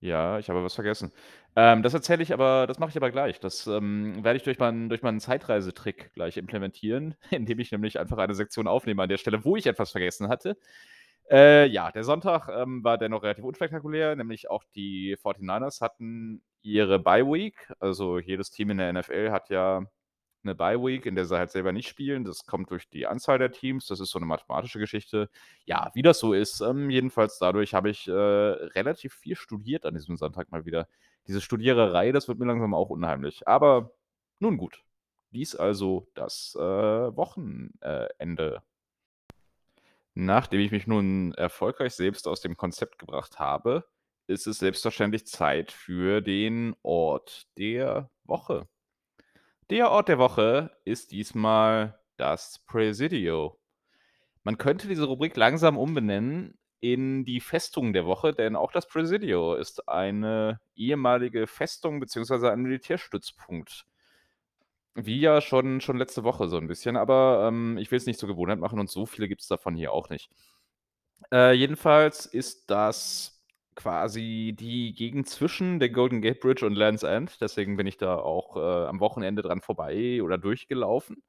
Ja, 0.02 0.38
ich 0.38 0.48
habe 0.48 0.64
was 0.64 0.74
vergessen. 0.74 1.12
Ähm, 1.56 1.82
das 1.82 1.92
erzähle 1.92 2.22
ich 2.22 2.32
aber 2.32 2.66
das 2.66 2.78
mache 2.78 2.90
ich 2.90 2.96
aber 2.96 3.10
gleich. 3.10 3.38
Das, 3.38 3.66
ähm, 3.66 4.24
werde 4.24 4.38
ich 4.38 4.42
durch 4.42 4.58
meinen 4.58 4.88
durch 4.88 5.02
meinen 5.02 5.20
Zeitreisetrick 5.20 6.12
gleich 6.14 6.38
implementieren, 6.38 7.16
indem 7.30 7.58
ich 7.58 7.70
nämlich 7.70 7.98
einfach 8.00 8.16
eine 8.18 8.34
Sektion 8.34 8.66
aufnehme 8.66 9.02
an 9.02 9.10
der 9.10 9.18
Stelle, 9.18 9.44
wo 9.44 9.56
ich 9.56 9.66
etwas 9.66 9.90
vergessen 9.90 10.28
hatte. 10.28 10.56
Äh, 11.30 11.66
ja, 11.68 11.92
der 11.92 12.04
Sonntag, 12.04 12.48
ähm, 12.48 12.82
war 12.84 12.98
dennoch 12.98 13.22
relativ 13.22 13.44
unspektakulär, 13.44 14.16
nämlich 14.16 14.50
auch 14.50 14.64
die 14.74 15.16
49ers 15.16 15.80
hatten 15.80 16.42
ihre 16.62 16.98
Bye 16.98 17.26
Week. 17.26 17.72
Also, 17.80 18.18
jedes 18.18 18.50
Team 18.50 18.70
in 18.70 18.78
der 18.78 18.92
NFL 18.92 19.30
hat 19.32 19.50
ja 19.50 19.82
'ne 20.44 20.54
Bye 20.54 20.78
Week, 20.82 21.06
in 21.06 21.14
der 21.16 21.26
sie 21.26 21.36
halt 21.38 21.50
selber 21.50 21.72
nicht 21.72 21.88
spielen. 21.88 22.24
Das 22.24 22.46
kommt 22.46 22.70
durch 22.70 22.88
die 22.90 23.06
Anzahl 23.06 23.38
der 23.38 23.52
Teams. 23.52 23.86
Das 23.86 24.00
ist 24.00 24.10
so 24.10 24.18
'ne 24.18 24.26
mathematische 24.26 24.78
Geschichte. 24.80 25.30
Ja, 25.66 25.90
wie 25.94 26.02
das 26.02 26.18
so 26.20 26.32
ist, 26.34 26.60
ähm, 26.62 26.90
jedenfalls 26.90 27.38
dadurch 27.38 27.74
habe 27.74 27.90
ich, 27.90 28.08
äh, 28.08 28.12
relativ 28.12 29.14
viel 29.14 29.36
studiert 29.36 29.86
an 29.86 29.94
diesem 29.94 30.16
Sonntag 30.16 30.50
mal 30.52 30.64
wieder. 30.66 30.88
Diese 31.28 31.40
Studiererei, 31.42 32.12
das 32.12 32.28
wird 32.28 32.38
mir 32.38 32.46
langsam 32.46 32.74
auch 32.74 32.90
unheimlich. 32.90 33.46
Aber 33.48 33.92
nun 34.40 34.56
gut. 34.58 34.82
Dies 35.32 35.54
also 35.56 36.08
das, 36.14 36.56
äh, 36.58 36.60
Wochen 36.62 37.70
äh, 37.82 38.08
Ende. 38.18 38.62
Nachdem 40.16 40.60
ich 40.60 40.72
mich 40.72 40.86
nun 40.88 41.32
erfolgreich 41.34 41.94
selbst 41.94 42.26
aus 42.26 42.40
dem 42.40 42.56
Konzept 42.56 42.98
gebracht 42.98 43.38
habe, 43.38 43.84
ist 44.30 44.46
es 44.46 44.58
selbstverständlich 44.60 45.26
Zeit 45.26 45.72
für 45.72 46.20
den 46.22 46.74
Ort 46.82 47.48
der 47.58 48.10
Woche. 48.24 48.68
Der 49.70 49.92
Ort 49.92 50.08
der 50.08 50.18
Woche 50.18 50.72
ist 50.84 51.12
diesmal 51.12 52.00
das 52.16 52.58
Presidio. 52.66 53.56
Man 54.44 54.58
könnte 54.58 54.88
diese 54.88 55.04
Rubrik 55.04 55.36
langsam 55.36 55.78
umbenennen 55.78 56.58
in 56.80 57.24
die 57.24 57.40
Festung 57.40 57.92
der 57.92 58.06
Woche, 58.06 58.32
denn 58.34 58.56
auch 58.56 58.72
das 58.72 58.88
Presidio 58.88 59.54
ist 59.54 59.88
eine 59.88 60.60
ehemalige 60.76 61.46
Festung 61.46 62.00
beziehungsweise 62.00 62.52
ein 62.52 62.60
Militärstützpunkt. 62.62 63.84
Wie 64.96 65.20
ja 65.20 65.40
schon 65.40 65.80
schon 65.80 65.98
letzte 65.98 66.24
Woche 66.24 66.48
so 66.48 66.56
'n 66.58 66.66
bisschen, 66.66 66.96
aber, 66.96 67.46
ähm, 67.48 67.78
ich 67.78 67.92
will's 67.92 68.06
nicht 68.06 68.18
zur 68.18 68.28
Gewohnheit 68.28 68.58
machen 68.58 68.80
und 68.80 68.90
so 68.90 69.06
viele 69.06 69.28
gibt's 69.28 69.46
davon 69.46 69.76
hier 69.76 69.92
auch 69.92 70.08
nicht. 70.10 70.28
Äh, 71.32 71.52
jedenfalls 71.52 72.26
ist 72.26 72.70
das 72.70 73.39
quasi 73.80 74.54
die 74.58 74.92
Gegend 74.94 75.28
zwischen 75.28 75.80
der 75.80 75.90
Golden 75.90 76.20
Gate 76.22 76.40
Bridge 76.40 76.66
und 76.66 76.74
Land's 76.74 77.02
End. 77.02 77.40
Deswegen 77.40 77.76
bin 77.76 77.86
ich 77.86 77.96
da 77.96 78.16
auch, 78.16 78.56
äh, 78.56 78.86
am 78.86 79.00
Wochenende 79.00 79.42
dran 79.42 79.60
vorbei 79.62 80.22
oder 80.22 80.38
durchgelaufen. 80.38 81.22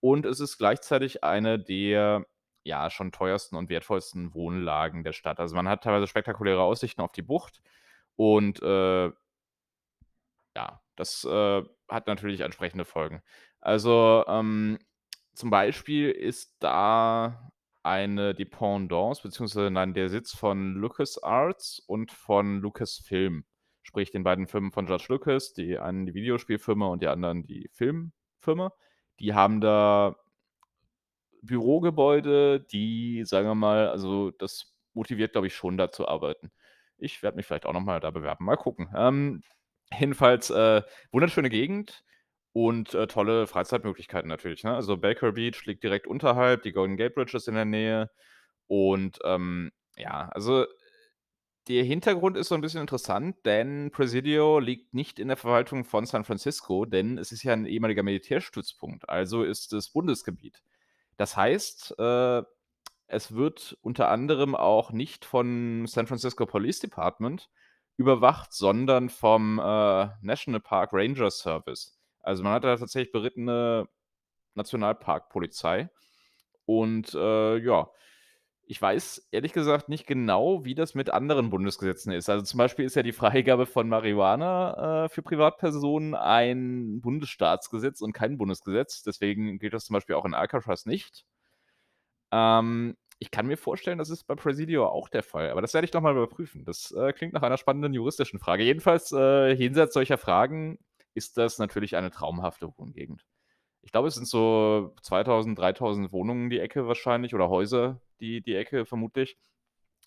Und 0.00 0.26
es 0.26 0.40
ist 0.40 0.58
gleichzeitig 0.58 1.24
eine 1.24 1.58
der, 1.58 2.26
ja, 2.64 2.90
schon 2.90 3.12
teuersten 3.12 3.56
und 3.56 3.70
wertvollsten 3.70 4.34
Wohnlagen 4.34 5.04
der 5.04 5.12
Stadt. 5.12 5.40
Also, 5.40 5.56
man 5.56 5.68
hat 5.68 5.84
teilweise 5.84 6.06
spektakuläre 6.06 6.62
Aussichten 6.62 7.00
auf 7.02 7.12
die 7.12 7.22
Bucht 7.22 7.62
und, 8.16 8.62
äh 8.62 9.10
ja, 10.56 10.80
das, 10.96 11.24
äh, 11.24 11.62
hat 11.88 12.06
natürlich 12.06 12.40
entsprechende 12.40 12.84
Folgen. 12.84 13.22
Also, 13.60 14.24
ähm, 14.28 14.78
zum 15.34 15.50
Beispiel 15.50 16.10
ist 16.10 16.56
da 16.60 17.50
eine 17.86 18.34
Dependance 18.34 19.22
beziehungsweise 19.22 19.70
nein, 19.70 19.94
der 19.94 20.08
Sitz 20.08 20.34
von 20.36 20.74
LucasArts 20.74 21.78
und 21.78 22.10
von 22.10 22.58
Lucasfilm, 22.60 23.44
sprich 23.82 24.10
den 24.10 24.24
beiden 24.24 24.48
Firmen 24.48 24.72
von 24.72 24.86
George 24.86 25.06
Lucas, 25.08 25.52
die 25.52 25.78
einen 25.78 26.04
die 26.04 26.14
Videospielfirma 26.14 26.88
und 26.88 27.02
die 27.02 27.08
anderen 27.08 27.44
die 27.44 27.70
Filmfirma. 27.72 28.72
Die 29.20 29.34
haben 29.34 29.60
da 29.60 30.16
Bürogebäude, 31.42 32.60
die, 32.60 33.24
sagen 33.24 33.46
wir 33.46 33.54
mal 33.54 33.88
also, 33.88 34.32
das 34.32 34.74
motiviert, 34.92 35.32
glaube 35.32 35.46
ich, 35.46 35.54
schon, 35.54 35.78
da 35.78 35.92
zu 35.92 36.08
arbeiten. 36.08 36.50
Ich 36.98 37.22
werde 37.22 37.36
mich 37.36 37.46
vielleicht 37.46 37.66
auch 37.66 37.72
noch 37.72 37.80
mal 37.80 38.00
da 38.00 38.10
bewerben. 38.10 38.46
Mal 38.46 38.56
gucken. 38.56 38.88
Ähm, 38.96 39.42
jedenfalls, 39.96 40.50
äh, 40.50 40.82
wunderschöne 41.12 41.50
Gegend 41.50 42.04
und, 42.56 42.94
äh, 42.94 43.06
tolle 43.06 43.46
Freizeitmöglichkeiten 43.46 44.28
natürlich, 44.30 44.64
ne? 44.64 44.74
Also, 44.74 44.96
Baker 44.96 45.32
Beach 45.32 45.66
liegt 45.66 45.84
direkt 45.84 46.06
unterhalb, 46.06 46.62
die 46.62 46.72
Golden 46.72 46.96
Gate 46.96 47.14
Bridge 47.14 47.36
ist 47.36 47.48
in 47.48 47.54
der 47.54 47.66
Nähe 47.66 48.10
und, 48.68 49.18
ähm, 49.24 49.72
ja, 49.98 50.28
also, 50.30 50.66
der 51.68 51.84
Hintergrund 51.84 52.36
ist 52.38 52.48
so 52.48 52.56
'n 52.56 52.62
bisschen 52.62 52.80
interessant, 52.82 53.36
denn 53.46 53.90
Presidio 53.92 54.60
liegt 54.60 54.94
nicht 54.94 55.18
in 55.20 55.28
der 55.28 55.36
Verwaltung 55.38 55.84
von 55.84 56.06
San 56.06 56.24
Francisco, 56.24 56.84
denn 56.86 57.18
es 57.18 57.32
ist 57.32 57.42
ja 57.44 57.54
'n 57.54 57.66
ehemaliger 57.66 58.02
Militärstützpunkt, 58.04 59.08
also 59.10 59.44
ist 59.44 59.72
es 59.74 59.90
Bundesgebiet. 59.90 60.62
Das 61.18 61.36
heißt, 61.36 61.96
äh, 62.00 62.42
es 63.08 63.34
wird 63.36 63.78
unter 63.82 64.10
anderem 64.10 64.54
auch 64.56 64.92
nicht 64.92 65.24
von 65.26 65.86
San 65.88 66.06
Francisco 66.08 66.46
Police 66.46 66.80
Department 66.80 67.50
überwacht, 67.98 68.52
sondern 68.54 69.10
vom, 69.10 69.58
äh, 69.60 70.08
National 70.22 70.60
Park 70.62 70.90
Ranger 70.94 71.30
Service. 71.32 71.95
Also, 72.26 72.42
man 72.44 72.52
hat 72.54 72.64
da 72.64 72.76
tatsächlich 72.76 73.12
berittene 73.12 73.88
Nationalparkpolizei 74.54 75.90
und, 76.66 77.14
äh, 77.14 77.58
ja 77.58 77.90
Ich 78.68 78.82
weiß 78.82 79.28
ehrlich 79.32 79.52
gesagt 79.52 79.88
nicht 79.88 80.06
genau, 80.08 80.64
wie 80.64 80.74
das 80.74 80.94
mit 80.96 81.10
anderen 81.10 81.50
Bundesgesetzen 81.50 82.12
ist. 82.12 82.28
Also, 82.30 82.44
zum 82.44 82.58
Beispiel 82.58 82.84
ist 82.84 82.96
ja 82.96 83.02
die 83.04 83.12
Freigabe 83.12 83.66
von 83.66 83.88
Marihuana, 83.88 85.06
äh, 85.06 85.08
für 85.08 85.22
Privatpersonen 85.22 86.14
ein 86.16 87.00
Bundesstaatsgesetz 87.00 88.00
und 88.02 88.12
kein 88.12 88.38
Bundesgesetz. 88.38 89.02
Deswegen 89.04 89.58
gilt 89.60 89.74
das 89.74 89.86
zum 89.86 89.94
Beispiel 89.94 90.16
auch 90.16 90.24
in 90.26 90.34
Alcatraz 90.34 90.86
nicht. 90.86 91.24
Ähm, 92.32 92.96
ich 93.18 93.30
kann 93.30 93.46
mir 93.46 93.56
vorstellen, 93.56 93.98
das 93.98 94.10
ist 94.10 94.24
bei 94.24 94.34
Presidio 94.34 94.86
auch 94.88 95.08
der 95.08 95.22
Fall, 95.22 95.50
aber 95.50 95.62
das 95.62 95.72
werde 95.74 95.86
ich 95.86 95.92
noch 95.92 96.02
mal 96.02 96.12
überprüfen. 96.12 96.64
Das, 96.64 96.90
äh, 96.92 97.12
klingt 97.12 97.32
nach 97.32 97.42
einer 97.42 97.56
spannenden 97.56 97.94
juristischen 97.94 98.38
Frage. 98.38 98.62
Jedenfalls, 98.64 99.12
äh, 99.12 99.52
jenseits 99.52 99.94
solcher 99.94 100.18
Fragen 100.18 100.78
ist 101.16 101.38
das 101.38 101.58
natürlich 101.58 101.96
eine 101.96 102.10
traumhafte 102.10 102.68
Wohngegend. 102.76 103.24
Ich 103.82 103.92
glaube, 103.92 104.08
es 104.08 104.14
sind 104.14 104.26
so 104.28 104.94
2.000, 105.02 105.56
3.000 105.56 106.12
Wohnungen 106.12 106.50
die 106.50 106.60
Ecke 106.60 106.86
wahrscheinlich 106.88 107.34
oder 107.34 107.48
Häuser 107.48 108.00
die 108.20 108.42
die 108.42 108.54
Ecke 108.56 108.86
vermutlich. 108.86 109.38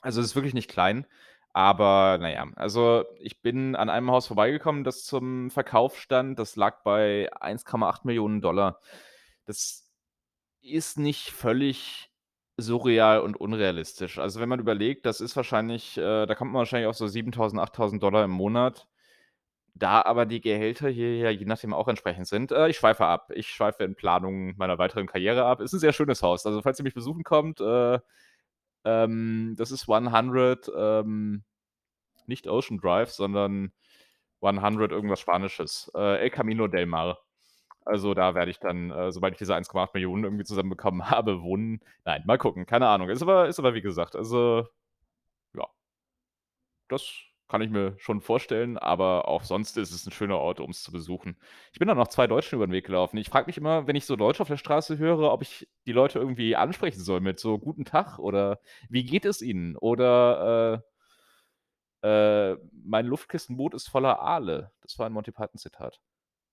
Also, 0.02 0.22
es 0.22 0.28
ist 0.28 0.36
wirklich 0.36 0.54
nicht 0.54 0.70
klein, 0.70 1.06
aber 1.54 2.18
na 2.22 2.32
ja. 2.32 2.48
Also, 2.56 3.06
ich 3.20 3.42
bin 3.42 3.76
an 3.76 3.90
einem 3.90 4.12
Haus 4.12 4.28
vorbeigekommen, 4.28 4.84
das 4.84 5.04
zum 5.06 5.52
Verkauf 5.52 6.00
stand. 6.00 6.40
Das 6.40 6.56
lag 6.56 6.84
bei 6.84 7.32
1,8 7.34 8.76
Das 9.46 9.90
ist 10.62 11.00
nicht 11.00 11.32
völlig 11.32 12.12
surreal 12.58 13.22
und 13.22 13.38
unrealistisch. 13.38 14.20
Also, 14.20 14.40
wenn 14.40 14.50
man 14.50 14.60
überlegt, 14.60 15.06
das 15.06 15.22
ist 15.22 15.36
wahrscheinlich 15.36 15.98
äh, 15.98 16.26
da 16.26 16.36
kommt 16.36 16.52
man 16.52 16.60
wahrscheinlich 16.60 16.88
auf 16.88 16.98
so 16.98 17.06
7.000, 17.06 17.60
8.000 17.60 18.24
im 18.26 18.32
Monat. 18.32 18.88
Da 19.80 20.02
aber 20.04 20.26
die 20.26 20.42
Gehälter 20.42 20.90
hier 20.90 21.16
ja 21.18 21.30
je 21.30 21.46
nachdem 21.46 21.74
auch 21.74 21.88
entsprechend 21.88 22.28
sind 22.28 22.52
äh, 22.52 22.68
ich 22.70 22.78
schweife 22.78 23.06
ab. 23.06 23.32
Ich 23.34 23.48
schweife 23.50 23.84
in 23.86 23.96
Planung 23.96 24.56
meiner 24.58 24.78
weiteren 24.78 25.08
Karriere 25.08 25.46
ab. 25.46 25.62
Ist 25.62 25.74
'n 25.74 25.80
sehr 25.80 25.94
schönes 25.94 26.22
Haus. 26.24 26.46
Also, 26.46 26.62
falls 26.62 26.80
ihr 26.80 26.84
mich 26.84 26.94
besuchen 26.94 27.24
kommt, 27.24 27.62
äh, 27.62 28.00
ähm, 28.86 29.56
das 29.58 29.72
ist 29.72 29.88
100, 29.90 30.72
ähm, 30.76 31.44
nicht 32.28 32.48
Ocean 32.48 32.80
Drive, 32.80 33.12
sondern 33.12 33.74
100 34.62 34.92
irgendwas 34.92 35.20
Spanisches. 35.22 35.92
Äh, 35.96 36.20
El 36.24 36.30
Camino 36.32 36.68
del 36.68 36.86
Mar. 36.88 37.20
Also, 37.86 38.14
da 38.16 38.36
werde 38.36 38.52
ich 38.52 38.60
dann, 38.60 38.92
äh, 38.92 39.12
sobald 39.14 39.34
ich 39.36 39.40
diese 39.40 39.56
1,8 39.56 40.24
irgendwie 40.26 40.46
zusammenbekommen 40.46 41.02
habe, 41.12 41.42
wohnen. 41.44 41.82
Nein, 42.06 42.24
mal 42.26 42.38
gucken, 42.40 42.66
keine 42.68 42.88
Ahnung. 42.90 43.10
Ist 43.10 43.22
aber 43.24 43.48
ist 43.50 43.60
aber 43.60 43.74
wie 43.76 43.82
gesagt, 43.82 44.16
also 44.16 44.68
ja. 45.56 45.68
Das 46.90 47.29
kann 47.50 47.62
ich 47.62 47.70
mir 47.72 47.96
schon 48.00 48.22
vorstellen, 48.22 48.78
aber 48.78 49.28
auch 49.28 49.44
sonst 49.44 49.78
ist 49.78 49.92
es 49.92 50.06
'n 50.08 50.12
schöner 50.12 50.38
Ort, 50.40 50.60
um's 50.62 50.84
zu 50.84 50.92
besuchen. 50.92 51.38
Ich 51.74 51.80
bin 51.80 51.88
da 51.90 51.96
noch 51.96 52.08
2 52.10 52.28
Deutschen 52.28 52.56
über 52.58 52.66
'n 52.66 52.72
Weg 52.72 52.86
gelaufen. 52.86 53.18
Ich 53.18 53.30
frage 53.30 53.48
mich 53.48 53.58
immer, 53.58 53.88
wenn 53.88 53.96
ich 53.98 54.06
so 54.06 54.16
Deutsche 54.16 54.42
auf 54.44 54.48
der 54.50 54.58
Straße 54.58 54.98
höre, 55.00 55.32
ob 55.34 55.42
ich 55.42 55.68
die 55.88 55.92
Leute 55.94 56.20
irgendwie 56.20 56.56
ansprechen 56.56 57.02
soll 57.02 57.22
mit 57.22 57.40
so: 57.40 57.60
„Guten 57.60 57.86
Tag“ 57.86 58.20
oder 58.20 58.60
„Wie 58.90 59.04
geht 59.06 59.26
es 59.26 59.42
Ihnen?“ 59.42 59.76
oder, 59.78 60.84
äh, 62.04 62.54
äh: 62.54 62.58
„Mein 62.84 63.06
Luftkissenboot 63.06 63.74
ist 63.74 63.90
voller 63.90 64.20
Aale.“ 64.22 64.72
Das 64.82 64.98
war 65.00 65.06
ein 65.06 65.14
Monty 65.14 65.32
Python-Zitat. 65.32 66.00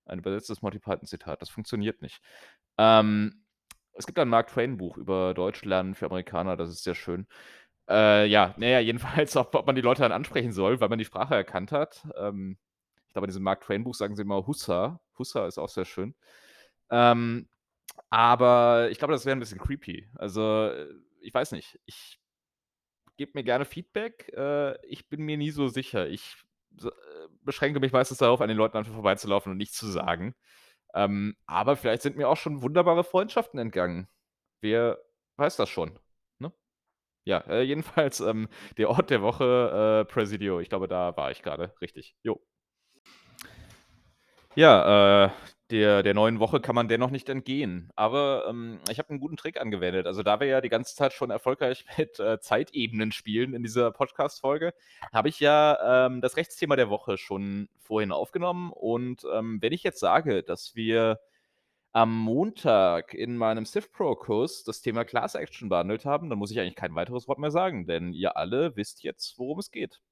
Ein 0.07 0.21
übersetztes 0.21 0.63
Monty 0.63 0.79
Python-Zitat. 0.81 1.43
Das 1.43 1.51
funktioniert 1.51 2.03
nicht. 2.03 2.21
Ähm, 2.79 3.45
es 3.95 4.07
gibt 4.07 4.19
ein 4.19 4.29
Mark 4.29 4.49
Twain-Buch 4.49 4.97
über 4.99 5.35
Deutsch 5.35 5.65
lernen 5.65 5.95
für 5.95 6.07
Amerikaner, 6.07 6.57
das 6.57 6.71
ist 6.71 6.85
sehr 6.85 6.95
schön. 6.97 7.27
Äh, 7.89 8.27
ja, 8.27 8.55
na 8.57 8.67
ja, 8.67 8.81
jedenfalls, 8.81 9.37
ob 9.37 9.55
ob 9.55 9.67
man 9.67 9.77
die 9.77 9.81
Leute 9.83 10.03
dann 10.03 10.13
ansprechen 10.13 10.53
soll, 10.53 10.81
weil 10.81 10.89
man 10.89 10.99
die 10.99 11.05
Sprache 11.05 11.35
erkannt 11.35 11.73
hat. 11.73 12.07
Ähm, 12.19 12.59
ich 13.07 13.13
glaube, 13.13 13.27
in 13.27 13.31
diesem 13.31 13.43
Mark 13.45 13.63
Twain 13.63 13.85
Buch 13.85 13.95
sagen 13.95 14.17
sie 14.17 14.23
immer 14.23 14.47
Hussa. 14.47 15.01
Hussa 15.19 15.47
ist 15.47 15.59
auch 15.59 15.69
sehr 15.69 15.85
schön. 15.85 16.15
Ähm, 16.91 17.49
aber 18.11 18.89
ich 18.91 18.99
glaube, 18.99 19.13
das 19.15 19.27
wäre 19.27 19.37
'n 19.37 19.41
bisschen 19.41 19.61
creepy. 19.61 20.09
Also, 20.17 20.69
äh, 20.69 20.89
ich 21.21 21.35
weiß 21.35 21.53
nicht. 21.53 21.81
Ich 21.87 22.21
gebe 23.17 23.33
mir 23.35 23.45
gerne 23.45 23.65
Feedback. 23.65 24.33
Äh, 24.37 24.75
ich 24.87 25.09
bin 25.09 25.23
mir 25.23 25.37
nie 25.37 25.51
so 25.51 25.69
sicher. 25.69 26.09
Ich 26.09 26.37
äh, 26.83 26.89
beschränke 27.43 27.81
mich 27.81 27.93
meistens 27.93 28.19
darauf, 28.19 28.41
an 28.41 28.49
den 28.49 28.57
Leuten 28.57 28.77
einfach 28.77 28.93
vorbeizulaufen 28.95 29.53
und 29.53 29.59
nichts 29.59 29.77
zu 29.79 29.87
sagen. 29.87 30.35
Ähm, 30.95 31.37
aber 31.47 31.77
vielleicht 31.77 32.03
sind 32.03 32.17
mir 32.17 32.29
auch 32.29 32.37
schon 32.39 32.63
wunderbare 32.63 33.05
Freundschaften 33.05 33.61
entgangen. 33.61 34.09
Wer 34.63 34.99
weiß 35.37 35.57
das 35.57 35.69
schon? 35.71 35.99
Ja, 37.27 37.39
äh, 37.49 37.63
jedenfalls, 37.63 38.21
ähm, 38.21 38.49
der 38.79 38.89
Ort 38.89 39.11
der 39.11 39.21
Woche, 39.21 40.05
äh, 40.09 40.13
Presidio. 40.13 40.61
Ich 40.61 40.69
glaube, 40.69 40.87
da 40.87 41.17
war 41.17 41.33
ich 41.33 41.43
grade, 41.43 41.75
richtig. 41.81 42.15
Jo. 42.23 42.41
Ja, 44.55 45.27
äh, 45.27 45.31
der 45.71 46.03
der 46.03 46.15
neuen 46.15 46.39
Woche 46.41 46.61
kann 46.61 46.75
man 46.75 46.89
dennoch 46.89 47.11
nicht 47.11 47.29
entgehen. 47.29 47.91
Aber, 47.97 48.47
ähm, 48.49 48.79
ich 48.91 48.99
habe 48.99 49.13
'n 49.13 49.21
guten 49.21 49.37
Trick 49.37 49.61
angewendet. 49.61 50.07
Also, 50.07 50.23
da 50.23 50.41
wir 50.41 50.47
ja 50.47 50.61
die 50.63 50.69
ganze 50.71 50.95
Zeit 50.97 51.13
schon 51.13 51.31
erfolgreich 51.31 51.85
mit, 51.99 52.19
äh, 52.21 52.41
Zeitebenen 52.41 53.13
spielen 53.13 53.53
in 53.55 53.63
dieser 53.63 53.91
Podcast-Folge, 53.91 54.73
habe 55.13 55.29
ich 55.29 55.41
ja, 55.41 56.07
ähm, 56.07 56.21
das 56.23 56.37
Rechtsthema 56.39 56.77
der 56.77 56.89
Woche 56.89 57.19
schon 57.19 57.69
vorhin 57.79 58.13
aufgenommen. 58.13 58.71
Und, 58.73 59.27
ähm, 59.31 59.59
wenn 59.61 59.73
ich 59.73 59.83
jetzt 59.83 60.01
sage, 60.01 60.43
dass 60.43 60.75
wir 60.75 61.19
am 61.97 62.15
Montag 62.15 63.15
in 63.15 63.39
meinem 63.39 63.65
Civ 63.65 63.91
Pro 63.91 64.15
Kurs 64.17 64.65
das 64.65 64.83
Thema 64.83 65.07
Class 65.07 65.35
Action 65.35 65.71
behandelt 65.71 66.05
haben, 66.05 66.29
dann 66.29 66.39
muss 66.39 66.51
ich 66.51 66.61
eigentlich 66.61 66.77
kein 66.77 66.95
weiteres 66.95 67.27
Wort 67.27 67.39
mehr 67.39 67.51
sagen, 67.51 67.87
denn 67.87 68.13
ihr 68.13 68.37
alle 68.37 68.77
wisst 68.77 69.03
jetzt, 69.03 69.39
worum 69.39 69.61
es 69.61 69.71
geht. 69.71 70.03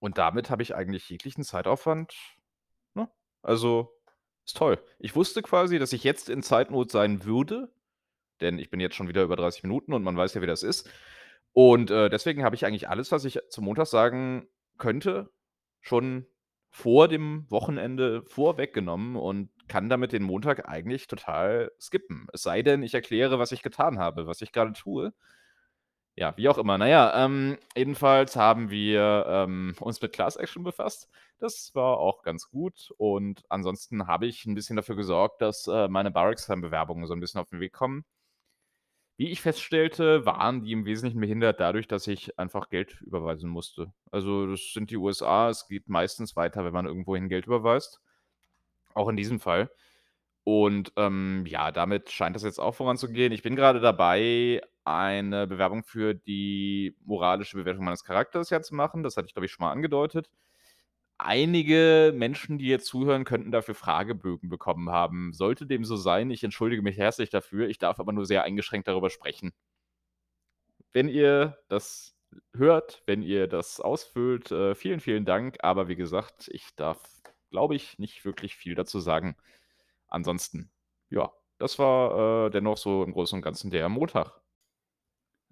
Und 0.00 0.18
damit 0.18 0.50
habe 0.50 0.62
ich 0.62 0.74
eigentlich 0.74 1.08
jeglichen 1.08 1.44
Zeitaufwand 1.44 2.14
ne? 2.92 3.08
Also, 3.40 3.90
ist 4.44 4.58
toll. 4.58 4.84
Ich 4.98 5.16
wusste 5.16 5.40
quasi, 5.40 5.78
dass 5.78 5.94
ich 5.94 6.04
jetzt 6.04 6.28
in 6.28 6.42
Zeitnot 6.42 6.90
sein 6.90 7.24
würde, 7.24 7.72
denn 8.42 8.58
ich 8.58 8.68
bin 8.68 8.78
jetzt 8.78 8.94
schon 8.94 9.08
wieder 9.08 9.22
über 9.22 9.36
30 9.36 9.62
Minuten 9.62 9.94
und 9.94 10.02
man 10.02 10.16
weiß 10.16 10.34
ja, 10.34 10.42
wie 10.42 10.46
das 10.46 10.62
ist. 10.62 10.90
Und, 11.54 11.90
äh, 11.90 12.10
deswegen 12.10 12.44
habe 12.44 12.54
ich 12.54 12.66
eigentlich 12.66 12.90
alles, 12.90 13.12
was 13.12 13.24
ich 13.24 13.40
zum 13.48 13.64
Montag 13.64 13.86
sagen 13.86 14.46
könnte, 14.76 15.30
schon 15.80 16.26
vor 16.70 17.08
dem 17.08 17.46
Wochenende 17.50 18.22
vorweggenommen 18.24 19.16
und 19.16 19.50
kann 19.68 19.88
damit 19.88 20.12
den 20.12 20.22
Montag 20.22 20.68
eigentlich 20.68 21.06
total 21.06 21.72
skippen. 21.80 22.26
Es 22.32 22.42
sei 22.42 22.62
denn, 22.62 22.82
ich 22.82 22.94
erkläre, 22.94 23.38
was 23.38 23.52
ich 23.52 23.62
getan 23.62 23.98
habe, 23.98 24.26
was 24.26 24.40
ich 24.42 24.52
grade 24.52 24.72
tue. 24.72 25.12
Ja, 26.18 26.36
wie 26.36 26.48
auch 26.48 26.58
immer. 26.58 26.78
Na 26.78 26.88
ja, 26.88 27.24
ähm, 27.24 27.58
jedenfalls 27.76 28.34
haben 28.34 28.70
wir, 28.70 29.24
ähm, 29.28 29.74
uns 29.78 30.02
mit 30.02 30.12
Class 30.12 30.34
Action 30.34 30.64
befasst. 30.64 31.08
Das 31.38 31.72
war 31.76 31.98
auch 31.98 32.22
ganz 32.24 32.48
gut 32.50 32.90
und 32.98 33.42
ansonsten 33.48 34.08
habe 34.08 34.26
ich 34.26 34.44
'n 34.44 34.54
bisschen 34.56 34.74
dafür 34.74 34.96
gesorgt, 34.96 35.40
dass, 35.42 35.68
äh, 35.68 35.86
meine 35.86 36.10
Barracksheim-Bewerbungen 36.10 37.06
so 37.06 37.14
'n 37.14 37.20
bisschen 37.20 37.40
auf 37.40 37.50
den 37.50 37.60
Weg 37.60 37.72
kommen. 37.72 38.04
Wie 39.18 39.30
ich 39.30 39.42
feststellte, 39.42 40.24
waren 40.26 40.62
die 40.62 40.72
im 40.72 40.84
Wesentlichen 40.86 41.20
behindert 41.20 41.58
dadurch, 41.60 41.88
dass 41.88 42.06
ich 42.06 42.38
einfach 42.38 42.70
Geld 42.70 43.00
überweisen 43.02 43.50
musste. 43.50 43.92
Also, 44.12 44.46
das 44.46 44.72
sind 44.72 44.90
die 44.92 44.96
USA. 44.96 45.50
Es 45.50 45.66
geht 45.68 45.88
meistens 45.88 46.36
weiter, 46.36 46.64
wenn 46.64 46.72
man 46.72 46.86
irgendwohin 46.86 47.28
Geld 47.28 47.46
überweist. 47.46 48.00
Auch 48.94 49.08
in 49.08 49.16
diesem 49.16 49.40
Fall. 49.40 49.70
Und, 50.44 50.92
ähm, 50.96 51.44
ja, 51.46 51.72
damit 51.72 52.10
scheint 52.10 52.36
das 52.36 52.44
jetzt 52.44 52.60
auch 52.60 52.74
voranzugehen. 52.76 53.32
Ich 53.32 53.42
bin 53.42 53.56
grade 53.56 53.80
dabei, 53.80 54.62
eine 54.84 55.46
Bewerbung 55.48 55.84
für 55.84 56.14
die 56.14 56.96
moralische 57.04 57.58
Bewertung 57.58 57.84
meines 57.84 58.04
Charakters 58.04 58.50
ja 58.50 58.62
zu 58.62 58.74
machen. 58.74 59.02
Das 59.02 59.16
hatte 59.16 59.26
ich, 59.28 59.34
glaube 59.34 59.46
ich, 59.46 59.52
schon 59.52 59.64
mal 59.66 59.72
angedeutet. 59.72 60.30
Einige 61.18 62.12
Menschen, 62.14 62.58
die 62.58 62.66
jetzt 62.68 62.86
zuhören, 62.86 63.24
könnten 63.24 63.50
dafür 63.50 63.74
Fragebögen 63.74 64.48
bekommen 64.48 64.90
haben. 64.90 65.32
Sollte 65.32 65.66
dem 65.66 65.84
so 65.84 65.96
sein, 65.96 66.30
ich 66.30 66.44
entschuldige 66.44 66.82
mich 66.82 66.96
herzlich 66.96 67.28
dafür. 67.30 67.68
Ich 67.68 67.78
darf 67.78 67.98
aber 68.00 68.12
nur 68.12 68.24
sehr 68.26 68.44
eingeschränkt 68.44 68.86
darüber 68.88 69.10
sprechen. 69.10 69.52
Wenn 70.92 71.08
ihr 71.08 71.58
das 71.68 72.16
hört, 72.54 73.02
wenn 73.06 73.22
ihr 73.22 73.46
das 73.46 73.80
ausfüllt, 73.80 74.50
äh, 74.50 74.74
vielen, 74.74 75.00
vielen 75.00 75.24
Dank. 75.24 75.58
Aber 75.62 75.88
wie 75.88 75.96
gesagt, 75.96 76.48
ich 76.52 76.74
darf, 76.76 77.00
glaube 77.50 77.74
ich, 77.76 77.98
nicht 77.98 78.24
wirklich 78.24 78.56
viel 78.56 78.74
dazu 78.74 79.00
sagen. 79.00 79.36
Ansonsten, 80.08 80.70
ja, 81.10 81.32
das 81.58 81.78
war, 81.78 82.46
äh, 82.48 82.50
dennoch 82.50 82.78
so 82.78 83.04
im 83.04 83.12
Großen 83.12 83.36
und 83.38 83.42
Ganzen 83.42 83.70
der 83.70 83.88
Montag. 83.88 84.40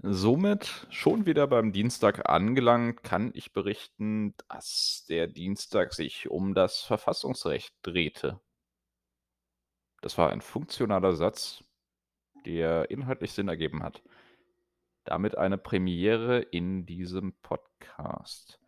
Somit 0.03 0.87
schon 0.91 1.25
wieder 1.25 1.47
beim 1.47 1.73
Dienstag 1.73 2.29
angelangt, 2.29 3.03
kann 3.03 3.31
ich 3.35 3.53
berichten, 3.53 4.35
dass 4.49 5.07
der 5.09 5.27
Dienstag 5.27 5.95
sich 5.95 6.29
um 6.29 6.55
das 6.55 6.83
Verfassungsrecht 6.83 7.75
drehte. 7.83 8.41
Das 10.03 10.19
war 10.19 10.31
ein 10.31 10.43
funktionaler 10.43 11.15
Satz, 11.15 11.65
der 12.45 12.91
inhaltlich 12.91 13.33
Sinn 13.33 13.49
ergeben 13.49 13.83
hat. 13.83 14.03
Damit 15.05 15.39
eine 15.39 15.57
Premiere 15.57 16.41
in 16.41 16.85
diesem 16.85 17.33
Podcast. 17.41 18.61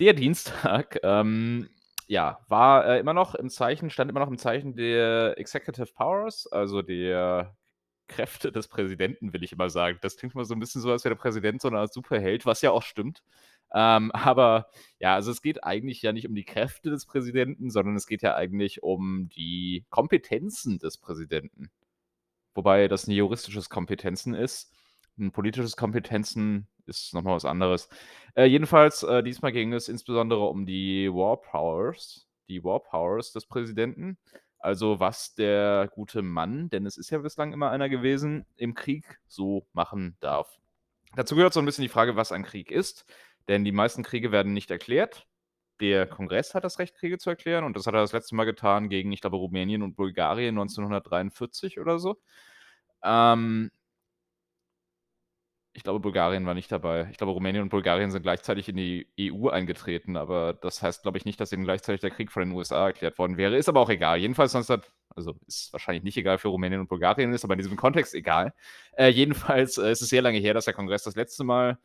Der 0.00 0.12
Dienstag, 0.12 0.98
ähm, 1.04 1.70
ja, 2.08 2.40
war, 2.48 2.84
äh, 2.84 2.98
immer 2.98 3.14
noch 3.14 3.36
im 3.36 3.48
Zeichen 3.48 3.90
stand 3.90 4.10
immer 4.10 4.20
noch 4.20 4.28
im 4.28 4.38
Zeichen 4.38 4.74
der 4.74 5.38
Executive 5.38 5.92
Powers, 5.94 6.46
also 6.50 6.82
der 6.82 7.56
Kräfte 8.08 8.52
des 8.52 8.68
Präsidenten, 8.68 9.32
will 9.32 9.44
ich 9.44 9.52
immer 9.52 9.70
sagen. 9.70 9.98
Das 10.02 10.16
klingt 10.16 10.34
immer 10.34 10.44
so 10.46 10.54
'n 10.54 10.60
bisschen 10.60 10.82
so, 10.82 10.90
als 10.92 11.04
wäre 11.04 11.14
der 11.14 11.20
Präsident 11.22 11.60
so 11.62 11.68
'ne 11.70 11.78
Art 11.78 11.92
Superheld, 11.94 12.46
was 12.46 12.62
ja 12.62 12.70
auch 12.72 12.82
stimmt. 12.82 13.22
Ähm, 13.74 14.10
aber 14.36 14.68
ja, 15.00 15.14
also, 15.14 15.30
es 15.30 15.42
geht 15.42 15.64
eigentlich 15.64 16.02
ja 16.02 16.12
nicht 16.12 16.28
um 16.28 16.34
die 16.34 16.44
Kräfte 16.44 16.90
des 16.90 17.06
Präsidenten, 17.06 17.70
sondern 17.70 17.96
es 17.96 18.06
geht 18.08 18.22
ja 18.22 18.34
eigentlich 18.36 18.82
um 18.82 19.28
die 19.30 19.84
Kompetenzen 19.90 20.78
des 20.80 20.98
Präsidenten. 20.98 21.70
Wobei 22.54 22.88
das 22.88 23.08
'n 23.08 23.12
juristisches 23.12 23.70
Kompetenzen 23.70 24.34
ist. 24.34 24.72
'n 25.18 25.32
politisches 25.32 25.76
Kompetenzen 25.76 26.68
ist 26.86 27.14
noch 27.14 27.22
mal 27.22 27.34
was 27.36 27.44
anderes. 27.46 27.88
Äh, 28.36 28.46
jedenfalls, 28.46 29.02
äh, 29.04 29.22
diesmal 29.22 29.52
ging 29.52 29.72
es 29.74 29.88
insbesondere 29.88 30.46
um 30.48 30.66
die 30.66 31.08
War 31.12 31.38
Powers 31.40 32.26
die 32.48 32.64
War 32.64 32.80
Powers 32.82 33.32
des 33.32 33.46
Präsidenten. 33.46 34.18
Also, 34.60 34.98
was 35.00 35.34
der 35.34 35.88
gute 35.94 36.22
Mann, 36.22 36.68
denn 36.70 36.84
es 36.86 36.96
ist 36.96 37.10
ja 37.10 37.18
bislang 37.18 37.52
immer 37.52 37.70
einer 37.70 37.88
gewesen, 37.88 38.44
im 38.56 38.74
Krieg 38.74 39.18
so 39.28 39.66
machen 39.72 40.16
darf. 40.20 40.58
Dazu 41.16 41.36
gehört 41.36 41.54
so 41.54 41.60
'n 41.60 41.66
bisschen 41.66 41.82
die 41.82 41.88
Frage, 41.90 42.16
was 42.16 42.32
ein 42.32 42.44
Krieg 42.44 42.70
ist, 42.72 43.06
denn 43.48 43.64
die 43.64 43.72
meisten 43.72 44.02
Kriege 44.04 44.32
werden 44.32 44.54
nicht 44.54 44.70
erklärt. 44.70 45.26
Der 45.80 46.06
Kongress 46.08 46.54
hat 46.54 46.64
das 46.64 46.78
Recht, 46.80 46.96
Kriege 46.96 47.18
zu 47.18 47.30
erklären 47.30 47.64
und 47.64 47.76
das 47.76 47.86
hat 47.86 47.94
er 47.94 48.00
das 48.02 48.12
letzte 48.12 48.36
Mal 48.36 48.44
getan 48.46 48.88
gegen, 48.90 49.12
ich 49.12 49.20
glaube, 49.22 49.36
Rumänien 49.38 49.82
und 49.82 49.96
Bulgarien 49.96 50.54
1943 50.56 51.80
oder 51.80 51.98
so. 52.00 52.20
Ähm 53.04 53.70
ich 55.78 55.84
glaube, 55.84 56.00
Bulgarien 56.00 56.44
war 56.44 56.54
nicht 56.54 56.72
dabei. 56.72 57.06
Ich 57.12 57.18
glaube, 57.18 57.32
Rumänien 57.32 57.62
und 57.62 57.68
Bulgarien 57.68 58.10
sind 58.10 58.22
gleichzeitig 58.22 58.68
in 58.68 58.74
die 58.74 59.06
EU 59.20 59.48
eingetreten, 59.48 60.16
aber 60.16 60.52
das 60.52 60.82
heißt, 60.82 61.02
glaube 61.02 61.18
ich, 61.18 61.24
nicht, 61.24 61.38
dass 61.38 61.52
eben 61.52 61.62
gleichzeitig 61.62 62.00
der 62.00 62.10
Krieg 62.10 62.32
von 62.32 62.42
den 62.42 62.50
USA 62.50 62.86
erklärt 62.88 63.16
worden 63.16 63.36
wäre. 63.36 63.56
Ist 63.56 63.68
aber 63.68 63.78
auch 63.78 63.88
egal. 63.88 64.18
Jedenfalls 64.18 64.54
19 64.54 64.80
also, 65.14 65.36
ist 65.46 65.72
wahrscheinlich 65.72 66.02
nicht 66.02 66.16
egal 66.16 66.38
für 66.38 66.48
Rumänien 66.48 66.80
und 66.80 66.88
Bulgarien, 66.88 67.32
ist 67.32 67.44
aber 67.44 67.54
in 67.54 67.60
diesem 67.60 67.76
Kontext 67.76 68.12
egal. 68.12 68.54
Äh, 68.96 69.10
jedenfalls, 69.10 69.78
äh, 69.78 69.92
ist 69.92 70.02
es 70.02 70.08
sehr 70.08 70.20
lange 70.20 70.38
her, 70.38 70.52
dass 70.52 70.64
der 70.64 70.74
Kongress 70.74 71.04
das 71.04 71.14
letzte 71.14 71.44
Mal, 71.44 71.78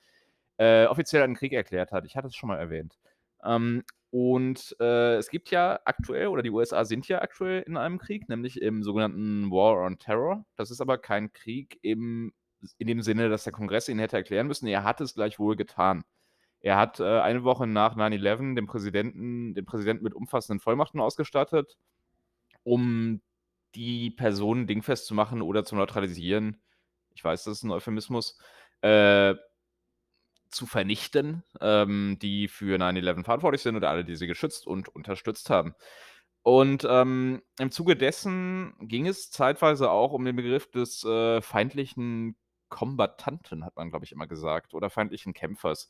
äh, 0.57 0.87
offiziell 0.87 1.21
einen 1.21 1.35
Krieg 1.35 1.53
erklärt 1.53 1.91
hat. 1.91 2.03
Ich 2.05 2.15
hatte 2.15 2.29
es 2.29 2.35
schon 2.35 2.49
mal 2.49 2.57
erwähnt. 2.57 2.97
Ähm, 3.45 3.83
und, 4.09 4.75
äh, 4.79 5.17
es 5.17 5.29
gibt 5.29 5.51
ja 5.51 5.79
aktuell 5.85 6.27
oder 6.29 6.41
die 6.41 6.49
USA 6.49 6.83
sind 6.83 7.07
ja 7.07 7.21
aktuell 7.21 7.61
in 7.61 7.77
einem 7.77 7.99
Krieg, 7.99 8.27
nämlich 8.27 8.59
im 8.59 8.81
sogenannten 8.81 9.51
War 9.51 9.85
on 9.85 9.99
Terror. 9.99 10.45
Das 10.55 10.71
ist 10.71 10.81
aber 10.81 10.97
kein 10.97 11.31
Krieg 11.31 11.77
im 11.83 12.33
in 12.77 12.87
dem 12.87 13.01
Sinne, 13.01 13.29
dass 13.29 13.43
der 13.45 13.53
Kongress 13.53 13.89
ihn 13.89 13.99
hätte 13.99 14.17
erklären 14.17 14.47
müssen. 14.47 14.67
Er 14.67 14.83
hat 14.83 15.01
es 15.01 15.15
gleichwohl 15.15 15.55
getan. 15.55 16.03
Er 16.61 16.77
hat, 16.77 16.99
äh, 17.01 17.19
eine 17.21 17.43
Woche 17.45 17.67
nach 17.67 17.95
9/11 17.95 18.55
den 18.55 18.67
Präsidenten 18.67 19.55
den 19.55 19.65
Präsidenten 19.65 20.03
mit 20.05 20.13
umfassenden 20.15 20.59
Vollmachten 20.61 21.01
ausgestattet, 21.01 21.77
um 22.63 23.21
die 23.75 24.11
Person 24.11 24.67
dingfest 24.67 25.07
zu 25.07 25.15
machen 25.15 25.41
oder 25.43 25.65
zu 25.65 25.75
neutralisieren. 25.75 26.61
Ich 27.15 27.23
weiß, 27.23 27.45
das 27.45 27.59
ist 27.59 27.63
'n 27.65 27.71
Euphemismus, 27.71 28.39
äh, 28.81 29.35
zu 30.51 30.65
vernichten, 30.67 31.43
ähm, 31.61 32.17
die 32.21 32.47
für 32.47 32.77
9/11 32.77 33.23
verantwortlich 33.25 33.61
sind 33.63 33.75
oder 33.75 33.89
alle, 33.89 34.05
die 34.05 34.15
sie 34.15 34.27
geschützt 34.27 34.67
und 34.67 34.87
unterstützt 34.89 35.49
haben. 35.49 35.73
Und, 36.43 36.85
ähm, 36.89 37.41
im 37.59 37.71
Zuge 37.71 37.95
dessen 37.95 38.75
ging 38.81 39.07
es 39.07 39.31
zeitweise 39.31 39.89
auch 39.91 40.13
um 40.13 40.25
den 40.25 40.35
Begriff 40.35 40.69
des, 40.71 41.03
äh, 41.05 41.41
feindlichen 41.41 42.35
Kombattanten, 42.73 43.63
hat 43.65 43.75
man, 43.77 43.89
glaube 43.91 44.05
ich, 44.05 44.11
immer 44.13 44.27
gesagt, 44.27 44.73
oder 44.73 44.89
feindlichen 44.89 45.33
Kämpfers, 45.33 45.89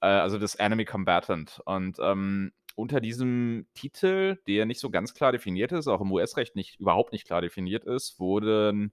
äh, 0.00 0.06
also 0.08 0.38
des 0.38 0.56
Enemy 0.56 0.84
Combatant. 0.84 1.60
Und, 1.66 1.98
ähm, 2.00 2.52
unter 2.76 3.00
diesem 3.00 3.68
Titel, 3.74 4.38
der 4.48 4.66
nicht 4.66 4.80
so 4.80 4.90
ganz 4.90 5.14
klar 5.14 5.30
definiert 5.32 5.72
ist, 5.72 5.86
auch 5.88 6.00
im 6.00 6.10
US-Recht 6.12 6.56
nicht 6.56 6.80
überhaupt 6.80 7.12
nicht 7.12 7.26
klar 7.26 7.40
definiert 7.40 7.84
ist, 7.84 8.18
wurden 8.20 8.92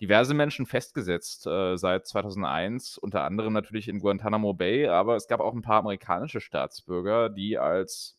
diverse 0.00 0.34
Menschen 0.34 0.66
festgesetzt, 0.66 1.46
äh, 1.46 1.76
seit 1.78 2.06
2001, 2.06 2.98
unter 2.98 3.24
anderem 3.24 3.54
natürlich 3.54 3.88
in 3.88 4.00
Guantanamo 4.00 4.52
Bay, 4.54 4.88
aber 4.88 5.16
es 5.16 5.28
gab 5.28 5.40
auch 5.40 5.54
'n 5.54 5.62
paar 5.62 5.78
amerikanische 5.80 6.40
Staatsbürger, 6.42 7.30
die 7.30 7.58
als, 7.58 8.18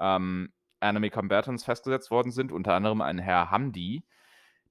ähm, 0.00 0.52
Enemy 0.80 1.10
Combatants 1.10 1.64
festgesetzt 1.64 2.10
worden 2.10 2.32
sind, 2.32 2.52
unter 2.52 2.74
anderem 2.74 3.00
ein 3.02 3.18
Herr 3.18 3.50
Hamdi, 3.50 4.04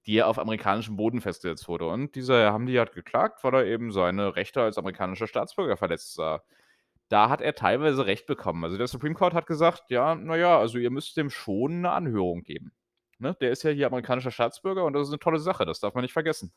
der 0.08 0.28
auf 0.28 0.40
amerikanischem 0.40 0.96
Boden 0.98 1.22
festgesetzt 1.22 1.68
wurde. 1.68 1.88
Und 1.88 2.16
dieser 2.16 2.54
Hamdi 2.54 2.76
hat 2.76 2.94
geklagt, 2.94 3.44
weil 3.44 3.54
er 3.56 3.66
eben 3.66 3.92
seine 3.92 4.36
Rechte 4.36 4.62
als 4.62 4.78
amerikanischer 4.78 5.28
Staatsbürger 5.28 5.78
verletzt 5.78 6.16
sah. 6.16 6.42
Da 7.10 7.30
hat 7.30 7.42
er 7.42 7.56
teilweise 7.56 8.06
Recht 8.08 8.28
bekommen. 8.28 8.64
Also, 8.66 8.78
der 8.78 8.88
Supreme 8.88 9.16
Court 9.16 9.34
hat 9.36 9.48
gesagt: 9.48 9.92
„Ja, 9.92 10.16
na 10.16 10.36
ja, 10.38 10.60
also, 10.60 10.78
ihr 10.80 10.92
müsst 10.92 11.18
dem 11.18 11.30
schon 11.32 11.82
'ne 11.82 11.92
Anhörung 11.92 12.44
geben.“ 12.44 12.74
Ne? 13.20 13.36
Der 13.42 13.52
ist 13.52 13.64
ja 13.64 13.72
hier 13.72 13.88
amerikanischer 13.88 14.32
Staatsbürger 14.32 14.86
und 14.86 14.94
das 14.94 15.08
ist 15.08 15.12
'ne 15.14 15.20
tolle 15.20 15.40
Sache, 15.40 15.66
das 15.66 15.80
darf 15.82 15.94
man 15.96 16.04
nicht 16.04 16.14
vergessen. 16.14 16.54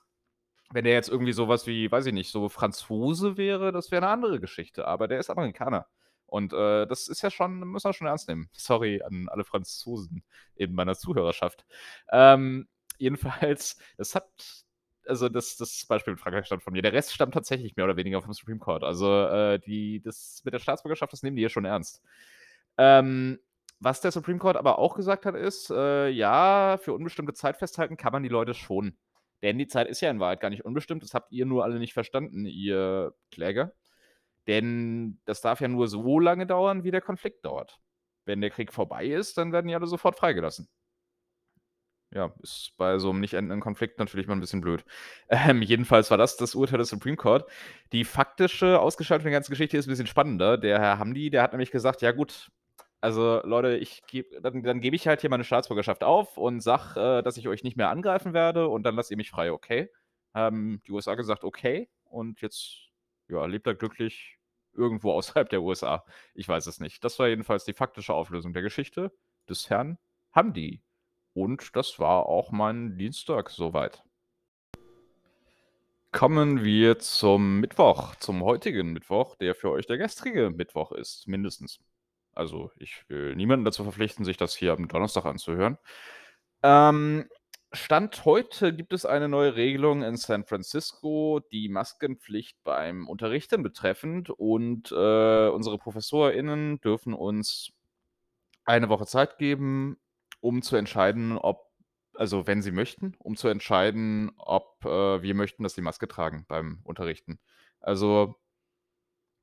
Wenn 0.73 0.85
der 0.85 0.95
jetzt 0.95 1.09
irgendwie 1.11 1.33
so 1.35 1.49
was 1.49 1.67
wie, 1.69 1.91
weiß 1.93 2.07
ich 2.07 2.15
nicht, 2.15 2.31
so 2.33 2.49
Franzose 2.51 3.37
wäre, 3.39 3.73
das 3.73 3.91
wäre 3.93 4.03
'ne 4.03 4.09
andere 4.11 4.41
Geschichte, 4.41 4.87
aber 4.89 5.09
der 5.09 5.21
ist 5.21 5.31
Amerikaner. 5.31 5.87
Und, 6.27 6.53
äh, 6.55 6.87
das 6.89 7.09
ist 7.09 7.23
ja 7.23 7.31
schon 7.31 7.61
muss 7.69 7.85
man 7.85 7.93
schon 7.95 8.07
ernst 8.09 8.29
nehmen. 8.29 8.51
Sorry 8.55 9.03
an 9.03 9.29
alle 9.31 9.45
Franzosen 9.45 10.25
in 10.57 10.75
meiner 10.75 10.95
Zuhörerschaft. 10.97 11.67
Ähm, 12.13 12.69
jedenfalls, 13.01 13.79
es 13.97 14.15
hat 14.15 14.31
also, 15.07 15.29
das 15.29 15.57
das 15.57 15.87
Beispiel 15.87 16.13
mit 16.13 16.21
Frankreich 16.21 16.47
stammt 16.47 16.63
von 16.63 16.73
mir. 16.73 16.83
Der 16.83 16.93
Rest 16.93 17.13
stammt 17.13 17.35
tatsächlich 17.35 17.75
mehr 17.77 17.85
oder 17.87 17.97
weniger 17.97 18.23
vom 18.23 18.33
Supreme 18.33 18.61
Court. 18.61 18.85
Also, 18.85 19.25
äh, 19.27 19.59
die 19.59 20.01
das 20.01 20.43
mit 20.45 20.55
der 20.55 20.61
Staatsbürgerschaft, 20.61 21.13
das 21.13 21.23
nehmen 21.23 21.37
die 21.37 21.43
hier 21.43 21.49
schon 21.49 21.65
ernst. 21.65 22.03
Ähm, 22.79 23.41
was 23.81 24.01
der 24.01 24.13
Supreme 24.13 24.39
Court 24.39 24.57
aber 24.57 24.79
auch 24.79 24.95
gesagt 24.95 25.27
hat, 25.27 25.35
ist, 25.35 25.71
äh, 25.71 26.09
ja, 26.11 26.79
für 26.81 26.93
unbestimmte 26.93 27.33
Zeit 27.35 27.57
festhalten 27.57 27.97
kann 27.97 28.13
man 28.13 28.23
die 28.23 28.29
Leute 28.29 28.55
schon. 28.55 28.97
Denn 29.43 29.59
die 29.59 29.69
Zeit 29.69 29.89
ist 29.89 30.01
ja 30.03 30.11
in 30.11 30.21
Wahrheit 30.21 30.41
gar 30.41 30.51
nicht 30.51 30.65
unbestimmt. 30.65 31.03
Das 31.03 31.15
habt 31.15 31.33
ihr 31.33 31.47
nur 31.47 31.65
alle 31.65 31.79
nicht 31.79 31.95
verstanden, 31.95 32.45
ihr 32.47 33.15
Kläger. 33.31 33.73
Denn 34.47 35.21
das 35.25 35.41
darf 35.41 35.61
ja 35.61 35.69
nur 35.69 35.89
so 35.89 36.19
lange 36.19 36.47
dauern, 36.47 36.85
wie 36.85 36.91
der 36.91 37.01
Konflikt 37.01 37.45
dauert. 37.45 37.81
Wenn 38.27 38.41
der 38.43 38.51
Krieg 38.51 38.73
vorbei 38.73 39.07
ist, 39.07 39.39
dann 39.39 39.53
werden 39.53 39.69
die 39.69 39.75
alle 39.75 39.87
sofort 39.87 40.17
freigelassen. 40.17 40.69
Ja, 42.13 42.33
ist 42.43 42.73
bei 42.77 42.99
so 42.99 43.13
'nem 43.13 43.21
nicht 43.21 43.35
endenden 43.35 43.61
Konflikt 43.61 44.01
natürlich 44.01 44.27
immer 44.27 44.35
'n 44.35 44.41
bisschen 44.41 44.61
blöd. 44.61 44.85
Ähm, 45.29 45.63
jedenfalls 45.63 46.11
war 46.11 46.19
das 46.19 46.37
das 46.37 46.55
Urteil 46.57 46.79
des 46.79 46.89
Supreme 46.89 47.17
Court. 47.17 47.49
Die 47.93 48.05
faktische 48.05 48.81
Ausgestaltung 48.81 49.25
der 49.25 49.33
ganzen 49.33 49.53
Geschichte 49.53 49.77
ist 49.77 49.87
'n 49.87 49.91
bisschen 49.91 50.09
spannender. 50.09 50.59
Der 50.59 50.81
Herr 50.81 50.99
Hamdi, 50.99 51.31
der 51.31 51.43
hat 51.43 51.53
nämlich 51.53 51.71
gesagt: 51.71 52.03
„Ja 52.03 52.11
gut, 52.11 52.51
also 53.01 53.41
Leute, 53.45 53.77
ich 53.77 54.03
gebe 54.09 54.41
dann 54.41 54.63
dann 54.65 54.81
gebe 54.81 54.97
ich 54.97 55.07
halt 55.07 55.21
hier 55.21 55.31
meine 55.31 55.45
Staatsbürgerschaft 55.45 56.03
auf 56.03 56.37
und 56.37 56.61
sage, 56.61 57.19
äh, 57.21 57.23
dass 57.23 57.37
ich 57.37 57.47
euch 57.49 57.63
nicht 57.63 57.77
mehr 57.77 57.91
angreifen 57.91 58.33
werde 58.35 58.67
und 58.69 58.83
dann 58.85 58.97
lasst 58.97 59.11
ihr 59.13 59.17
mich 59.17 59.31
frei, 59.31 59.53
okay?“ 59.53 59.89
Haben 60.35 60.83
die 60.87 60.93
USA 60.93 61.15
gesagt: 61.15 61.45
„Okay.“ 61.45 61.89
Und 62.05 62.41
jetzt, 62.41 62.89
ja, 63.29 63.47
lebt 63.47 63.67
er 63.69 63.75
glücklich 63.77 64.39
irgendwo 64.75 65.13
außerhalb 65.15 65.49
der 65.49 65.63
USA. 65.63 66.05
Ich 66.35 66.49
weiß 66.49 66.67
es 66.67 66.81
nicht. 66.81 67.05
Das 67.05 67.19
war 67.21 67.29
jedenfalls 67.29 67.65
die 67.65 67.73
faktische 67.75 68.15
Auflösung 68.15 68.53
der 68.53 68.63
Geschichte 68.63 69.13
des 69.49 69.71
Herrn 69.71 69.97
Hamdi. 70.33 70.83
Und 71.35 71.77
das 71.77 71.99
war 71.99 72.27
auch 72.27 72.51
mein 72.51 72.99
Dienstag 72.99 73.51
so 73.51 73.73
weit. 73.73 74.03
Kommen 76.13 76.65
wir 76.65 76.99
zum 76.99 77.61
Mittwoch, 77.61 78.17
zum 78.17 78.43
heutigen 78.43 78.93
Mittwoch, 78.93 79.37
der 79.37 79.55
für 79.55 79.71
euch 79.71 79.87
der 79.87 79.97
gestrige 79.97 80.51
Mittwoch 80.51 80.91
ist, 80.91 81.29
mindestens. 81.29 81.79
Also, 82.33 82.73
ich 82.77 83.05
will 83.09 83.37
niemanden 83.37 83.65
dazu 83.65 83.85
verpflichten, 83.85 84.25
sich 84.25 84.37
das 84.37 84.57
hier 84.57 84.73
am 84.73 84.89
Donnerstag 84.89 85.25
anzuhören. 85.25 85.79
Ähm, 86.63 87.29
Stand 87.73 88.25
heute 88.25 88.75
gibt 88.75 88.93
es 88.93 89.07
eine 89.07 89.29
neue 89.29 89.55
Regelung 89.55 90.03
in 90.03 90.17
San 90.17 90.45
Francisco, 90.45 91.41
die 91.53 91.69
Maskenpflicht 91.69 92.57
beim 92.65 93.07
Unterrichten 93.07 93.63
betreffend 93.63 94.31
und, 94.31 94.91
äh, 94.91 95.49
unsere 95.49 95.79
ProfessorInnen 95.79 96.81
dürfen 96.81 97.15
uns 97.15 97.71
eine 98.65 98.89
Woche 98.89 99.07
Zeit 99.07 99.39
geben, 99.39 99.99
um 100.41 100.63
zu 100.63 100.77
entscheiden, 100.77 101.39
ob 101.39 101.71
also, 102.15 102.47
wenn 102.47 102.61
sie 102.61 102.73
möchten, 102.73 103.15
um 103.19 103.37
zu 103.37 103.49
entscheiden, 103.49 104.31
ob, 104.37 104.85
äh, 104.85 105.23
wir 105.23 105.35
möchten, 105.35 105.63
dass 105.63 105.75
sie 105.75 105.81
Maske 105.81 106.07
tragen 106.07 106.45
beim 106.49 106.81
Unterrichten. 106.85 107.39
Also 107.81 108.37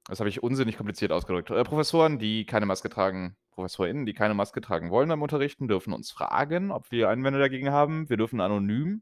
das 0.08 0.20
habe 0.20 0.30
ich 0.30 0.44
unsinnig 0.44 0.78
kompliziert 0.78 1.12
ausgedrückt. 1.12 1.50
Äh, 1.50 1.64
Professoren, 1.64 2.20
die 2.20 2.46
keine 2.46 2.66
Maske 2.66 2.90
tragen 2.90 3.36
ProfessorInnen, 3.52 4.06
die 4.06 4.14
keine 4.14 4.36
Maske 4.36 4.62
tragen 4.62 4.92
wollen 4.92 5.10
beim 5.10 5.24
Unterrichten, 5.24 5.68
dürfen 5.68 5.92
uns 5.92 6.12
fragen, 6.12 6.72
ob 6.72 6.92
wir 6.92 7.10
Einwände 7.10 7.40
dagegen 7.40 7.72
haben. 7.72 8.08
Wir 8.10 8.18
dürfen 8.18 8.40
anonym, 8.40 9.02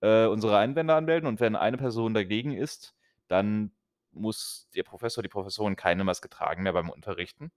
äh, 0.00 0.26
unsere 0.26 0.58
Einwände 0.58 0.94
anmelden 0.94 1.28
und 1.28 1.40
wenn 1.40 1.56
eine 1.56 1.76
Person 1.76 2.14
dagegen 2.14 2.52
ist, 2.52 2.94
dann 3.28 3.72
muss 4.12 4.68
der 4.76 4.84
Professor, 4.84 5.22
die 5.22 5.28
Professorin 5.28 5.76
keine 5.76 6.04
Maske 6.04 6.28
tragen 6.28 6.62
mehr 6.62 6.72
beim 6.72 6.88
Unterrichten. 6.88 7.50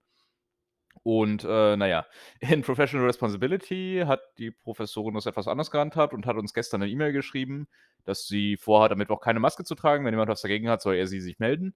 Und, 1.10 1.42
äh, 1.42 1.74
na 1.78 1.86
ja, 1.86 2.06
in 2.40 2.60
Professional 2.60 3.06
Responsibility 3.06 4.02
hat 4.06 4.20
die 4.36 4.50
Professorin 4.50 5.14
das 5.14 5.24
etwas 5.24 5.48
anders 5.48 5.70
gehandhabt 5.70 6.12
und 6.12 6.26
hat 6.26 6.36
uns 6.36 6.52
gestern 6.52 6.80
'ne 6.82 6.88
E-Mail 6.88 7.12
geschrieben, 7.14 7.66
dass 8.04 8.26
sie 8.26 8.58
vorhat, 8.58 8.92
am 8.92 8.98
Mittwoch 8.98 9.22
keine 9.22 9.40
Maske 9.40 9.64
zu 9.64 9.74
tragen. 9.74 10.04
Wenn 10.04 10.12
jemand 10.12 10.28
was 10.28 10.42
dagegen 10.42 10.68
hat, 10.68 10.82
soll 10.82 10.96
er 10.96 11.06
sie 11.06 11.22
sich 11.22 11.38
melden. 11.38 11.74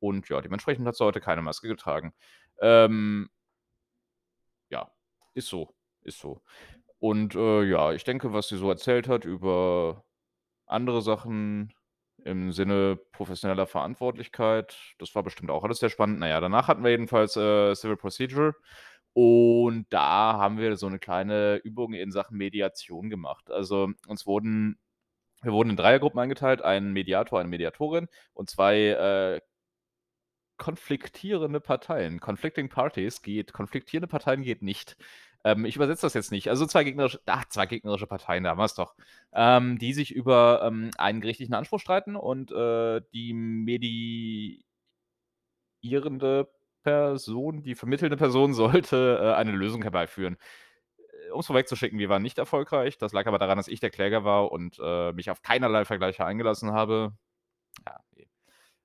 Und 0.00 0.28
ja, 0.28 0.42
dementsprechend 0.42 0.86
hat 0.86 0.96
sie 0.96 1.04
heute 1.04 1.22
keine 1.22 1.40
Maske 1.40 1.66
getragen. 1.66 2.12
Ähm 2.60 3.30
ja, 4.70 4.90
ist 5.34 5.48
so, 5.48 5.74
ist 6.02 6.18
so. 6.18 6.42
Und, 6.98 7.34
äh, 7.34 7.64
ja, 7.64 7.92
ich 7.92 8.04
denke, 8.04 8.32
was 8.32 8.48
sie 8.48 8.56
so 8.58 8.70
erzählt 8.70 9.08
hat 9.08 9.24
über 9.24 10.04
andere 10.66 11.02
Sachen 11.02 11.74
im 12.24 12.52
Sinne 12.52 12.96
professioneller 13.12 13.66
Verantwortlichkeit, 13.66 14.76
das 14.98 15.14
war 15.14 15.22
bestimmt 15.22 15.50
auch 15.50 15.64
alles 15.64 15.78
sehr 15.78 15.90
spannend. 15.90 16.18
Na 16.20 16.28
ja, 16.28 16.40
danach 16.40 16.68
hatten 16.68 16.84
wir 16.84 16.90
jedenfalls, 16.90 17.36
äh, 17.36 17.74
Civil 17.74 17.96
Procedure 17.96 18.54
und 19.14 19.86
da 19.90 20.34
haben 20.38 20.58
wir 20.58 20.76
so 20.76 20.88
'ne 20.88 20.98
kleine 20.98 21.56
Übung 21.64 21.94
in 21.94 22.12
Sachen 22.12 22.36
Mediation 22.38 23.10
gemacht. 23.10 23.50
Also, 23.50 23.90
uns 24.08 24.26
wurden 24.26 24.78
Wir 25.42 25.52
wurden 25.52 25.70
in 25.70 25.76
Dreiergruppen 25.76 26.20
eingeteilt, 26.20 26.62
ein 26.62 26.92
Mediator, 26.92 27.40
eine 27.40 27.48
Mediatorin 27.50 28.08
und 28.34 28.50
2, 28.50 28.76
äh 28.90 29.40
konfliktierende 30.60 31.60
Parteien. 31.60 32.20
Conflicting 32.20 32.68
Parties 32.68 33.22
geht 33.22 33.52
konfliktierende 33.52 34.06
Parteien 34.06 34.42
geht 34.42 34.62
nicht. 34.62 34.96
Ähm, 35.44 35.64
ich 35.66 35.76
übersetze 35.76 36.02
das 36.06 36.14
jetzt 36.14 36.32
nicht. 36.32 36.48
Also 36.48 36.66
2 36.66 36.84
gegnerische 36.84 37.20
ach, 37.26 37.44
2 37.48 37.66
gegnerische 37.66 38.06
Parteien, 38.06 38.44
da 38.44 38.50
haben 38.50 38.58
wir's 38.58 38.74
doch, 38.74 38.94
ähm, 39.34 39.78
die 39.78 39.92
sich 39.92 40.12
über, 40.12 40.62
ähm, 40.64 40.90
einen 40.98 41.20
gerichtlichen 41.20 41.54
Anspruch 41.54 41.80
streiten 41.80 42.16
und, 42.16 42.50
äh, 42.52 43.02
die 43.12 43.34
mediierende 45.82 46.48
Person, 46.82 47.62
die 47.62 47.74
vermittelnde 47.74 48.16
Person 48.16 48.54
sollte, 48.94 49.18
äh, 49.22 49.34
eine 49.34 49.52
Lösung 49.52 49.82
herbeiführen. 49.82 50.36
Äh, 51.28 51.30
um's 51.32 51.46
vorwegzuschicken, 51.48 51.98
wir 51.98 52.08
waren 52.10 52.22
nicht 52.22 52.38
erfolgreich. 52.38 52.98
Das 52.98 53.12
lag 53.12 53.26
aber 53.26 53.38
daran, 53.38 53.58
dass 53.58 53.68
ich 53.68 53.80
der 53.80 53.90
Kläger 53.90 54.24
war 54.24 54.52
und, 54.52 54.78
äh, 54.82 55.12
mich 55.12 55.30
auf 55.30 55.42
keinerlei 55.42 55.84
Vergleiche 55.86 56.24
eingelassen 56.26 56.72
habe. 56.72 57.14
Ja. 57.86 58.03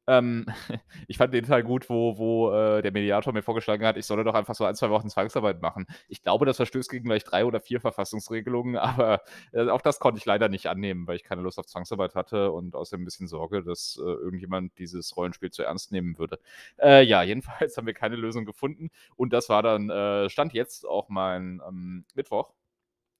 Ähm, 0.09 0.45
ich 1.07 1.17
fand 1.17 1.33
den 1.33 1.45
Teil 1.45 1.63
gut, 1.63 1.89
wo 1.89 2.17
wo, 2.17 2.51
äh, 2.53 2.81
der 2.81 2.91
Mediator 2.91 3.33
mir 3.33 3.43
vorgeschlagen 3.43 3.85
hat, 3.85 3.97
ich 3.97 4.05
solle 4.05 4.23
doch 4.23 4.33
einfach 4.35 4.55
so 4.55 4.65
1, 4.65 4.79
2 4.79 4.89
Wochen 4.89 5.09
Zwangsarbeit 5.09 5.61
machen. 5.61 5.85
Ich 6.07 6.23
glaube, 6.23 6.45
das 6.45 6.57
verstößt 6.57 6.89
gegen 6.89 7.05
gleich 7.05 7.23
3 7.23 7.45
oder 7.45 7.59
4 7.61 7.81
Verfassungsregelungen, 7.81 8.77
aber, 8.77 9.21
äh, 9.53 9.69
auch 9.69 9.81
das 9.81 9.99
konnte 9.99 10.17
ich 10.19 10.25
leider 10.25 10.49
nicht 10.49 10.67
annehmen, 10.67 11.07
weil 11.07 11.15
ich 11.17 11.23
keine 11.23 11.41
Lust 11.43 11.59
auf 11.59 11.67
Zwangsarbeit 11.67 12.15
hatte 12.15 12.51
und 12.51 12.75
außerdem 12.75 13.03
'n 13.03 13.05
bisschen 13.05 13.27
Sorge, 13.27 13.63
dass, 13.63 13.97
äh, 14.01 14.03
irgendjemand 14.09 14.77
dieses 14.79 15.15
Rollenspiel 15.15 15.51
zu 15.51 15.63
ernst 15.63 15.91
nehmen 15.91 16.17
würde. 16.17 16.39
Äh, 16.79 17.03
ja, 17.03 17.23
jedenfalls 17.23 17.77
haben 17.77 17.87
wir 17.87 17.93
keine 17.93 18.15
Lösung 18.15 18.45
gefunden 18.45 18.89
und 19.15 19.33
das 19.33 19.49
war 19.49 19.63
dann, 19.63 19.89
äh 19.89 20.29
Stand 20.29 20.53
jetzt 20.53 20.85
auch 20.87 21.09
mein, 21.09 21.61
ähm, 21.67 22.05
Mittwoch. 22.15 22.53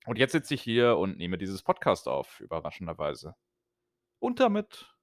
Und 0.06 0.18
jetzt 0.20 0.32
sitze 0.34 0.54
ich 0.56 0.62
hier 0.62 0.98
und 0.98 1.18
nehme 1.18 1.38
dieses 1.38 1.64
Podcast 1.64 2.08
auf, 2.08 2.40
überraschenderweise. 2.42 3.36
Und 4.20 4.40
damit 4.40 4.94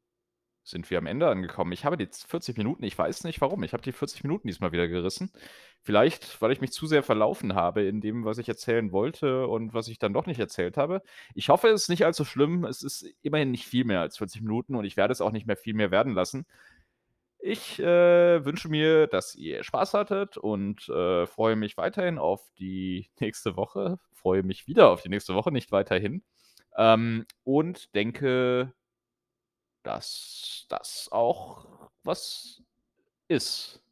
sind 0.67 0.91
wir 0.91 0.99
am 0.99 1.07
Ende 1.07 1.29
angekommen. 1.29 1.71
Ich 1.71 1.85
habe 1.85 1.97
jetzt 2.03 2.29
40 2.29 2.59
Minuten, 2.59 2.83
ich 2.83 2.99
weiß 2.99 3.23
nicht 3.23 3.41
warum. 3.41 3.63
Ich 3.63 3.73
habe 3.73 3.85
die 3.85 3.93
40 3.93 4.25
Minuten 4.25 4.49
diesmal 4.49 4.73
wieder 4.73 4.89
gerissen. 4.89 5.31
Vielleicht, 5.81 6.43
weil 6.43 6.51
ich 6.51 6.61
mich 6.61 6.73
zu 6.73 6.89
sehr 6.89 7.05
verlaufen 7.05 7.55
habe 7.55 7.83
in 7.83 8.01
dem, 8.01 8.25
was 8.25 8.39
ich 8.39 8.49
erzählen 8.49 8.91
wollte 8.91 9.47
und 9.47 9.75
was 9.75 9.87
ich 9.87 10.01
dann 10.01 10.13
doch 10.13 10.27
nicht 10.27 10.41
erzählt 10.41 10.77
habe. 10.77 11.03
Ich 11.35 11.51
hoffe, 11.51 11.69
es 11.69 11.83
ist 11.83 11.89
nicht 11.89 12.05
allzu 12.05 12.25
schlimm. 12.25 12.65
Es 12.65 12.83
ist 12.83 13.07
immerhin 13.23 13.53
nicht 13.53 13.67
viel 13.67 13.85
mehr 13.85 14.01
als 14.01 14.19
40 14.19 14.43
Minuten 14.43 14.75
und 14.75 14.85
ich 14.85 14.97
werde 14.97 15.13
es 15.13 15.21
auch 15.21 15.31
nicht 15.31 15.47
mehr 15.47 15.57
viel 15.57 15.75
mehr 15.75 15.93
werden 15.93 16.15
lassen. 16.15 16.47
Ich, 17.39 17.79
äh, 17.79 18.45
wünsche 18.45 18.69
mir, 18.69 19.07
dass 19.07 19.37
ihr 19.37 19.63
Spaß 19.63 19.95
hattet 19.95 20.37
und, 20.37 20.89
äh, 20.89 21.27
freue 21.27 21.55
mich 21.55 21.77
weiterhin 21.77 22.19
auf 22.19 22.43
die 22.59 23.09
nächste 23.21 23.57
Woche. 23.57 24.01
Freue 24.15 24.43
mich 24.43 24.67
wieder 24.67 24.91
auf 24.91 25.03
die 25.03 25.11
nächste 25.11 25.35
Woche, 25.35 25.53
nicht 25.53 25.71
weiterhin. 25.71 26.25
Ähm, 26.77 27.25
und 27.45 27.95
denke 27.95 28.75
dass 29.87 30.67
das 30.69 31.09
auch 31.13 31.91
was 32.03 32.63
ist. 33.29 33.83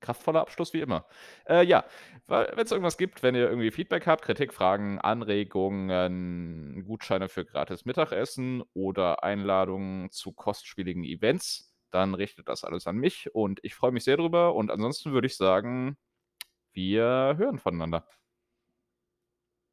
Kraftvoller 0.00 0.40
Abschluss 0.40 0.72
wie 0.72 0.80
immer. 0.80 1.06
Äh, 1.46 1.64
ja, 1.64 1.84
weil 2.26 2.50
wenn's 2.56 2.72
irgendwas 2.72 2.96
gibt, 2.96 3.22
wenn 3.22 3.34
ihr 3.34 3.48
irgendwie 3.48 3.70
Feedback 3.70 4.06
habt, 4.06 4.24
Kritik, 4.24 4.54
Fragen, 4.54 4.98
Anregungen, 4.98 6.84
Gutscheine 6.86 7.28
für 7.28 7.44
gratis 7.44 7.84
Mittagessen 7.84 8.62
oder 8.72 9.22
Einladungen 9.22 10.10
zu 10.10 10.32
kostspieligen 10.32 11.04
Events, 11.04 11.74
dann 11.90 12.14
richtet 12.14 12.48
das 12.48 12.64
alles 12.64 12.86
an 12.86 12.96
mich 12.96 13.34
und 13.34 13.60
ich 13.62 13.74
freue 13.74 13.92
mich 13.92 14.04
sehr 14.04 14.16
drüber 14.16 14.54
und 14.54 14.70
ansonsten 14.70 15.12
würde 15.12 15.26
ich 15.26 15.36
sagen, 15.36 15.98
wir 16.72 17.34
hören 17.36 17.58
voneinander. 17.58 18.06